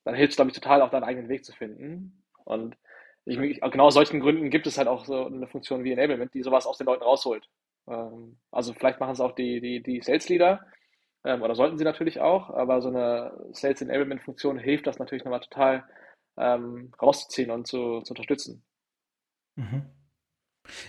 dann 0.04 0.14
hilft 0.14 0.32
es, 0.32 0.36
glaube 0.36 0.50
ich, 0.50 0.54
total, 0.54 0.82
auch 0.82 0.90
deinen 0.90 1.04
eigenen 1.04 1.28
Weg 1.28 1.44
zu 1.44 1.52
finden. 1.52 2.22
Und 2.44 2.76
ich, 3.24 3.60
genau 3.60 3.86
aus 3.86 3.94
solchen 3.94 4.20
Gründen 4.20 4.50
gibt 4.50 4.66
es 4.66 4.78
halt 4.78 4.88
auch 4.88 5.04
so 5.04 5.26
eine 5.26 5.48
Funktion 5.48 5.84
wie 5.84 5.92
Enablement, 5.92 6.32
die 6.34 6.42
sowas 6.42 6.66
aus 6.66 6.78
den 6.78 6.86
Leuten 6.86 7.02
rausholt. 7.02 7.48
Ähm, 7.88 8.38
also 8.52 8.72
vielleicht 8.72 9.00
machen 9.00 9.12
es 9.12 9.20
auch 9.20 9.32
die, 9.32 9.60
die, 9.60 9.82
die 9.82 10.00
Sales 10.00 10.28
Leader, 10.28 10.64
ähm, 11.24 11.42
oder 11.42 11.56
sollten 11.56 11.76
sie 11.76 11.84
natürlich 11.84 12.20
auch, 12.20 12.50
aber 12.50 12.80
so 12.80 12.88
eine 12.88 13.32
Sales 13.52 13.82
Enablement 13.82 14.22
Funktion 14.22 14.58
hilft 14.58 14.86
das 14.86 14.98
natürlich 14.98 15.24
nochmal 15.24 15.40
total 15.40 15.84
ähm, 16.36 16.92
rauszuziehen 17.02 17.50
und 17.50 17.66
zu, 17.66 18.00
zu 18.02 18.12
unterstützen. 18.12 18.62
Mhm. 19.56 19.86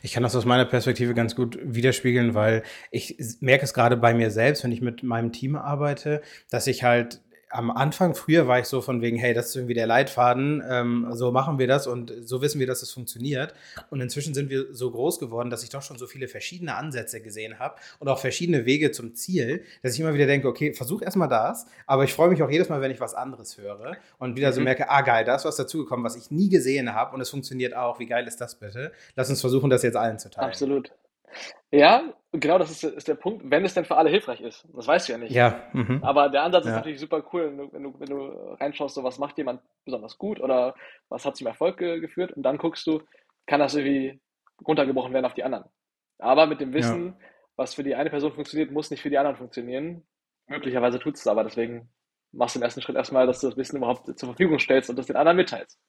Ich 0.02 0.14
kann 0.14 0.24
das 0.24 0.36
aus 0.36 0.46
meiner 0.46 0.66
Perspektive 0.66 1.14
ganz 1.14 1.36
gut 1.36 1.58
widerspiegeln, 1.62 2.34
weil 2.34 2.64
ich 2.92 3.18
merke 3.40 3.66
es 3.66 3.74
gerade 3.74 3.98
bei 3.98 4.14
mir 4.14 4.32
selbst, 4.32 4.64
wenn 4.64 4.72
ich 4.72 4.82
mit 4.82 5.04
meinem 5.04 5.32
Team 5.32 5.56
arbeite, 5.56 6.22
dass 6.50 6.68
ich 6.68 6.84
halt 6.84 7.22
am 7.50 7.72
Anfang, 7.72 8.14
früher 8.14 8.48
war 8.48 8.60
ich 8.60 8.66
so 8.66 8.82
von 8.82 9.02
wegen, 9.02 9.18
hey, 9.18 9.34
das 9.34 9.48
ist 9.50 9.56
irgendwie 9.56 9.74
der 9.74 9.88
Leitfaden, 9.88 10.64
ähm, 10.70 11.08
so 11.12 11.32
machen 11.32 11.60
wir 11.60 11.68
das 11.68 11.88
und 11.88 12.14
so 12.24 12.42
wissen 12.42 12.60
wir, 12.60 12.68
dass 12.68 12.82
es 12.82 12.92
funktioniert. 12.92 13.54
Und 13.90 14.02
inzwischen 14.02 14.34
sind 14.34 14.50
wir 14.50 14.74
so 14.74 14.92
groß 14.92 15.20
geworden, 15.20 15.50
dass 15.50 15.64
ich 15.64 15.70
doch 15.70 15.82
schon 15.82 15.98
so 15.98 16.08
viele 16.08 16.28
verschiedene 16.28 16.76
Ansätze 16.76 17.22
gesehen 17.22 17.60
habe 17.60 17.76
und 18.00 18.10
auch 18.10 18.20
verschiedene 18.20 18.66
Wege 18.66 18.92
zum 18.92 19.16
Ziel, 19.16 19.64
dass 19.82 19.94
ich 19.94 20.00
immer 20.00 20.14
wieder 20.14 20.26
denke, 20.26 20.48
okay, 20.48 20.74
versuch 20.74 21.02
erstmal 21.02 21.30
das, 21.30 21.68
aber 21.86 22.04
ich 22.04 22.14
freue 22.14 22.30
mich 22.30 22.44
auch 22.44 22.50
jedes 22.50 22.70
Mal, 22.70 22.82
wenn 22.82 22.92
ich 22.92 23.00
was 23.00 23.14
anderes 23.14 23.58
höre 23.58 23.98
und 24.18 24.36
wieder 24.36 24.52
so 24.52 24.60
mhm. 24.60 24.66
merke, 24.66 24.90
ah 24.90 25.02
geil, 25.02 25.24
da 25.24 25.36
ist 25.36 25.46
was 25.46 25.56
dazugekommen, 25.56 26.04
was 26.06 26.16
ich 26.16 26.32
nie 26.32 26.50
gesehen 26.50 26.94
habe 26.94 27.16
und 27.16 27.22
es 27.22 27.30
funktioniert 27.30 27.76
auch. 27.76 28.00
Wie 28.00 28.08
geil 28.08 28.28
ist 28.28 28.42
das 28.42 28.56
bitte? 28.56 28.92
Lass 29.16 29.30
uns 29.30 29.42
versuchen, 29.42 29.70
das 29.70 29.84
jetzt 29.84 29.96
allen 29.96 30.20
zu 30.20 30.30
teilen. 30.30 30.50
Absolut. 30.50 30.92
Ja, 31.72 32.14
genau 32.32 32.58
das 32.58 32.72
ist, 32.72 32.84
ist 32.84 33.08
der 33.08 33.16
Punkt, 33.16 33.44
wenn 33.50 33.66
es 33.66 33.74
denn 33.74 33.86
für 33.86 33.98
alle 33.98 34.10
hilfreich 34.10 34.42
ist. 34.42 34.66
Das 34.74 34.88
weißt 34.88 35.08
du 35.08 35.14
ja 35.14 35.18
nicht. 35.18 35.34
Ja. 35.34 35.70
Mhm. 35.74 36.04
Aber 36.04 36.30
der 36.30 36.44
Ansatz 36.44 36.66
ja. 36.66 36.72
ist 36.72 36.76
natürlich 36.78 37.00
super 37.00 37.24
cool, 37.34 37.70
wenn 37.72 37.84
du, 37.84 38.00
wenn 38.00 38.10
du, 38.10 38.26
reinschaust, 38.60 38.96
so 38.96 39.04
was 39.04 39.20
macht 39.20 39.38
jemand 39.38 39.62
besonders 39.86 40.18
gut 40.18 40.40
oder 40.40 40.76
was 41.10 41.26
hat 41.26 41.36
zum 41.36 41.48
Erfolg 41.48 41.78
ge 41.78 42.00
geführt 42.00 42.32
und 42.32 42.44
dann 42.44 42.58
guckst 42.58 42.88
du, 42.88 43.02
kann 43.46 43.60
das 43.60 43.76
irgendwie 43.76 44.20
runtergebrochen 44.66 45.14
werden 45.14 45.26
auf 45.26 45.34
die 45.34 45.44
anderen. 45.44 45.66
Aber 46.20 46.48
mit 46.48 46.62
dem 46.62 46.74
Wissen, 46.74 47.08
ja. 47.08 47.28
was 47.56 47.76
für 47.76 47.84
die 47.84 47.96
eine 47.96 48.10
Person 48.10 48.34
funktioniert, 48.34 48.72
muss 48.72 48.90
nicht 48.90 49.02
für 49.02 49.10
die 49.10 49.18
anderen 49.18 49.38
funktionieren. 49.38 50.04
Möglicherweise 50.48 51.00
tut 51.00 51.16
es 51.16 51.28
aber, 51.28 51.44
deswegen 51.44 51.90
machst 52.32 52.56
du 52.56 52.60
im 52.60 52.64
ersten 52.64 52.82
Schritt 52.82 52.96
erstmal, 52.96 53.28
dass 53.28 53.42
du 53.42 53.48
das 53.48 53.58
Wissen 53.58 53.78
überhaupt 53.78 54.18
zur 54.18 54.30
Verfügung 54.30 54.60
stellst 54.60 54.90
und 54.90 54.96
das 54.98 55.08
den 55.08 55.16
anderen 55.16 55.38
mitteilst. 55.38 55.80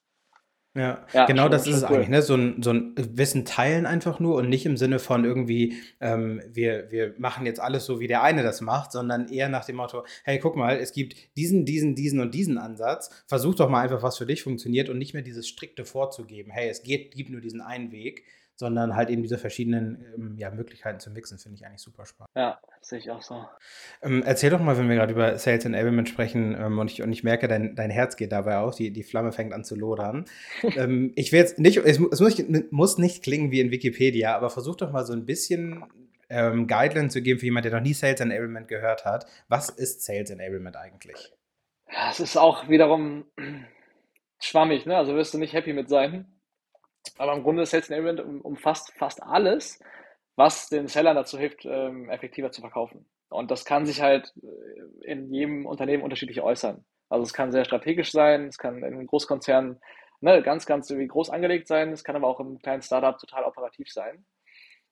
Ja, 0.75 1.05
ja 1.13 1.25
genau 1.25 1.43
schon, 1.43 1.51
das 1.51 1.67
ist 1.67 1.77
es 1.77 1.83
cool. 1.83 1.95
eigentlich, 1.95 2.09
ne? 2.09 2.21
So 2.21 2.35
ein, 2.35 2.61
so 2.61 2.71
ein 2.71 2.93
Wissen 2.95 3.43
teilen 3.43 3.85
einfach 3.87 4.19
nur 4.19 4.35
und 4.35 4.49
nicht 4.49 4.65
im 4.65 4.77
Sinne 4.77 4.99
von 4.99 5.25
irgendwie, 5.25 5.77
ähm, 5.99 6.41
wir, 6.47 6.91
wir 6.91 7.15
machen 7.17 7.45
jetzt 7.47 7.59
alles 7.59 7.85
so, 7.85 7.99
wie 7.99 8.07
der 8.07 8.21
eine 8.21 8.43
das 8.43 8.61
macht, 8.61 8.91
sondern 8.91 9.27
eher 9.29 9.49
nach 9.49 9.65
dem 9.65 9.77
Motto, 9.77 10.05
hey, 10.23 10.37
guck 10.39 10.55
mal, 10.55 10.77
es 10.77 10.91
gibt 10.93 11.15
diesen, 11.35 11.65
diesen, 11.65 11.95
diesen 11.95 12.19
und 12.19 12.35
diesen 12.35 12.59
Ansatz, 12.59 13.09
versuch 13.25 13.55
doch 13.55 13.69
mal 13.69 13.81
einfach, 13.81 14.03
was 14.03 14.17
für 14.17 14.27
dich 14.27 14.43
funktioniert 14.43 14.89
und 14.89 14.99
nicht 14.99 15.13
mehr 15.13 15.23
dieses 15.23 15.47
strikte 15.47 15.85
vorzugeben, 15.85 16.51
hey, 16.51 16.69
es 16.69 16.83
geht, 16.83 17.15
gibt 17.15 17.31
nur 17.31 17.41
diesen 17.41 17.61
einen 17.61 17.91
Weg, 17.91 18.23
sondern 18.59 18.93
halt 18.93 19.09
eben 19.09 19.21
diese 19.21 19.37
verschiedenen 19.37 20.05
ähm, 20.17 20.35
ja, 20.37 20.51
Möglichkeiten 20.51 20.99
zu 20.99 21.09
mixen, 21.11 21.39
finde 21.39 21.55
ich 21.55 21.65
eigentlich 21.65 21.81
super 21.81 22.05
spannend. 22.05 22.29
Ja, 22.35 22.59
sehe 22.81 22.99
ich 22.99 23.09
auch 23.09 23.21
so. 23.21 23.45
Ähm, 24.01 24.21
erzähl 24.25 24.49
doch 24.49 24.59
mal, 24.59 24.77
wenn 24.77 24.89
wir 24.89 24.97
gerade 24.97 25.13
über 25.13 25.37
Sales 25.37 25.63
Enablement 25.63 26.09
sprechen 26.09 26.57
ähm, 26.59 26.77
und, 26.77 26.91
ich, 26.91 27.01
und 27.01 27.09
ich 27.13 27.23
merke, 27.23 27.47
dein, 27.47 27.77
dein 27.77 27.89
Herz 27.89 28.17
geht 28.17 28.33
dabei 28.33 28.57
aus, 28.57 28.75
die, 28.75 28.91
die 28.91 29.03
Flamme 29.03 29.31
fängt 29.31 29.53
an 29.53 29.63
zu 29.63 29.77
lodern. 29.77 30.25
ähm, 30.75 31.13
ich 31.15 31.31
will 31.31 31.39
jetzt 31.39 31.57
nicht, 31.57 31.77
es, 31.77 32.01
es 32.11 32.19
muss, 32.19 32.43
muss, 32.69 32.97
nicht 32.97 33.23
klingen 33.23 33.49
wie 33.51 33.61
in 33.61 33.71
Wikipedia, 33.71 34.35
aber 34.35 34.49
versuch 34.49 34.75
doch 34.75 34.91
mal 34.91 35.05
so 35.05 35.13
ein 35.13 35.25
bisschen 35.25 35.85
ähm, 36.29 36.67
Guidelines 36.67 37.13
zu 37.13 37.21
geben 37.21 37.39
für 37.39 37.45
jemanden, 37.45 37.69
der 37.69 37.79
noch 37.79 37.85
nie 37.85 37.93
Sales 37.93 38.19
Enablement 38.19 38.67
gehört 38.67 39.05
hat. 39.05 39.25
Was 39.47 39.69
ist 39.69 40.03
Sales 40.03 40.31
Enablement 40.31 40.75
eigentlich? 40.75 41.31
Es 42.09 42.19
ist 42.19 42.35
auch 42.35 42.67
wiederum 42.67 43.23
schwammig, 44.41 44.85
ne? 44.85 44.97
Also 44.97 45.15
wirst 45.15 45.33
du 45.33 45.37
nicht 45.37 45.53
happy 45.53 45.71
mit 45.71 45.87
sein. 45.87 46.25
Aber 47.17 47.33
im 47.33 47.43
Grunde 47.43 47.63
ist 47.63 47.71
Sales 47.71 47.89
Enablement 47.89 48.21
umfasst 48.43 48.93
fast 48.97 49.21
alles, 49.23 49.79
was 50.35 50.69
den 50.69 50.87
Sellern 50.87 51.15
dazu 51.15 51.37
hilft, 51.37 51.65
ähm, 51.65 52.09
effektiver 52.09 52.51
zu 52.51 52.61
verkaufen. 52.61 53.05
Und 53.29 53.51
das 53.51 53.65
kann 53.65 53.85
sich 53.85 54.01
halt 54.01 54.33
äh, 54.41 55.11
in 55.11 55.31
jedem 55.33 55.65
Unternehmen 55.65 56.03
unterschiedlich 56.03 56.41
äußern. 56.41 56.85
Also 57.09 57.23
es 57.23 57.33
kann 57.33 57.51
sehr 57.51 57.65
strategisch 57.65 58.11
sein, 58.11 58.47
es 58.47 58.57
kann 58.57 58.83
in 58.83 59.07
Großkonzernen 59.07 59.79
ne, 60.21 60.41
ganz, 60.43 60.65
ganz 60.65 60.89
groß 60.89 61.29
angelegt 61.29 61.67
sein, 61.67 61.91
es 61.91 62.03
kann 62.03 62.15
aber 62.15 62.27
auch 62.27 62.39
im 62.39 62.59
kleinen 62.59 62.81
Startup 62.81 63.17
total 63.17 63.43
operativ 63.45 63.91
sein. 63.91 64.25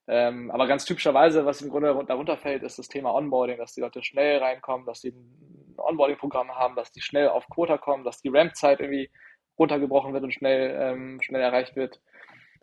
Ähm, 0.07 0.51
aber 0.51 0.67
ganz 0.67 0.85
typischerweise, 0.85 1.45
was 1.45 1.61
im 1.61 1.69
Grunde 1.69 2.05
darunter 2.07 2.37
fällt, 2.37 2.63
ist 2.63 2.79
das 2.79 2.87
Thema 2.87 3.13
Onboarding, 3.13 3.57
dass 3.57 3.73
die 3.73 3.81
Leute 3.81 4.01
schnell 4.01 4.39
reinkommen, 4.39 4.85
dass 4.85 5.01
sie 5.01 5.09
ein 5.09 5.75
Onboarding-Programm 5.77 6.55
haben, 6.55 6.75
dass 6.75 6.91
die 6.91 7.01
schnell 7.01 7.27
auf 7.27 7.47
Quota 7.49 7.77
kommen, 7.77 8.05
dass 8.05 8.21
die 8.21 8.29
Ramp-Zeit 8.29 8.79
irgendwie 8.79 9.11
runtergebrochen 9.59 10.13
wird 10.13 10.23
und 10.23 10.33
schnell, 10.33 10.75
ähm, 10.79 11.21
schnell 11.21 11.41
erreicht 11.41 11.75
wird. 11.75 11.99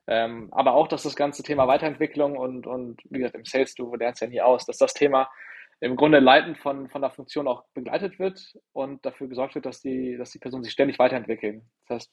Ähm, 0.07 0.49
aber 0.53 0.75
auch, 0.75 0.89
dass 0.89 1.03
das 1.03 1.17
ganze 1.17 1.43
Thema 1.43 1.67
Weiterentwicklung 1.67 2.37
und, 2.37 2.67
und 2.67 3.01
wie 3.09 3.19
gesagt, 3.19 3.37
im 3.37 3.45
Sales, 3.45 3.75
du 3.75 3.95
lernst 3.95 4.21
ja 4.21 4.29
nie 4.29 4.41
aus, 4.41 4.67
dass 4.67 4.77
das 4.77 4.93
Thema 4.93 5.31
im 5.81 5.97
Grunde 5.97 6.19
leitend 6.19 6.59
von, 6.59 6.89
von 6.89 7.03
der 7.03 7.11
Funktion 7.11 7.49
auch 7.49 7.65
begleitet 7.75 8.19
wird 8.19 8.59
und 8.73 9.05
dafür 9.05 9.29
gesorgt 9.29 9.55
wird, 9.55 9.67
dass 9.67 9.81
die, 9.81 10.17
dass 10.17 10.31
die 10.31 10.39
Personen 10.39 10.63
sich 10.63 10.73
ständig 10.73 10.99
weiterentwickeln. 10.99 11.69
Das 11.89 11.97
heißt, 11.97 12.13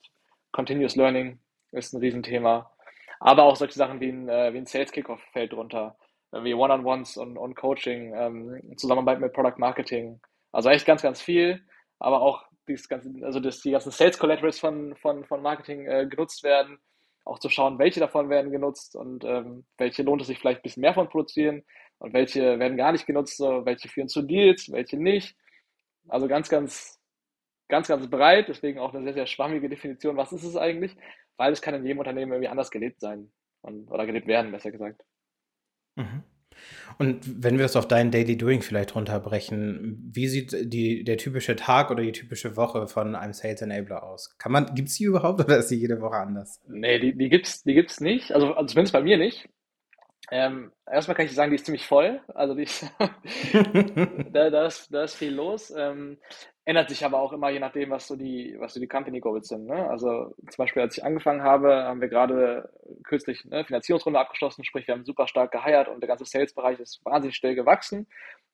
Continuous 0.51 0.95
Learning 0.95 1.39
ist 1.71 1.93
ein 1.93 1.99
Riesenthema. 1.99 2.71
Aber 3.19 3.43
auch 3.43 3.55
solche 3.55 3.75
Sachen 3.75 3.99
wie 3.99 4.09
ein, 4.09 4.27
äh, 4.29 4.53
wie 4.53 4.57
ein 4.57 4.65
Sales 4.65 4.91
Kickoff 4.91 5.21
fällt 5.31 5.53
drunter. 5.53 5.95
wie 6.31 6.53
One-on-Ones 6.53 7.17
und, 7.17 7.37
und 7.37 7.55
Coaching, 7.55 8.13
ähm, 8.15 8.77
Zusammenarbeit 8.77 9.19
mit 9.19 9.33
Product 9.33 9.57
Marketing. 9.57 10.21
Also 10.53 10.69
echt 10.69 10.85
ganz, 10.85 11.01
ganz 11.01 11.21
viel, 11.21 11.61
aber 11.99 12.21
auch 12.21 12.45
dieses 12.67 12.87
ganze, 12.87 13.11
also 13.23 13.39
dass 13.39 13.61
die 13.61 13.71
ganzen 13.71 13.91
Sales 13.91 14.17
Collaterals 14.17 14.59
von, 14.59 14.95
von, 14.97 15.25
von 15.25 15.41
Marketing 15.41 15.85
äh, 15.87 16.07
genutzt 16.07 16.43
werden, 16.43 16.79
auch 17.25 17.39
zu 17.39 17.49
schauen, 17.49 17.79
welche 17.79 17.99
davon 17.99 18.29
werden 18.29 18.51
genutzt 18.51 18.95
und 18.95 19.23
ähm, 19.23 19.65
welche 19.77 20.03
lohnt 20.03 20.21
es 20.21 20.27
sich 20.27 20.39
vielleicht 20.39 20.59
ein 20.59 20.63
bisschen 20.63 20.81
mehr 20.81 20.93
von 20.93 21.09
produzieren 21.09 21.63
und 21.99 22.13
welche 22.13 22.59
werden 22.59 22.77
gar 22.77 22.91
nicht 22.91 23.05
genutzt, 23.05 23.37
so, 23.37 23.65
welche 23.65 23.87
führen 23.87 24.07
zu 24.07 24.23
Deals, 24.23 24.71
welche 24.71 24.97
nicht. 24.97 25.35
Also 26.07 26.27
ganz, 26.27 26.49
ganz, 26.49 26.99
ganz, 27.67 27.87
ganz 27.87 28.09
breit, 28.09 28.47
deswegen 28.47 28.79
auch 28.79 28.93
eine 28.93 29.03
sehr, 29.03 29.13
sehr 29.13 29.27
schwammige 29.27 29.69
Definition, 29.69 30.17
was 30.17 30.31
ist 30.31 30.43
es 30.43 30.57
eigentlich, 30.57 30.95
weil 31.37 31.53
es 31.53 31.61
kann 31.61 31.75
in 31.75 31.85
jedem 31.85 31.99
Unternehmen 31.99 32.31
irgendwie 32.31 32.49
anders 32.49 32.71
gelebt 32.71 32.99
sein 32.99 33.31
und, 33.61 33.89
oder 33.91 34.05
gelebt 34.05 34.27
werden, 34.27 34.51
besser 34.51 34.71
gesagt. 34.71 35.03
Mhm. 35.95 36.23
Und 36.97 37.43
wenn 37.43 37.57
wir 37.57 37.65
es 37.65 37.75
auf 37.75 37.87
dein 37.87 38.11
Daily 38.11 38.37
Doing 38.37 38.61
vielleicht 38.61 38.95
runterbrechen, 38.95 40.11
wie 40.13 40.27
sieht 40.27 40.55
die, 40.71 41.03
der 41.03 41.17
typische 41.17 41.55
Tag 41.55 41.89
oder 41.89 42.03
die 42.03 42.11
typische 42.11 42.55
Woche 42.57 42.87
von 42.87 43.15
einem 43.15 43.33
Sales 43.33 43.61
Enabler 43.61 44.03
aus? 44.03 44.37
Kann 44.37 44.51
man, 44.51 44.73
gibt 44.75 44.89
es 44.89 44.95
die 44.95 45.05
überhaupt 45.05 45.39
oder 45.39 45.57
ist 45.57 45.69
sie 45.69 45.79
jede 45.79 46.01
Woche 46.01 46.17
anders? 46.17 46.59
Nee, 46.67 46.99
die, 46.99 47.17
die 47.17 47.29
gibt 47.29 47.47
es 47.47 47.63
die 47.63 47.73
gibt's 47.73 48.01
nicht. 48.01 48.31
Also, 48.33 48.53
also 48.53 48.67
zumindest 48.67 48.93
bei 48.93 49.01
mir 49.01 49.17
nicht. 49.17 49.49
Ähm, 50.29 50.71
erstmal 50.89 51.15
kann 51.15 51.25
ich 51.25 51.33
sagen, 51.33 51.51
die 51.51 51.55
ist 51.55 51.65
ziemlich 51.65 51.85
voll. 51.85 52.21
Also 52.33 52.55
die 52.55 52.63
ist, 52.63 52.85
da, 54.31 54.49
da, 54.49 54.65
ist, 54.65 54.93
da 54.93 55.03
ist 55.03 55.15
viel 55.15 55.33
los. 55.33 55.73
Ähm, 55.75 56.19
ändert 56.65 56.89
sich 56.89 57.03
aber 57.03 57.19
auch 57.19 57.33
immer 57.33 57.49
je 57.49 57.59
nachdem, 57.59 57.89
was 57.89 58.07
so 58.07 58.15
die, 58.15 58.55
was 58.59 58.73
so 58.73 58.79
die 58.79 58.87
Company 58.87 59.19
Goals 59.19 59.47
sind. 59.47 59.65
Ne? 59.65 59.89
Also 59.89 60.35
zum 60.37 60.57
Beispiel, 60.57 60.83
als 60.83 60.97
ich 60.97 61.03
angefangen 61.03 61.41
habe, 61.41 61.83
haben 61.83 62.01
wir 62.01 62.07
gerade 62.07 62.69
kürzlich 63.03 63.43
eine 63.49 63.65
Finanzierungsrunde 63.65 64.19
abgeschlossen, 64.19 64.63
sprich, 64.63 64.87
wir 64.87 64.93
haben 64.93 65.05
super 65.05 65.27
stark 65.27 65.51
geheiert 65.51 65.87
und 65.87 66.01
der 66.01 66.07
ganze 66.07 66.25
Sales-Bereich 66.25 66.79
ist 66.79 67.03
wahnsinnig 67.03 67.35
schnell 67.35 67.55
gewachsen. 67.55 68.07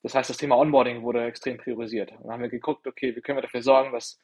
Das 0.04 0.16
heißt, 0.16 0.30
das 0.30 0.38
Thema 0.38 0.58
Onboarding 0.58 1.02
wurde 1.02 1.26
extrem 1.26 1.58
priorisiert. 1.58 2.12
Und 2.12 2.24
dann 2.24 2.34
haben 2.34 2.42
wir 2.42 2.50
geguckt, 2.50 2.88
okay, 2.88 3.16
wie 3.16 3.22
können 3.22 3.38
wir 3.38 3.44
dafür 3.44 3.62
sorgen, 3.62 3.92
dass, 3.92 4.20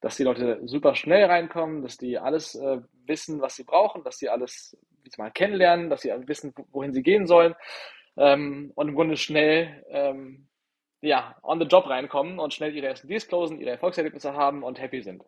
dass 0.00 0.16
die 0.16 0.24
Leute 0.24 0.60
super 0.64 0.94
schnell 0.94 1.26
reinkommen, 1.26 1.82
dass 1.82 1.98
die 1.98 2.18
alles 2.18 2.54
äh, 2.54 2.80
wissen, 3.06 3.42
was 3.42 3.56
sie 3.56 3.64
brauchen, 3.64 4.04
dass 4.04 4.18
sie 4.18 4.30
alles 4.30 4.76
mal 5.16 5.30
kennenlernen, 5.30 5.88
dass 5.88 6.02
sie 6.02 6.12
wissen, 6.26 6.52
wohin 6.70 6.92
sie 6.92 7.02
gehen 7.02 7.26
sollen 7.26 7.54
ähm, 8.18 8.72
und 8.74 8.88
im 8.88 8.94
Grunde 8.94 9.16
schnell 9.16 9.84
ähm, 9.90 10.47
ja, 11.00 11.36
on 11.42 11.60
the 11.60 11.66
job 11.66 11.86
reinkommen 11.88 12.38
und 12.38 12.54
schnell 12.54 12.74
ihre 12.74 12.88
ersten 12.88 13.08
Deals 13.08 13.28
closen, 13.28 13.60
ihre 13.60 13.70
Erfolgserlebnisse 13.70 14.34
haben 14.34 14.62
und 14.62 14.80
happy 14.80 15.02
sind. 15.02 15.22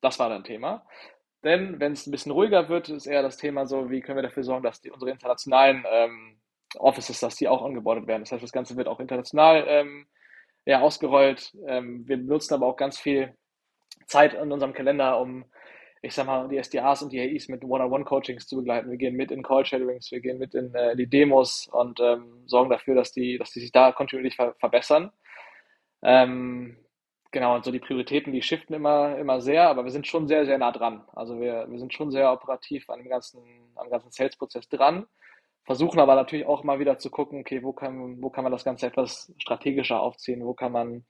Das 0.00 0.18
war 0.18 0.28
dann 0.28 0.44
Thema. 0.44 0.86
Denn 1.42 1.80
wenn 1.80 1.92
es 1.92 2.06
ein 2.06 2.10
bisschen 2.10 2.32
ruhiger 2.32 2.68
wird, 2.68 2.88
ist 2.88 3.06
eher 3.06 3.22
das 3.22 3.38
Thema 3.38 3.66
so, 3.66 3.90
wie 3.90 4.00
können 4.00 4.18
wir 4.18 4.22
dafür 4.22 4.44
sorgen, 4.44 4.62
dass 4.62 4.80
die, 4.80 4.90
unsere 4.90 5.10
internationalen 5.10 5.84
ähm, 5.90 6.40
Offices, 6.78 7.20
dass 7.20 7.36
die 7.36 7.48
auch 7.48 7.64
angebordet 7.64 8.06
werden. 8.06 8.22
Das 8.22 8.32
heißt, 8.32 8.42
das 8.42 8.52
Ganze 8.52 8.76
wird 8.76 8.88
auch 8.88 9.00
international 9.00 9.64
ähm, 9.66 10.06
ja, 10.66 10.80
ausgerollt. 10.80 11.56
Ähm, 11.66 12.06
wir 12.06 12.18
benutzen 12.18 12.54
aber 12.54 12.66
auch 12.66 12.76
ganz 12.76 12.98
viel 12.98 13.34
Zeit 14.06 14.34
in 14.34 14.52
unserem 14.52 14.74
Kalender, 14.74 15.18
um 15.18 15.44
ich 16.02 16.14
sag 16.14 16.26
mal, 16.26 16.48
die 16.48 16.62
SDAs 16.62 17.02
und 17.02 17.12
die 17.12 17.20
AIs 17.20 17.48
mit 17.48 17.62
One-on-One-Coachings 17.62 18.46
zu 18.46 18.56
begleiten. 18.56 18.90
Wir 18.90 18.96
gehen 18.96 19.16
mit 19.16 19.30
in 19.30 19.42
Call-Shadowings, 19.42 20.10
wir 20.10 20.20
gehen 20.20 20.38
mit 20.38 20.54
in 20.54 20.74
äh, 20.74 20.96
die 20.96 21.06
Demos 21.06 21.68
und 21.70 22.00
ähm, 22.00 22.42
sorgen 22.46 22.70
dafür, 22.70 22.94
dass 22.94 23.12
die, 23.12 23.36
dass 23.36 23.50
die 23.50 23.60
sich 23.60 23.72
da 23.72 23.92
kontinuierlich 23.92 24.36
ver 24.36 24.54
verbessern. 24.58 25.12
Ähm, 26.02 26.78
genau, 27.30 27.54
und 27.54 27.64
so 27.64 27.70
die 27.70 27.80
Prioritäten, 27.80 28.32
die 28.32 28.40
shiften 28.40 28.74
immer, 28.74 29.18
immer 29.18 29.42
sehr, 29.42 29.68
aber 29.68 29.84
wir 29.84 29.90
sind 29.90 30.06
schon 30.06 30.26
sehr, 30.26 30.46
sehr 30.46 30.56
nah 30.58 30.72
dran. 30.72 31.04
Also 31.12 31.38
wir, 31.38 31.66
wir 31.70 31.78
sind 31.78 31.92
schon 31.92 32.10
sehr 32.10 32.32
operativ 32.32 32.88
an 32.88 33.00
dem 33.00 33.10
ganzen, 33.10 33.42
am 33.76 33.90
ganzen 33.90 34.10
Sales-Prozess 34.10 34.68
dran, 34.68 35.06
versuchen 35.64 36.00
aber 36.00 36.14
natürlich 36.14 36.46
auch 36.46 36.64
mal 36.64 36.78
wieder 36.78 36.98
zu 36.98 37.10
gucken, 37.10 37.40
okay, 37.40 37.62
wo 37.62 37.72
kann, 37.74 38.22
wo 38.22 38.30
kann 38.30 38.44
man 38.44 38.52
das 38.52 38.64
Ganze 38.64 38.86
etwas 38.86 39.32
strategischer 39.38 40.00
aufziehen, 40.00 40.46
wo 40.46 40.54
kann 40.54 40.72
man 40.72 41.04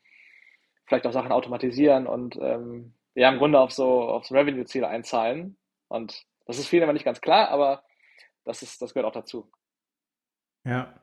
vielleicht 0.86 1.06
auch 1.06 1.12
Sachen 1.12 1.30
automatisieren 1.30 2.08
und 2.08 2.36
ähm, 2.42 2.94
ja 3.14 3.28
im 3.30 3.38
Grunde 3.38 3.58
auf 3.58 3.72
so 3.72 4.02
aufs 4.02 4.32
Revenue-Ziel 4.32 4.84
einzahlen. 4.84 5.56
Und 5.88 6.22
das 6.46 6.58
ist 6.58 6.68
vielen 6.68 6.84
immer 6.84 6.92
nicht 6.92 7.04
ganz 7.04 7.20
klar, 7.20 7.48
aber 7.48 7.84
das 8.44 8.62
ist, 8.62 8.80
das 8.82 8.94
gehört 8.94 9.06
auch 9.06 9.18
dazu. 9.20 9.50
Ja. 10.64 11.02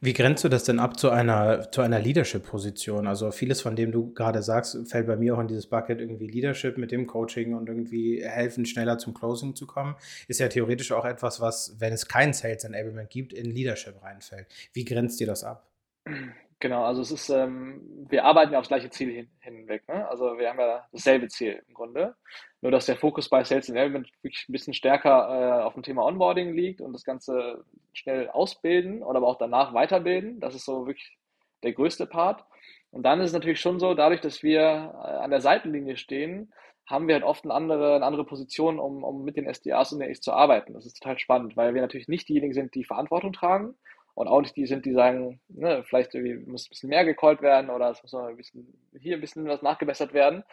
Wie 0.00 0.14
grenzt 0.14 0.42
du 0.42 0.48
das 0.48 0.64
denn 0.64 0.80
ab 0.80 0.98
zu 0.98 1.10
einer, 1.10 1.70
zu 1.70 1.80
einer 1.80 2.00
Leadership-Position? 2.00 3.06
Also 3.06 3.30
vieles 3.30 3.60
von 3.60 3.76
dem 3.76 3.92
du 3.92 4.12
gerade 4.12 4.42
sagst, 4.42 4.76
fällt 4.90 5.06
bei 5.06 5.16
mir 5.16 5.36
auch 5.36 5.40
in 5.40 5.46
dieses 5.46 5.68
Bucket 5.68 6.00
irgendwie 6.00 6.26
Leadership 6.26 6.76
mit 6.76 6.90
dem 6.90 7.06
Coaching 7.06 7.54
und 7.54 7.68
irgendwie 7.68 8.20
helfen, 8.24 8.66
schneller 8.66 8.98
zum 8.98 9.14
Closing 9.14 9.54
zu 9.54 9.64
kommen. 9.66 9.94
Ist 10.26 10.40
ja 10.40 10.48
theoretisch 10.48 10.90
auch 10.90 11.04
etwas, 11.04 11.40
was, 11.40 11.76
wenn 11.78 11.92
es 11.92 12.08
kein 12.08 12.32
Sales 12.32 12.64
Enablement 12.64 13.10
gibt, 13.10 13.32
in 13.32 13.44
Leadership 13.44 14.02
reinfällt. 14.02 14.48
Wie 14.72 14.84
grenzt 14.84 15.20
dir 15.20 15.28
das 15.28 15.44
ab? 15.44 15.70
Genau, 16.62 16.84
also 16.84 17.02
es 17.02 17.10
ist, 17.10 17.28
ähm, 17.28 18.06
wir 18.08 18.24
arbeiten 18.24 18.52
ja 18.52 18.60
aufs 18.60 18.68
gleiche 18.68 18.88
Ziel 18.88 19.10
hin, 19.10 19.28
hinweg. 19.40 19.82
Ne? 19.88 20.08
Also 20.08 20.38
wir 20.38 20.48
haben 20.48 20.60
ja 20.60 20.86
dasselbe 20.92 21.26
Ziel 21.26 21.60
im 21.66 21.74
Grunde. 21.74 22.14
Nur 22.60 22.70
dass 22.70 22.86
der 22.86 22.94
Fokus 22.94 23.28
bei 23.28 23.42
Sales 23.42 23.68
Enablement 23.68 24.08
wirklich 24.22 24.48
ein 24.48 24.52
bisschen 24.52 24.72
stärker 24.72 25.10
äh, 25.10 25.62
auf 25.64 25.74
dem 25.74 25.82
Thema 25.82 26.04
Onboarding 26.04 26.54
liegt 26.54 26.80
und 26.80 26.92
das 26.92 27.02
Ganze 27.02 27.64
schnell 27.94 28.28
ausbilden 28.28 29.02
oder 29.02 29.16
aber 29.16 29.26
auch 29.26 29.38
danach 29.38 29.74
weiterbilden. 29.74 30.38
Das 30.38 30.54
ist 30.54 30.64
so 30.64 30.86
wirklich 30.86 31.18
der 31.64 31.72
größte 31.72 32.06
Part. 32.06 32.44
Und 32.92 33.02
dann 33.02 33.20
ist 33.20 33.30
es 33.30 33.34
natürlich 33.34 33.58
schon 33.58 33.80
so, 33.80 33.94
dadurch, 33.94 34.20
dass 34.20 34.44
wir 34.44 34.60
äh, 34.60 35.16
an 35.16 35.32
der 35.32 35.40
Seitenlinie 35.40 35.96
stehen, 35.96 36.52
haben 36.86 37.08
wir 37.08 37.16
halt 37.16 37.24
oft 37.24 37.42
eine 37.42 37.54
andere, 37.54 37.96
eine 37.96 38.04
andere 38.04 38.24
Position, 38.24 38.78
um, 38.78 39.02
um 39.02 39.24
mit 39.24 39.36
den 39.36 39.52
SDAs 39.52 39.92
und 39.92 39.98
der 39.98 40.12
zu 40.12 40.32
arbeiten. 40.32 40.74
Das 40.74 40.86
ist 40.86 41.00
total 41.00 41.18
spannend, 41.18 41.56
weil 41.56 41.74
wir 41.74 41.82
natürlich 41.82 42.06
nicht 42.06 42.28
diejenigen 42.28 42.54
sind, 42.54 42.72
die 42.76 42.84
Verantwortung 42.84 43.32
tragen, 43.32 43.74
und 44.14 44.28
auch 44.28 44.40
nicht 44.40 44.56
die 44.56 44.66
sind, 44.66 44.84
die 44.84 44.92
sagen, 44.92 45.40
ne, 45.48 45.82
vielleicht 45.84 46.14
muss 46.46 46.66
ein 46.66 46.70
bisschen 46.70 46.90
mehr 46.90 47.04
gecallt 47.04 47.42
werden 47.42 47.70
oder 47.70 47.90
es 47.90 48.02
muss 48.02 48.12
noch 48.12 48.26
ein 48.26 48.36
bisschen, 48.36 48.66
hier 48.98 49.16
ein 49.16 49.20
bisschen 49.20 49.46
was 49.46 49.62
nachgebessert 49.62 50.12
werden, 50.12 50.44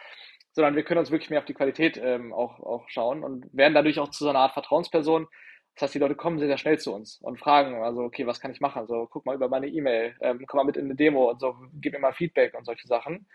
sondern 0.52 0.76
wir 0.76 0.82
können 0.82 1.00
uns 1.00 1.10
wirklich 1.10 1.30
mehr 1.30 1.40
auf 1.40 1.44
die 1.44 1.54
Qualität 1.54 2.00
ähm, 2.02 2.32
auch, 2.32 2.60
auch 2.60 2.88
schauen 2.88 3.22
und 3.22 3.46
werden 3.52 3.74
dadurch 3.74 3.98
auch 3.98 4.10
zu 4.10 4.24
so 4.24 4.30
einer 4.30 4.40
Art 4.40 4.52
Vertrauensperson. 4.52 5.26
Das 5.74 5.82
heißt, 5.82 5.94
die 5.94 5.98
Leute 6.00 6.16
kommen 6.16 6.38
sehr, 6.38 6.48
sehr 6.48 6.58
schnell 6.58 6.78
zu 6.78 6.92
uns 6.92 7.20
und 7.22 7.38
fragen, 7.38 7.82
also, 7.82 8.02
okay, 8.02 8.26
was 8.26 8.40
kann 8.40 8.50
ich 8.50 8.60
machen? 8.60 8.86
So, 8.86 9.06
guck 9.10 9.24
mal 9.24 9.36
über 9.36 9.48
meine 9.48 9.68
E-Mail, 9.68 10.16
ähm, 10.20 10.44
komm 10.46 10.58
mal 10.58 10.64
mit 10.64 10.76
in 10.76 10.86
eine 10.86 10.96
Demo 10.96 11.30
und 11.30 11.40
so, 11.40 11.54
gib 11.74 11.92
mir 11.92 12.00
mal 12.00 12.12
Feedback 12.12 12.54
und 12.54 12.64
solche 12.64 12.88
Sachen. 12.88 13.26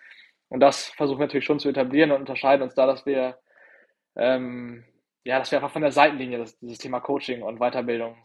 Und 0.49 0.59
das 0.59 0.89
versuchen 0.89 1.19
wir 1.19 1.25
natürlich 1.25 1.45
schon 1.45 1.59
zu 1.59 1.69
etablieren 1.69 2.11
und 2.11 2.19
unterscheiden 2.19 2.63
uns 2.63 2.75
da, 2.75 2.85
dass 2.85 3.05
wir, 3.05 3.39
ähm, 4.15 4.83
ja, 5.23 5.39
dass 5.39 5.51
wir 5.51 5.59
einfach 5.59 5.71
von 5.71 5.81
der 5.81 5.91
Seitenlinie 5.91 6.37
das, 6.37 6.59
dieses 6.59 6.77
Thema 6.77 6.99
Coaching 6.99 7.41
und 7.41 7.59
Weiterbildung 7.59 8.17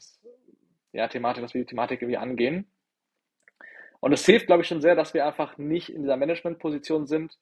ja, 0.92 1.08
Thematik, 1.08 1.42
dass 1.42 1.54
wir 1.54 1.62
die 1.62 1.68
Thematik 1.68 2.02
irgendwie 2.02 2.18
angehen. 2.18 2.70
Und 4.00 4.12
es 4.12 4.24
hilft, 4.24 4.46
glaube 4.46 4.62
ich, 4.62 4.68
schon 4.68 4.80
sehr, 4.80 4.94
dass 4.94 5.14
wir 5.14 5.26
einfach 5.26 5.58
nicht 5.58 5.90
in 5.90 6.02
dieser 6.02 6.16
Management-Position 6.16 7.06
sind, 7.06 7.38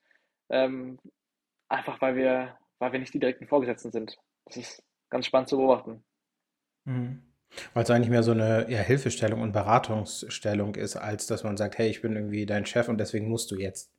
ähm, 0.51 0.99
einfach 1.69 2.01
weil 2.01 2.17
wir, 2.17 2.59
weil 2.79 2.93
wir 2.93 2.99
nicht 2.99 3.15
die 3.15 3.21
direkten 3.21 3.47
Vorgesetzten 3.47 3.93
sind. 3.93 4.19
Das 4.47 4.57
ist 4.57 4.83
ganz 5.09 5.27
spannend 5.27 5.49
zu 5.49 5.57
beobachten. 5.57 6.05
Mhm. 6.85 7.23
Weil 7.73 7.85
es 7.85 7.91
eigentlich 7.91 8.11
mehr 8.11 8.23
so 8.23 8.33
eine 8.33 8.67
ja, 8.69 8.81
Hilfestellung 8.81 9.41
und 9.41 9.53
Beratungsstellung 9.53 10.75
ist, 10.75 10.97
als 10.97 11.27
dass 11.27 11.45
man 11.45 11.57
sagt, 11.57 11.79
hey, 11.79 11.89
ich 11.89 12.03
bin 12.03 12.15
irgendwie 12.15 12.45
dein 12.45 12.67
Chef 12.67 12.89
und 12.89 12.99
deswegen 12.99 13.29
musst 13.29 13.51
du 13.51 13.57
jetzt. 13.57 13.91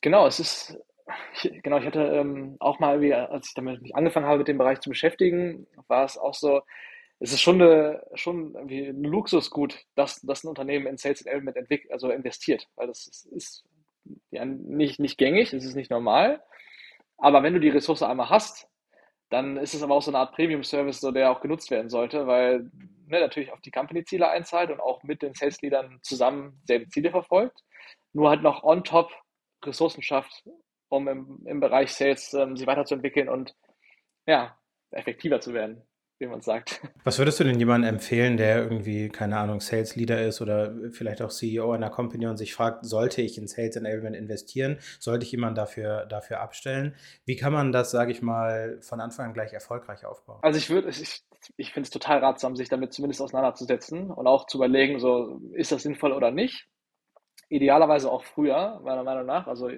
Genau, 0.00 0.26
es 0.26 0.38
ist, 0.38 0.78
ich, 1.34 1.62
genau, 1.62 1.78
ich 1.78 1.86
hatte 1.86 2.02
ähm, 2.02 2.56
auch 2.60 2.78
mal, 2.80 2.98
als 3.12 3.48
ich 3.48 3.54
damit 3.54 3.80
mich 3.80 3.94
angefangen 3.94 4.26
habe, 4.26 4.38
mit 4.38 4.48
dem 4.48 4.58
Bereich 4.58 4.80
zu 4.80 4.90
beschäftigen, 4.90 5.66
war 5.86 6.04
es 6.04 6.18
auch 6.18 6.34
so, 6.34 6.60
es 7.24 7.32
ist 7.32 7.40
schon, 7.40 7.62
eine, 7.62 8.06
schon 8.16 8.54
irgendwie 8.54 8.86
ein 8.86 9.02
Luxusgut, 9.02 9.86
dass, 9.94 10.20
dass 10.20 10.44
ein 10.44 10.48
Unternehmen 10.48 10.86
in 10.86 10.98
Sales 10.98 11.22
Element 11.22 11.56
entwickelt, 11.56 11.90
also 11.90 12.10
investiert, 12.10 12.68
weil 12.76 12.86
das 12.86 13.06
ist, 13.06 13.24
ist 13.32 13.64
ja 14.30 14.44
nicht, 14.44 15.00
nicht 15.00 15.16
gängig, 15.16 15.54
es 15.54 15.64
ist 15.64 15.74
nicht 15.74 15.90
normal. 15.90 16.44
Aber 17.16 17.42
wenn 17.42 17.54
du 17.54 17.60
die 17.60 17.70
Ressource 17.70 18.02
einmal 18.02 18.28
hast, 18.28 18.68
dann 19.30 19.56
ist 19.56 19.72
es 19.72 19.82
aber 19.82 19.94
auch 19.94 20.02
so 20.02 20.10
eine 20.10 20.18
Art 20.18 20.34
Premium-Service, 20.34 21.00
so 21.00 21.12
der 21.12 21.30
auch 21.30 21.40
genutzt 21.40 21.70
werden 21.70 21.88
sollte, 21.88 22.26
weil 22.26 22.70
ne, 23.06 23.20
natürlich 23.20 23.52
auf 23.52 23.62
die 23.62 23.70
Company-Ziele 23.70 24.28
einzahlt 24.28 24.70
und 24.70 24.80
auch 24.80 25.02
mit 25.02 25.22
den 25.22 25.32
Sales-Leadern 25.32 26.00
zusammen 26.02 26.60
selbe 26.66 26.88
Ziele 26.90 27.10
verfolgt. 27.10 27.58
Nur 28.12 28.28
halt 28.28 28.42
noch 28.42 28.64
on 28.64 28.84
top 28.84 29.10
Ressourcen 29.64 30.02
schafft, 30.02 30.44
um 30.90 31.08
im, 31.08 31.46
im 31.46 31.60
Bereich 31.60 31.90
Sales 31.90 32.34
ähm, 32.34 32.54
sie 32.54 32.66
weiterzuentwickeln 32.66 33.30
und 33.30 33.54
ja, 34.26 34.58
effektiver 34.90 35.40
zu 35.40 35.54
werden 35.54 35.86
wie 36.24 36.30
man 36.30 36.40
sagt. 36.40 36.80
Was 37.04 37.18
würdest 37.18 37.38
du 37.38 37.44
denn 37.44 37.58
jemandem 37.58 37.94
empfehlen, 37.94 38.36
der 38.36 38.62
irgendwie, 38.62 39.08
keine 39.08 39.36
Ahnung, 39.36 39.60
Sales 39.60 39.94
Leader 39.94 40.22
ist 40.22 40.40
oder 40.40 40.74
vielleicht 40.90 41.22
auch 41.22 41.30
CEO 41.30 41.72
einer 41.72 41.90
Company 41.90 42.26
und 42.26 42.36
sich 42.36 42.54
fragt, 42.54 42.84
sollte 42.84 43.22
ich 43.22 43.38
in 43.38 43.46
Sales 43.46 43.76
Enablement 43.76 44.16
investieren? 44.16 44.78
Sollte 44.98 45.24
ich 45.24 45.32
jemanden 45.32 45.56
dafür, 45.56 46.06
dafür 46.06 46.40
abstellen? 46.40 46.94
Wie 47.24 47.36
kann 47.36 47.52
man 47.52 47.72
das, 47.72 47.90
sage 47.90 48.10
ich 48.10 48.22
mal, 48.22 48.78
von 48.80 49.00
Anfang 49.00 49.26
an 49.26 49.34
gleich 49.34 49.52
erfolgreich 49.52 50.04
aufbauen? 50.04 50.38
Also 50.42 50.58
ich 50.58 50.70
würde, 50.70 50.88
ich, 50.88 51.22
ich 51.56 51.72
finde 51.72 51.86
es 51.86 51.90
total 51.90 52.18
ratsam, 52.18 52.56
sich 52.56 52.68
damit 52.68 52.92
zumindest 52.92 53.20
auseinanderzusetzen 53.20 54.10
und 54.10 54.26
auch 54.26 54.46
zu 54.46 54.58
überlegen, 54.58 54.98
so, 54.98 55.40
ist 55.52 55.72
das 55.72 55.82
sinnvoll 55.82 56.12
oder 56.12 56.30
nicht? 56.30 56.66
Idealerweise 57.48 58.10
auch 58.10 58.24
früher, 58.24 58.80
meiner 58.82 59.04
Meinung 59.04 59.26
nach. 59.26 59.46
Also 59.46 59.68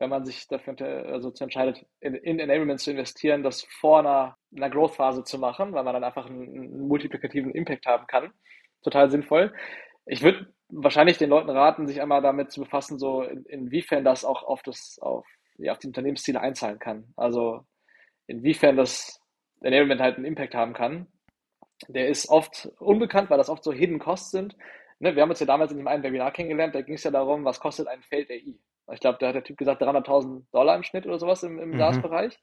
wenn 0.00 0.10
man 0.10 0.24
sich 0.24 0.48
dafür 0.48 0.74
also 1.06 1.32
entscheidet, 1.38 1.86
in, 2.00 2.14
in 2.14 2.40
Enablement 2.40 2.80
zu 2.80 2.90
investieren, 2.90 3.42
das 3.42 3.62
vor 3.64 4.00
einer, 4.00 4.36
einer 4.56 4.70
Growth-Phase 4.70 5.24
zu 5.24 5.38
machen, 5.38 5.72
weil 5.74 5.84
man 5.84 5.94
dann 5.94 6.04
einfach 6.04 6.26
einen, 6.26 6.42
einen 6.42 6.88
multiplikativen 6.88 7.52
Impact 7.52 7.86
haben 7.86 8.06
kann. 8.06 8.32
total 8.82 9.10
sinnvoll. 9.10 9.52
Ich 10.06 10.22
würde 10.22 10.52
wahrscheinlich 10.70 11.18
den 11.18 11.28
Leuten 11.28 11.50
raten, 11.50 11.86
sich 11.86 12.00
einmal 12.00 12.22
damit 12.22 12.50
zu 12.50 12.60
befassen, 12.62 12.98
so 12.98 13.22
in, 13.22 13.44
inwiefern 13.44 14.02
das 14.02 14.24
auch 14.24 14.42
auf 14.42 14.62
das, 14.62 14.98
auf, 15.02 15.26
ja, 15.58 15.72
auf 15.72 15.78
die 15.78 15.88
Unternehmensziele 15.88 16.40
einzahlen 16.40 16.78
kann. 16.78 17.12
Also 17.16 17.66
inwiefern 18.26 18.76
das 18.76 19.20
Enablement 19.60 20.00
halt 20.00 20.16
einen 20.16 20.24
Impact 20.24 20.54
haben 20.54 20.72
kann. 20.72 21.08
Der 21.88 22.08
ist 22.08 22.30
oft 22.30 22.70
unbekannt, 22.78 23.28
weil 23.28 23.38
das 23.38 23.50
oft 23.50 23.64
so 23.64 23.72
Hidden 23.72 23.98
Costs 23.98 24.30
sind. 24.30 24.56
Ne, 24.98 25.14
wir 25.14 25.22
haben 25.22 25.30
uns 25.30 25.40
ja 25.40 25.46
damals 25.46 25.72
in 25.72 25.78
dem 25.78 25.88
einen 25.88 26.02
Webinar 26.02 26.32
kennengelernt, 26.32 26.74
da 26.74 26.82
ging 26.82 26.94
es 26.94 27.04
ja 27.04 27.10
darum, 27.10 27.44
was 27.44 27.60
kostet 27.60 27.86
ein 27.88 28.02
Feld 28.02 28.30
AI. 28.30 28.58
Ich 28.92 29.00
glaube, 29.00 29.18
da 29.20 29.28
hat 29.28 29.34
der 29.34 29.44
Typ 29.44 29.56
gesagt 29.56 29.82
300.000 29.82 30.44
Dollar 30.52 30.76
im 30.76 30.82
Schnitt 30.82 31.06
oder 31.06 31.18
sowas 31.18 31.42
im, 31.42 31.58
im 31.58 31.70
mhm. 31.70 31.78
SaaS-Bereich. 31.78 32.38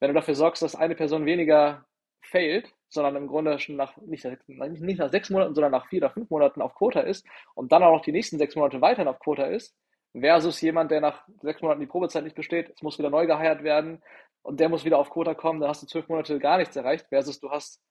Wenn 0.00 0.08
du 0.08 0.14
dafür 0.14 0.34
sorgst, 0.34 0.62
dass 0.62 0.74
eine 0.74 0.94
Person 0.94 1.24
weniger 1.24 1.86
failt, 2.20 2.72
sondern 2.88 3.16
im 3.16 3.28
Grunde 3.28 3.58
schon 3.58 3.76
nach 3.76 3.96
nicht, 3.98 4.26
nicht 4.46 4.98
nach 4.98 5.10
sechs 5.10 5.30
Monaten, 5.30 5.54
sondern 5.54 5.72
nach 5.72 5.86
vier 5.88 6.02
oder 6.02 6.10
fünf 6.10 6.30
Monaten 6.30 6.62
auf 6.62 6.74
Quota 6.74 7.00
ist 7.00 7.26
und 7.54 7.72
dann 7.72 7.82
auch 7.82 7.92
noch 7.92 8.04
die 8.04 8.12
nächsten 8.12 8.38
sechs 8.38 8.56
Monate 8.56 8.80
weiterhin 8.80 9.08
auf 9.08 9.18
Quota 9.18 9.44
ist, 9.44 9.74
versus 10.18 10.60
jemand, 10.60 10.90
der 10.90 11.00
nach 11.00 11.26
sechs 11.42 11.62
Monaten 11.62 11.80
die 11.80 11.86
Probezeit 11.86 12.24
nicht 12.24 12.36
besteht, 12.36 12.70
es 12.70 12.82
muss 12.82 12.98
wieder 12.98 13.10
neu 13.10 13.26
geheiert 13.26 13.62
werden 13.62 14.02
und 14.42 14.60
der 14.60 14.68
muss 14.68 14.84
wieder 14.84 14.98
auf 14.98 15.10
Quota 15.10 15.34
kommen, 15.34 15.60
dann 15.60 15.68
hast 15.68 15.82
du 15.82 15.86
zwölf 15.86 16.08
Monate 16.08 16.38
gar 16.38 16.58
nichts 16.58 16.76
erreicht, 16.76 17.06
versus 17.08 17.40
du 17.40 17.50
hast, 17.50 17.82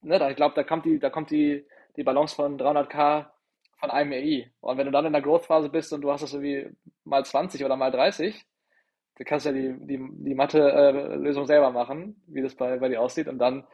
ne, 0.00 0.18
da, 0.18 0.30
ich 0.30 0.36
glaube, 0.36 0.54
da 0.54 0.62
kommt 0.62 0.86
die, 0.86 0.98
da 0.98 1.10
kommt 1.10 1.30
die, 1.30 1.66
die 1.96 2.04
Balance 2.04 2.34
von 2.34 2.58
300k 2.58 3.26
von 3.82 3.90
einem 3.90 4.12
AI. 4.12 4.52
Und 4.60 4.78
wenn 4.78 4.86
du 4.86 4.92
dann 4.92 5.06
in 5.06 5.12
der 5.12 5.22
Growth-Phase 5.22 5.68
bist 5.68 5.92
und 5.92 6.02
du 6.02 6.12
hast 6.12 6.22
das 6.22 6.34
irgendwie 6.34 6.70
mal 7.04 7.26
20 7.26 7.64
oder 7.64 7.76
mal 7.76 7.90
30, 7.90 8.46
du 9.18 9.24
kannst 9.24 9.46
ja 9.46 9.52
die, 9.52 9.74
die, 9.80 9.98
die 9.98 10.34
Mathe-Lösung 10.34 11.46
selber 11.46 11.70
machen, 11.72 12.22
wie 12.28 12.42
das 12.42 12.54
bei, 12.54 12.78
bei 12.78 12.88
dir 12.88 13.00
aussieht. 13.02 13.28
Und 13.28 13.38
dann 13.38 13.66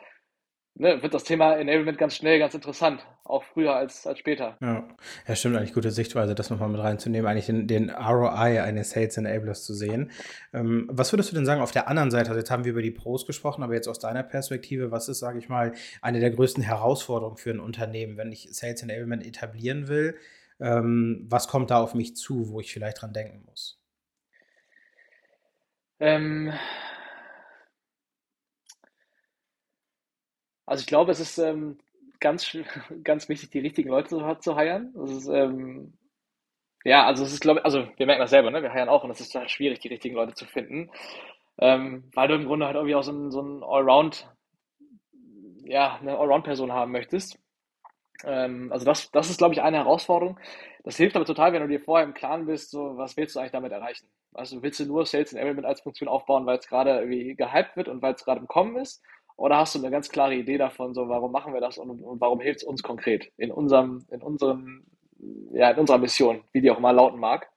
ne, 0.78 1.02
wird 1.02 1.12
das 1.12 1.24
Thema 1.24 1.56
Enablement 1.56 1.98
ganz 1.98 2.14
schnell 2.14 2.38
ganz 2.38 2.54
interessant, 2.54 3.04
auch 3.24 3.44
früher 3.44 3.74
als, 3.74 4.06
als 4.06 4.18
später. 4.18 4.56
Ja. 4.60 4.88
ja, 5.26 5.36
stimmt 5.36 5.56
eigentlich 5.56 5.74
gute 5.74 5.90
Sichtweise, 5.90 6.34
das 6.34 6.50
nochmal 6.50 6.68
mit 6.68 6.80
reinzunehmen, 6.80 7.28
eigentlich 7.28 7.46
den, 7.46 7.66
den 7.66 7.90
ROI 7.90 8.62
eines 8.62 8.90
Sales 8.90 9.16
Enablers 9.16 9.64
zu 9.64 9.74
sehen. 9.74 10.10
Ähm, 10.52 10.88
was 10.90 11.12
würdest 11.12 11.30
du 11.30 11.34
denn 11.34 11.46
sagen 11.46 11.60
auf 11.60 11.72
der 11.72 11.88
anderen 11.88 12.10
Seite? 12.10 12.30
Also 12.30 12.38
jetzt 12.38 12.50
haben 12.50 12.64
wir 12.64 12.72
über 12.72 12.82
die 12.82 12.90
Pros 12.90 13.26
gesprochen, 13.26 13.62
aber 13.62 13.74
jetzt 13.74 13.88
aus 13.88 13.98
deiner 13.98 14.22
Perspektive, 14.22 14.90
was 14.90 15.08
ist, 15.08 15.18
sage 15.18 15.38
ich 15.38 15.48
mal, 15.48 15.72
eine 16.00 16.20
der 16.20 16.30
größten 16.30 16.62
Herausforderungen 16.62 17.36
für 17.36 17.50
ein 17.50 17.60
Unternehmen, 17.60 18.16
wenn 18.16 18.32
ich 18.32 18.48
Sales 18.52 18.82
Enablement 18.82 19.26
etablieren 19.26 19.88
will? 19.88 20.16
Ähm, 20.60 21.26
was 21.28 21.48
kommt 21.48 21.70
da 21.70 21.80
auf 21.80 21.94
mich 21.94 22.16
zu, 22.16 22.50
wo 22.50 22.60
ich 22.60 22.72
vielleicht 22.72 23.02
dran 23.02 23.12
denken 23.12 23.44
muss? 23.46 23.80
Ähm, 26.00 26.52
also 30.68 30.80
ich 30.82 30.86
glaube, 30.86 31.12
es 31.12 31.20
ist 31.20 31.38
ähm, 31.38 31.78
ganz, 32.20 32.56
ganz 33.04 33.28
wichtig, 33.28 33.50
die 33.50 33.60
richtigen 33.60 33.90
Leute 33.90 34.08
zu, 34.08 34.34
zu 34.40 34.56
heiren. 34.56 34.94
Ähm, 35.32 35.94
ja, 36.84 37.06
also 37.06 37.24
es 37.24 37.32
ist, 37.32 37.40
glaube 37.40 37.60
ich, 37.60 37.64
also 37.64 37.86
wir 37.96 38.06
merken 38.06 38.20
das 38.20 38.30
selber, 38.30 38.50
ne? 38.50 38.62
Wir 38.62 38.72
heiren 38.72 38.88
auch 38.88 39.04
und 39.04 39.10
es 39.10 39.20
ist 39.20 39.34
halt 39.34 39.50
schwierig, 39.50 39.80
die 39.80 39.88
richtigen 39.88 40.14
Leute 40.14 40.34
zu 40.34 40.46
finden. 40.46 40.90
Ähm, 41.58 42.04
weil 42.14 42.28
du 42.28 42.34
im 42.34 42.46
Grunde 42.46 42.66
halt 42.66 42.76
irgendwie 42.76 42.94
auch 42.94 43.02
so 43.02 43.12
ein, 43.12 43.30
so 43.30 43.42
ein 43.42 43.64
Allround, 43.64 44.28
ja, 45.64 45.96
eine 46.00 46.16
Allround-Person 46.18 46.72
haben 46.72 46.92
möchtest. 46.92 47.38
Ähm, 48.24 48.72
also 48.72 48.84
das, 48.84 49.10
das 49.10 49.30
ist, 49.30 49.38
glaube 49.38 49.54
ich, 49.54 49.62
eine 49.62 49.78
Herausforderung. 49.78 50.38
Das 50.84 50.96
hilft 50.96 51.16
aber 51.16 51.24
total, 51.24 51.52
wenn 51.52 51.62
du 51.62 51.68
dir 51.68 51.80
vorher 51.80 52.06
im 52.06 52.14
Klaren 52.14 52.46
bist, 52.46 52.70
so, 52.70 52.96
was 52.96 53.16
willst 53.16 53.34
du 53.36 53.40
eigentlich 53.40 53.52
damit 53.52 53.72
erreichen? 53.72 54.08
Also 54.34 54.62
willst 54.62 54.80
du 54.80 54.86
nur 54.86 55.06
Sales 55.06 55.32
Enablement 55.32 55.66
als 55.66 55.80
Funktion 55.80 56.08
aufbauen, 56.08 56.46
weil 56.46 56.58
es 56.58 56.68
gerade 56.68 56.98
irgendwie 57.00 57.34
gehypt 57.34 57.76
wird 57.76 57.88
und 57.88 58.02
weil 58.02 58.14
es 58.14 58.24
gerade 58.24 58.40
im 58.40 58.48
Kommen 58.48 58.76
ist? 58.76 59.02
Oder 59.38 59.58
hast 59.58 59.76
du 59.76 59.78
eine 59.78 59.90
ganz 59.90 60.08
klare 60.08 60.34
Idee 60.34 60.58
davon, 60.58 60.94
so 60.94 61.08
warum 61.08 61.30
machen 61.30 61.54
wir 61.54 61.60
das 61.60 61.78
und, 61.78 61.90
und 62.02 62.20
warum 62.20 62.40
hilft 62.40 62.62
es 62.62 62.64
uns 62.64 62.82
konkret 62.82 63.30
in 63.36 63.52
unserem, 63.52 64.04
in 64.10 64.20
unserem, 64.20 64.84
ja, 65.52 65.70
in 65.70 65.78
unserer 65.78 65.98
Mission, 65.98 66.42
wie 66.52 66.60
die 66.60 66.72
auch 66.72 66.78
immer 66.78 66.92
lauten 66.92 67.20
mag? 67.20 67.48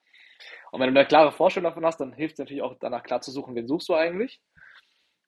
Und 0.72 0.80
wenn 0.80 0.94
du 0.94 1.00
eine 1.00 1.08
klare 1.08 1.32
Vorstellung 1.32 1.72
davon 1.72 1.84
hast, 1.84 1.98
dann 1.98 2.14
hilft 2.14 2.34
es 2.34 2.40
natürlich 2.40 2.62
auch 2.62 2.76
danach 2.80 3.02
klar 3.02 3.20
zu 3.22 3.32
suchen, 3.32 3.56
wen 3.56 3.68
suchst 3.68 3.90
du 3.90 3.96
eigentlich? 3.96 4.40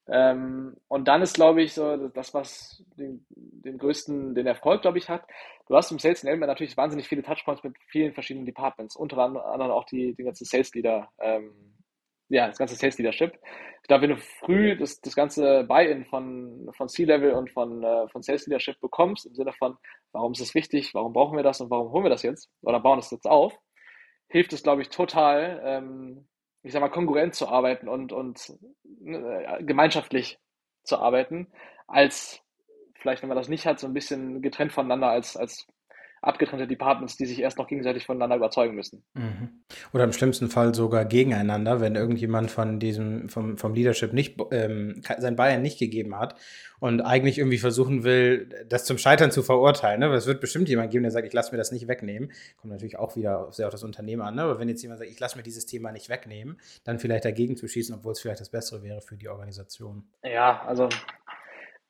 Ähm, 0.08 0.76
und 0.89 1.08
dann 1.08 1.24
ist, 1.24 1.34
glaube 1.34 1.64
ich, 1.64 1.74
so 1.74 2.08
das, 2.10 2.36
was 2.36 2.84
den, 2.97 3.26
den 3.30 3.80
größten, 3.80 4.36
den 4.36 4.45
Erfolg, 4.45 4.84
glaube 4.84 4.99
ich, 4.99 5.10
hat. 5.10 5.26
Du 5.68 5.76
hast 5.76 5.89
im 5.91 5.97
Sales 5.97 6.24
Enablement 6.24 6.49
natürlich 6.49 6.78
wahnsinnig 6.78 7.08
viele 7.08 7.24
Touchpoints 7.24 7.64
mit 7.64 7.76
vielen 7.88 8.14
verschiedenen 8.14 8.45
Departments, 8.45 8.95
unter 8.95 9.18
anderem 9.18 9.72
auch 9.72 9.86
die, 9.86 10.14
die 10.14 10.24
ganzen 10.24 10.45
Sales 10.45 10.72
Leader, 10.76 11.10
ähm, 11.20 11.74
ja, 12.30 12.47
das 12.47 12.57
ganze 12.57 12.76
Sales 12.76 12.97
Leadership. 12.97 13.34
Ich 13.82 13.88
glaube, 13.88 14.03
wenn 14.03 14.11
du 14.11 14.17
früh 14.17 14.78
das, 14.78 15.01
das 15.01 15.15
ganze 15.15 15.63
Buy-in 15.65 16.05
von, 16.05 16.69
von 16.76 16.88
C-Level 16.88 17.34
und 17.34 17.51
von, 17.51 17.84
äh, 17.84 18.07
von 18.09 18.21
Sales 18.21 18.47
Leadership 18.47 18.80
bekommst, 18.80 19.26
im 19.26 19.36
Sinne 19.36 19.53
von, 19.53 19.78
warum 20.13 20.32
ist 20.32 20.41
es 20.41 20.55
wichtig, 20.55 20.93
warum 20.93 21.13
brauchen 21.13 21.36
wir 21.36 21.43
das 21.43 21.61
und 21.61 21.69
warum 21.69 21.91
holen 21.91 22.05
wir 22.05 22.09
das 22.09 22.24
jetzt? 22.24 22.49
Oder 22.61 22.80
bauen 22.80 22.97
das 22.97 23.11
jetzt 23.11 23.28
auf, 23.28 23.53
hilft 24.28 24.53
es, 24.53 24.63
glaube 24.63 24.82
ich, 24.82 24.89
total, 24.89 25.61
ähm, 25.63 26.28
ich 26.63 26.71
sag 26.71 26.82
mal, 26.82 26.89
kongruent 26.89 27.36
zu 27.36 27.47
arbeiten 27.47 27.88
und, 27.88 28.13
und 28.13 28.53
äh, 29.05 29.63
gemeinschaftlich 29.63 30.39
zu 30.84 30.97
arbeiten, 30.97 31.47
als 31.88 32.41
vielleicht, 32.95 33.21
wenn 33.21 33.30
man 33.30 33.38
das 33.38 33.49
nicht 33.49 33.65
hat, 33.65 33.80
so 33.80 33.88
ein 33.88 33.93
bisschen 33.93 34.41
getrennt 34.41 34.71
voneinander 34.71 35.09
als, 35.09 35.36
als 35.36 35.67
abgetrennte 36.24 36.67
Departments, 36.67 37.17
die 37.17 37.26
sich 37.26 37.39
erst 37.39 37.57
noch 37.57 37.67
gegenseitig 37.67 38.05
voneinander 38.05 38.38
überzeugen 38.38 38.76
müssen. 38.76 39.03
Mhm. 39.13 39.49
Oder 39.91 40.05
im 40.05 40.13
schlimmsten 40.13 40.49
Fall 40.49 40.74
sogar 40.74 41.05
gegeneinander, 41.05 41.82
wenn 41.82 41.95
irgendjemand 41.95 42.49
von 42.49 42.80
diesem, 42.80 43.28
vom, 43.30 43.57
vom 43.57 43.74
Leadership 43.74 44.13
nicht, 44.13 44.39
ähm, 44.51 45.01
sein 45.17 45.36
Bayern 45.36 45.61
nicht 45.61 45.80
gegeben 45.80 46.17
hat 46.17 46.36
und 46.80 47.01
eigentlich 47.01 47.38
irgendwie 47.38 47.57
versuchen 47.57 48.03
will, 48.03 48.49
das 48.67 48.86
zum 48.86 48.97
Scheitern 48.97 49.32
zu 49.32 49.43
verurteilen. 49.43 49.99
Ne? 49.99 50.13
es 50.13 50.26
wird 50.26 50.39
bestimmt 50.39 50.69
jemand 50.69 50.91
geben, 50.91 51.03
der 51.03 51.11
sagt, 51.11 51.28
ich 51.28 51.34
lasse 51.34 51.51
mir 51.51 51.57
das 51.57 51.71
nicht 51.71 51.88
wegnehmen. 51.88 52.32
Kommt 52.57 52.71
natürlich 52.71 52.97
auch 52.97 53.15
wieder 53.17 53.47
sehr 53.51 53.67
auf 53.67 53.71
das 53.71 53.84
Unternehmen 53.84 54.21
an. 54.21 54.36
Ne? 54.36 54.43
Aber 54.43 54.59
wenn 54.59 54.69
jetzt 54.69 54.82
jemand 54.82 54.99
sagt, 54.99 55.11
ich 55.11 55.19
lasse 55.19 55.38
mir 55.38 55.43
dieses 55.43 55.65
Thema 55.65 55.91
nicht 55.91 56.07
wegnehmen, 56.07 56.57
dann 56.86 56.99
vielleicht 56.99 57.26
dagegen 57.26 57.57
zu 57.57 57.67
schießen, 57.67 57.95
obwohl 57.95 58.13
es 58.13 58.21
vielleicht 58.21 58.39
das 58.39 58.49
Bessere 58.49 58.82
wäre 58.82 59.01
für 59.01 59.17
die 59.17 59.28
Organisation. 59.28 60.03
Ja, 60.24 60.61
also 60.65 60.88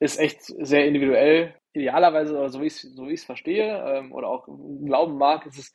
ist 0.04 0.20
echt 0.20 0.42
sehr 0.44 0.86
individuell. 0.86 1.56
Idealerweise, 1.72 2.38
oder 2.38 2.50
so 2.50 2.62
wie 2.62 2.68
ich 2.68 2.74
es 2.74 2.82
so 2.82 3.08
verstehe 3.26 3.84
ähm, 3.88 4.12
oder 4.12 4.28
auch 4.28 4.46
glauben 4.46 5.18
mag, 5.18 5.46
ist 5.46 5.58
es, 5.58 5.74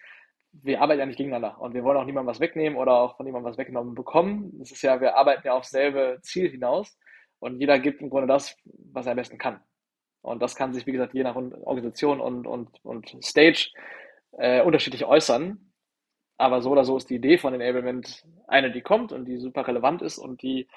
wir 0.52 0.80
arbeiten 0.80 1.00
ja 1.00 1.06
nicht 1.06 1.16
gegeneinander 1.16 1.58
und 1.60 1.72
wir 1.74 1.82
wollen 1.82 1.96
auch 1.96 2.04
niemandem 2.04 2.30
was 2.30 2.40
wegnehmen 2.40 2.78
oder 2.78 3.00
auch 3.00 3.16
von 3.16 3.24
niemandem 3.24 3.50
was 3.50 3.58
weggenommen 3.58 3.94
bekommen. 3.94 4.58
Es 4.60 4.70
ist 4.70 4.82
ja, 4.82 5.00
wir 5.00 5.16
arbeiten 5.16 5.46
ja 5.46 5.54
aufs 5.54 5.70
selbe 5.70 6.18
Ziel 6.22 6.50
hinaus 6.50 6.98
und 7.38 7.58
jeder 7.58 7.78
gibt 7.78 8.02
im 8.02 8.10
Grunde 8.10 8.26
das, 8.26 8.54
was 8.92 9.06
er 9.06 9.12
am 9.12 9.16
besten 9.16 9.38
kann. 9.38 9.60
Und 10.20 10.42
das 10.42 10.56
kann 10.56 10.74
sich, 10.74 10.86
wie 10.86 10.92
gesagt, 10.92 11.14
je 11.14 11.22
nach 11.22 11.36
Organisation 11.36 12.20
und, 12.20 12.46
und, 12.46 12.68
und 12.84 13.24
Stage 13.24 13.70
äh, 14.36 14.62
unterschiedlich 14.62 15.04
äußern. 15.04 15.72
Aber 16.36 16.60
so 16.60 16.70
oder 16.70 16.84
so 16.84 16.96
ist 16.96 17.08
die 17.08 17.16
Idee 17.16 17.38
von 17.38 17.54
Enablement 17.54 18.24
eine, 18.46 18.70
die 18.70 18.82
kommt 18.82 19.10
und 19.10 19.24
die 19.24 19.38
super 19.38 19.66
relevant 19.66 20.02
ist 20.02 20.18
und 20.18 20.42
die 20.42 20.68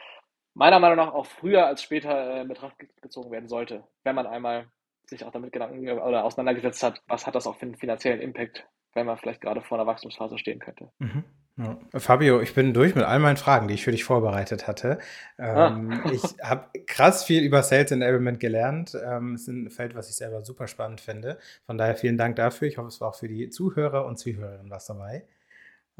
meiner 0.53 0.79
Meinung 0.79 0.97
nach 0.97 1.13
auch 1.13 1.25
früher 1.25 1.65
als 1.65 1.81
später 1.81 2.35
äh, 2.35 2.41
in 2.41 2.47
Betracht 2.47 2.75
gezogen 3.01 3.31
werden 3.31 3.47
sollte, 3.47 3.83
wenn 4.03 4.15
man 4.15 4.27
einmal 4.27 4.67
sich 5.05 5.25
auch 5.25 5.31
damit 5.31 5.51
Gedanken 5.51 5.87
oder 5.89 6.23
auseinandergesetzt 6.23 6.83
hat, 6.83 7.01
was 7.07 7.27
hat 7.27 7.35
das 7.35 7.47
auch 7.47 7.57
für 7.57 7.65
einen 7.65 7.75
finanziellen 7.75 8.21
Impact, 8.21 8.67
wenn 8.93 9.05
man 9.05 9.17
vielleicht 9.17 9.41
gerade 9.41 9.61
vor 9.61 9.77
einer 9.77 9.87
Wachstumsphase 9.87 10.37
stehen 10.37 10.59
könnte. 10.59 10.89
Mhm. 10.99 11.23
Ja. 11.57 11.77
Fabio, 11.99 12.39
ich 12.41 12.55
bin 12.55 12.73
durch 12.73 12.95
mit 12.95 13.03
all 13.03 13.19
meinen 13.19 13.37
Fragen, 13.37 13.67
die 13.67 13.73
ich 13.73 13.83
für 13.83 13.91
dich 13.91 14.05
vorbereitet 14.05 14.67
hatte. 14.67 14.99
Ähm, 15.37 16.01
ah. 16.03 16.09
ich 16.11 16.23
habe 16.41 16.69
krass 16.87 17.25
viel 17.25 17.43
über 17.43 17.61
Sales 17.61 17.91
Enablement 17.91 18.39
gelernt. 18.39 18.97
Ähm, 19.05 19.35
es 19.35 19.41
ist 19.41 19.47
ein 19.49 19.69
Feld, 19.69 19.93
was 19.93 20.09
ich 20.09 20.15
selber 20.15 20.43
super 20.43 20.67
spannend 20.67 21.01
finde. 21.01 21.37
Von 21.65 21.77
daher 21.77 21.95
vielen 21.95 22.17
Dank 22.17 22.37
dafür. 22.37 22.67
Ich 22.67 22.77
hoffe, 22.77 22.87
es 22.87 23.01
war 23.01 23.09
auch 23.09 23.15
für 23.15 23.27
die 23.27 23.49
Zuhörer 23.49 24.05
und 24.05 24.17
Zuhörerinnen 24.17 24.71
was 24.71 24.85
dabei. 24.85 25.25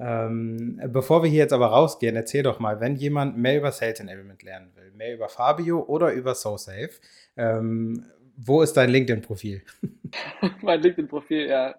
Ähm, 0.04 0.82
bevor 0.88 1.22
wir 1.22 1.30
hier 1.30 1.39
jetzt 1.39 1.54
aber 1.54 1.68
rausgehen, 1.68 2.16
erzähl 2.16 2.41
doch 2.41 2.60
mal, 2.60 2.80
wenn 2.80 2.95
jemand 2.95 3.38
mehr 3.38 3.58
über 3.58 3.72
Sales 3.72 3.99
Enablement 3.99 4.41
lernen 4.41 4.72
will, 4.76 4.91
mehr 4.95 5.14
über 5.14 5.30
Fabio 5.30 5.84
oder 5.84 6.12
über 6.12 6.34
SoSafe, 6.34 6.89
ähm, 7.38 8.04
wo 8.36 8.64
ist 8.64 8.74
dein 8.74 8.89
LinkedIn-Profil? 8.89 9.62
mein 10.62 10.82
LinkedIn-Profil, 10.82 11.47
ja, 11.47 11.76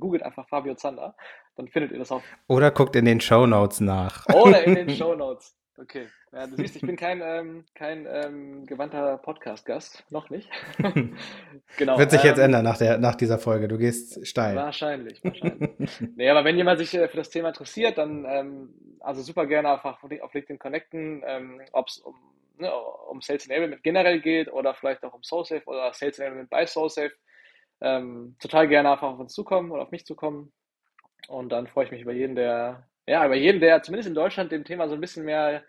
googelt 0.00 0.22
einfach 0.22 0.48
Fabio 0.48 0.74
Zander, 0.76 1.14
dann 1.56 1.68
findet 1.68 1.92
ihr 1.92 1.98
das 1.98 2.10
auch. 2.10 2.22
Oder 2.46 2.70
guckt 2.70 2.96
in 2.96 3.04
den 3.04 3.20
Show 3.20 3.46
Notes 3.46 3.80
nach. 3.80 4.26
Oder 4.32 4.64
in 4.64 4.74
den 4.74 4.90
Show 4.96 5.14
Notes. 5.14 5.54
Okay. 5.76 6.06
Ja, 6.34 6.46
du 6.46 6.56
siehst, 6.56 6.76
ich 6.76 6.82
bin 6.82 6.96
kein, 6.96 7.20
ähm, 7.22 7.66
kein 7.74 8.06
ähm, 8.10 8.64
gewandter 8.64 9.18
Podcast-Gast. 9.18 10.02
Noch 10.08 10.30
nicht. 10.30 10.48
genau. 11.76 11.98
Wird 11.98 12.10
sich 12.10 12.22
ähm, 12.22 12.26
jetzt 12.26 12.38
ändern 12.38 12.64
nach, 12.64 12.78
der, 12.78 12.96
nach 12.96 13.16
dieser 13.16 13.38
Folge. 13.38 13.68
Du 13.68 13.76
gehst 13.76 14.26
steil. 14.26 14.56
Wahrscheinlich, 14.56 15.22
wahrscheinlich. 15.22 15.70
nee, 16.16 16.30
aber 16.30 16.42
wenn 16.46 16.56
jemand 16.56 16.78
sich 16.78 16.94
äh, 16.94 17.06
für 17.08 17.18
das 17.18 17.28
Thema 17.28 17.48
interessiert, 17.48 17.98
dann 17.98 18.24
ähm, 18.26 18.74
also 19.00 19.20
super 19.20 19.46
gerne 19.46 19.72
einfach 19.72 20.02
auf 20.02 20.32
LinkedIn 20.32 20.58
connecten, 20.58 21.22
ähm, 21.26 21.60
ob 21.72 21.88
es 21.88 21.98
um, 21.98 22.14
ne, 22.56 22.72
um 23.10 23.20
Sales 23.20 23.46
Enablement 23.46 23.82
generell 23.82 24.20
geht 24.20 24.50
oder 24.50 24.72
vielleicht 24.72 25.04
auch 25.04 25.12
um 25.12 25.22
SoulSafe 25.22 25.66
oder 25.66 25.92
Sales 25.92 26.18
Enablement 26.18 26.48
bei 26.48 26.64
SoulSafe. 26.64 27.12
Ähm, 27.82 28.36
total 28.40 28.68
gerne 28.68 28.90
einfach 28.90 29.08
auf 29.08 29.18
uns 29.18 29.34
zukommen 29.34 29.70
oder 29.70 29.82
auf 29.82 29.90
mich 29.90 30.06
zukommen. 30.06 30.50
Und 31.28 31.50
dann 31.50 31.66
freue 31.66 31.84
ich 31.84 31.90
mich 31.90 32.00
über 32.00 32.12
jeden, 32.12 32.36
der 32.36 32.88
ja, 33.06 33.22
aber 33.22 33.34
jeden, 33.34 33.60
der 33.60 33.82
zumindest 33.82 34.08
in 34.08 34.14
Deutschland 34.14 34.52
dem 34.52 34.64
Thema 34.64 34.88
so 34.88 34.94
ein 34.94 35.00
bisschen 35.00 35.24
mehr 35.24 35.62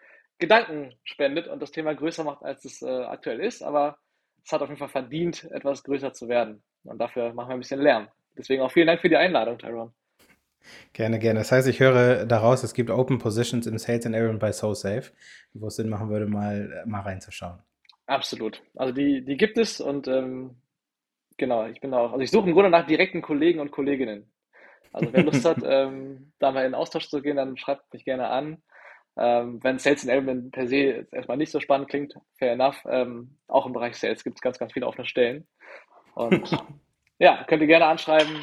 Gedanken 0.44 0.94
spendet 1.06 1.48
und 1.48 1.62
das 1.62 1.72
Thema 1.72 1.96
größer 1.96 2.26
macht, 2.26 2.44
als 2.44 2.66
es 2.66 2.82
äh, 2.82 2.90
aktuell 2.90 3.40
ist. 3.40 3.64
Aber 3.64 3.98
es 4.44 4.52
hat 4.52 4.62
auf 4.62 4.68
jeden 4.68 4.80
Fall 4.80 4.90
verdient, 4.90 5.46
etwas 5.52 5.84
größer 5.84 6.12
zu 6.12 6.28
werden. 6.28 6.62
Und 6.84 7.00
dafür 7.00 7.34
machen 7.34 7.50
wir 7.50 7.54
ein 7.54 7.60
bisschen 7.60 7.80
Lärm. 7.80 8.10
Deswegen 8.38 8.62
auch 8.62 8.72
vielen 8.72 8.88
Dank 8.88 9.00
für 9.00 9.08
die 9.08 9.16
Einladung, 9.16 9.58
Tyrone. 9.58 9.94
Gerne, 10.92 11.20
gerne. 11.20 11.40
Das 11.40 11.52
heißt, 11.54 11.68
ich 11.70 11.80
höre 11.80 12.26
daraus, 12.26 12.64
es 12.64 12.74
gibt 12.74 12.90
Open 12.90 13.20
Positions 13.20 13.68
im 13.68 13.78
Sales 13.78 14.06
Enablement 14.06 14.40
bei 14.40 14.52
SoSafe, 14.52 15.12
wo 15.54 15.68
es 15.68 15.78
Sinn 15.78 15.90
machen 15.90 16.10
würde, 16.10 16.26
mal, 16.26 16.84
mal 16.86 17.02
reinzuschauen. 17.02 17.60
Absolut. 18.06 18.62
Also 18.76 18.94
die, 18.94 19.24
die 19.24 19.38
gibt 19.38 19.58
es 19.58 19.80
und 19.80 20.10
ähm, 20.10 20.58
genau, 21.38 21.68
ich 21.68 21.80
bin 21.80 21.94
auch, 21.94 22.12
also 22.12 22.20
ich 22.20 22.32
suche 22.32 22.48
im 22.50 22.54
Grunde 22.54 22.70
nach 22.70 22.86
direkten 22.86 23.22
Kollegen 23.22 23.60
und 23.62 23.72
Kolleginnen. 23.72 24.30
Also 24.92 25.12
wer 25.14 25.24
Lust 25.24 25.46
hat, 25.46 25.58
ähm, 25.66 26.34
da 26.40 26.52
mal 26.52 26.66
in 26.66 26.76
Austausch 26.76 27.08
zu 27.08 27.22
gehen, 27.22 27.38
dann 27.38 27.58
schreibt 27.58 27.94
mich 27.94 28.04
gerne 28.04 28.28
an. 28.28 28.62
Ähm, 29.16 29.64
wenn 29.64 29.80
Sales 29.80 30.06
Enablement 30.06 30.52
per 30.52 30.68
se 30.68 31.08
erstmal 31.12 31.38
nicht 31.38 31.52
so 31.52 31.60
spannend 31.60 31.90
klingt, 31.90 32.16
fair 32.38 32.54
enough. 32.54 32.84
Ähm, 32.90 33.38
auch 33.48 33.66
im 33.66 33.74
Bereich 33.74 33.96
Sales 33.96 34.24
gibt 34.24 34.38
es 34.38 34.42
ganz, 34.42 34.58
ganz 34.58 34.74
viele 34.74 34.88
offene 34.88 35.06
Stellen. 35.06 35.48
Und 36.16 36.58
ja, 37.20 37.44
könnt 37.48 37.62
ihr 37.62 37.68
gerne 37.68 37.86
anschreiben. 37.86 38.36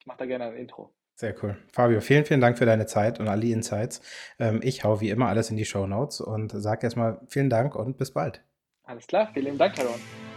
Ich 0.00 0.06
mache 0.06 0.18
da 0.18 0.26
gerne 0.26 0.46
ein 0.46 0.56
Intro. 0.56 0.94
Sehr 1.14 1.34
cool. 1.42 1.56
Fabio, 1.72 2.00
vielen, 2.00 2.24
vielen 2.24 2.40
Dank 2.40 2.58
für 2.58 2.66
deine 2.66 2.86
Zeit 2.86 3.18
und 3.18 3.26
all 3.26 3.40
die 3.40 3.50
Insights. 3.50 4.00
Ähm, 4.38 4.60
ich 4.62 4.84
hau 4.84 5.00
wie 5.00 5.10
immer 5.10 5.26
alles 5.26 5.50
in 5.50 5.56
die 5.56 5.64
Show 5.64 5.86
Notes 5.86 6.20
und 6.20 6.52
sage 6.52 6.86
erstmal 6.86 7.20
vielen 7.26 7.50
Dank 7.50 7.74
und 7.74 7.98
bis 7.98 8.12
bald. 8.12 8.44
Alles 8.84 9.06
klar, 9.06 9.28
vielen 9.34 9.58
Dank, 9.58 9.76
Herr 9.76 9.86
Ron. 9.86 10.27